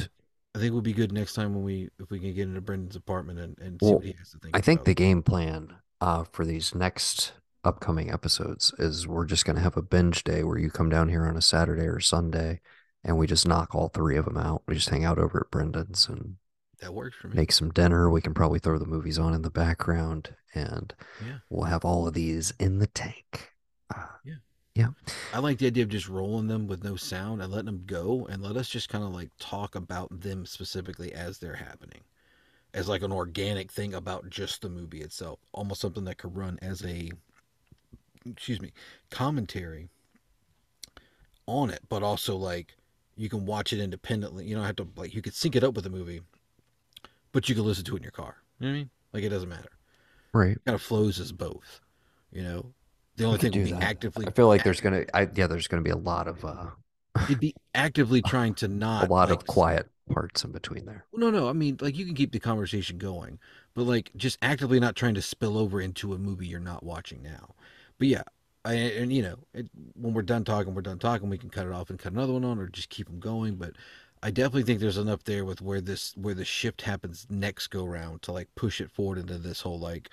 [0.54, 2.98] I think we'll be good next time when we if we can get into Brendan's
[2.98, 5.74] apartment and, and see Well, what he has to think I think the game plan
[6.02, 7.32] uh, for these next
[7.64, 11.08] upcoming episodes is we're just going to have a binge day where you come down
[11.08, 12.60] here on a Saturday or Sunday
[13.06, 14.64] and we just knock all three of them out.
[14.68, 16.36] We just hang out over at Brendan's and
[16.82, 17.36] That works for me.
[17.36, 18.10] make some dinner.
[18.10, 20.94] We can probably throw the movies on in the background and
[21.26, 21.38] Yeah.
[21.50, 23.54] we'll have all of these in the tank.
[23.96, 24.36] Uh, Yeah.
[24.76, 24.88] yeah.
[25.34, 28.26] I like the idea of just rolling them with no sound and letting them go
[28.30, 32.02] and let us just kind of like talk about them specifically as they're happening.
[32.74, 35.40] As like an organic thing about just the movie itself.
[35.52, 37.12] Almost something that could run as a
[38.26, 38.72] excuse me,
[39.10, 39.90] commentary
[41.48, 42.76] on it, but also like
[43.18, 44.46] you can watch it independently.
[44.46, 46.22] You don't have to like you could sync it up with the movie,
[47.32, 48.38] but you can listen to it in your car.
[48.60, 48.90] You know what I mean?
[49.14, 49.72] Like it doesn't matter.
[50.34, 50.58] Right.
[50.66, 51.82] kind of flows as both.
[52.32, 52.66] You know,
[53.22, 53.84] the only thing would do be that.
[53.84, 54.28] actively.
[54.28, 56.68] I feel like there's gonna, I yeah, there's gonna be a lot of uh,
[57.24, 61.06] it'd be actively trying to not a lot like of quiet parts in between there.
[61.14, 61.50] No, no.
[61.50, 63.40] I mean, like you can keep the conversation going,
[63.74, 67.22] but like just actively not trying to spill over into a movie you're not watching
[67.22, 67.56] now.
[67.98, 68.24] But yeah,
[68.66, 71.30] I, and you know, it, when we're done talking, we're done talking.
[71.30, 73.56] We can cut it off and cut another one on, or just keep them going.
[73.56, 73.74] But
[74.24, 77.86] I definitely think there's enough there with where this where the shift happens next go
[77.86, 80.10] round to like push it forward into this whole like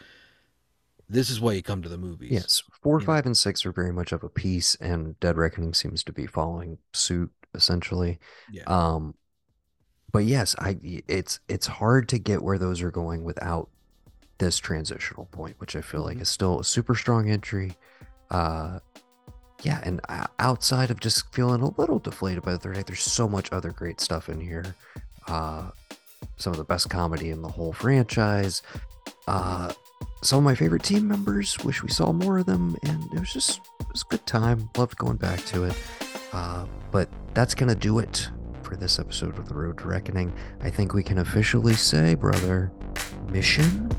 [1.09, 2.31] this is why you come to the movies.
[2.31, 3.13] Yes, four, You know.
[3.13, 6.27] five, and six are very much of a piece, and Dead Reckoning seems to be
[6.27, 8.19] following suit essentially.
[8.51, 8.65] Yeah.
[8.67, 9.15] Um,
[10.13, 10.79] but yes, I
[11.09, 13.69] it's it's hard to get where those are going without
[14.39, 16.23] this transitional point, which I feel like Mhm.
[16.23, 17.77] is still a super strong entry.
[18.31, 18.79] Uh,
[19.63, 20.01] yeah, and
[20.39, 23.73] outside of just feeling a little deflated by the third act, there's so much other
[23.73, 24.75] great stuff in here.
[25.27, 25.71] Uh,
[26.37, 28.63] some of the best comedy in the whole franchise.
[29.29, 29.73] Uh,
[30.23, 31.59] some of my favorite team members.
[31.65, 34.69] Wish we saw more of them, and it was just it was a good time.
[34.77, 35.77] Loved going back to it.
[36.33, 38.29] Uh, but that's gonna do it
[38.63, 40.33] for this episode of the Road to Reckoning.
[40.61, 42.73] I think we can officially say, brother,
[43.31, 43.91] mission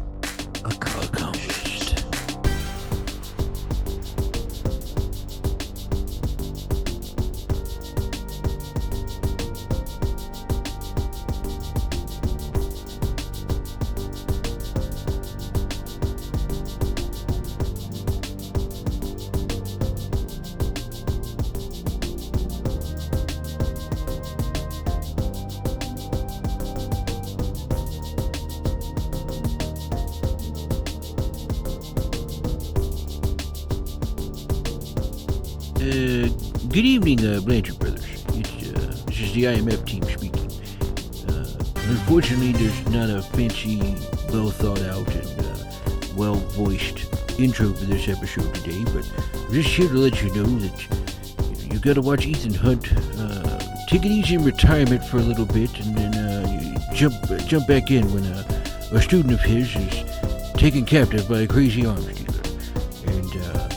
[49.79, 52.91] To let you know that you, you gotta watch Ethan Hunt.
[53.17, 57.15] Uh, take it easy in retirement for a little bit, and then uh, jump
[57.47, 58.43] jump back in when uh,
[58.91, 60.03] a student of his is
[60.55, 62.41] taken captive by a crazy arms dealer.
[63.07, 63.69] And uh,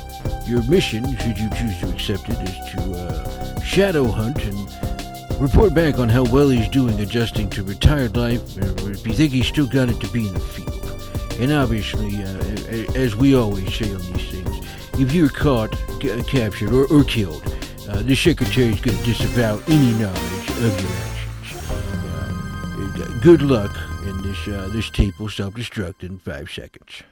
[0.44, 5.72] your mission, should you choose to accept it, is to uh, shadow hunt and report
[5.72, 8.42] back on how well he's doing adjusting to retired life,
[8.82, 11.40] or if you think he's still got it to be in the field.
[11.40, 14.66] And obviously, uh, as we always say on these things,
[14.98, 17.42] if you're caught, captured, or, or killed,
[17.88, 21.70] uh, the secretary is going to disavow any knowledge of your actions.
[21.70, 27.02] Uh, good luck, and this uh, this tape will self-destruct in five seconds.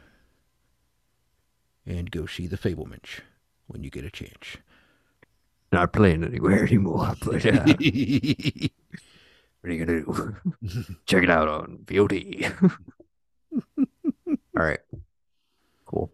[1.86, 3.20] And go see the Fabelmans
[3.66, 4.56] when you get a chance.
[5.72, 7.78] Not playing anywhere anymore, but uh, what
[9.64, 10.36] are you gonna do?
[11.06, 12.52] Check it out on VOD.
[14.26, 14.80] All right.
[15.86, 16.10] Cool.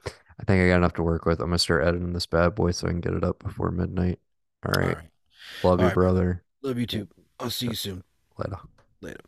[0.46, 1.40] I think I got enough to work with.
[1.40, 4.20] I'm gonna start editing this bad boy so I can get it up before midnight.
[4.64, 4.96] All right.
[4.96, 5.10] All right.
[5.62, 6.44] Love All you, right, brother.
[6.62, 7.08] Love you too.
[7.40, 8.04] I'll see you soon.
[8.38, 8.58] Later.
[9.00, 9.20] Later.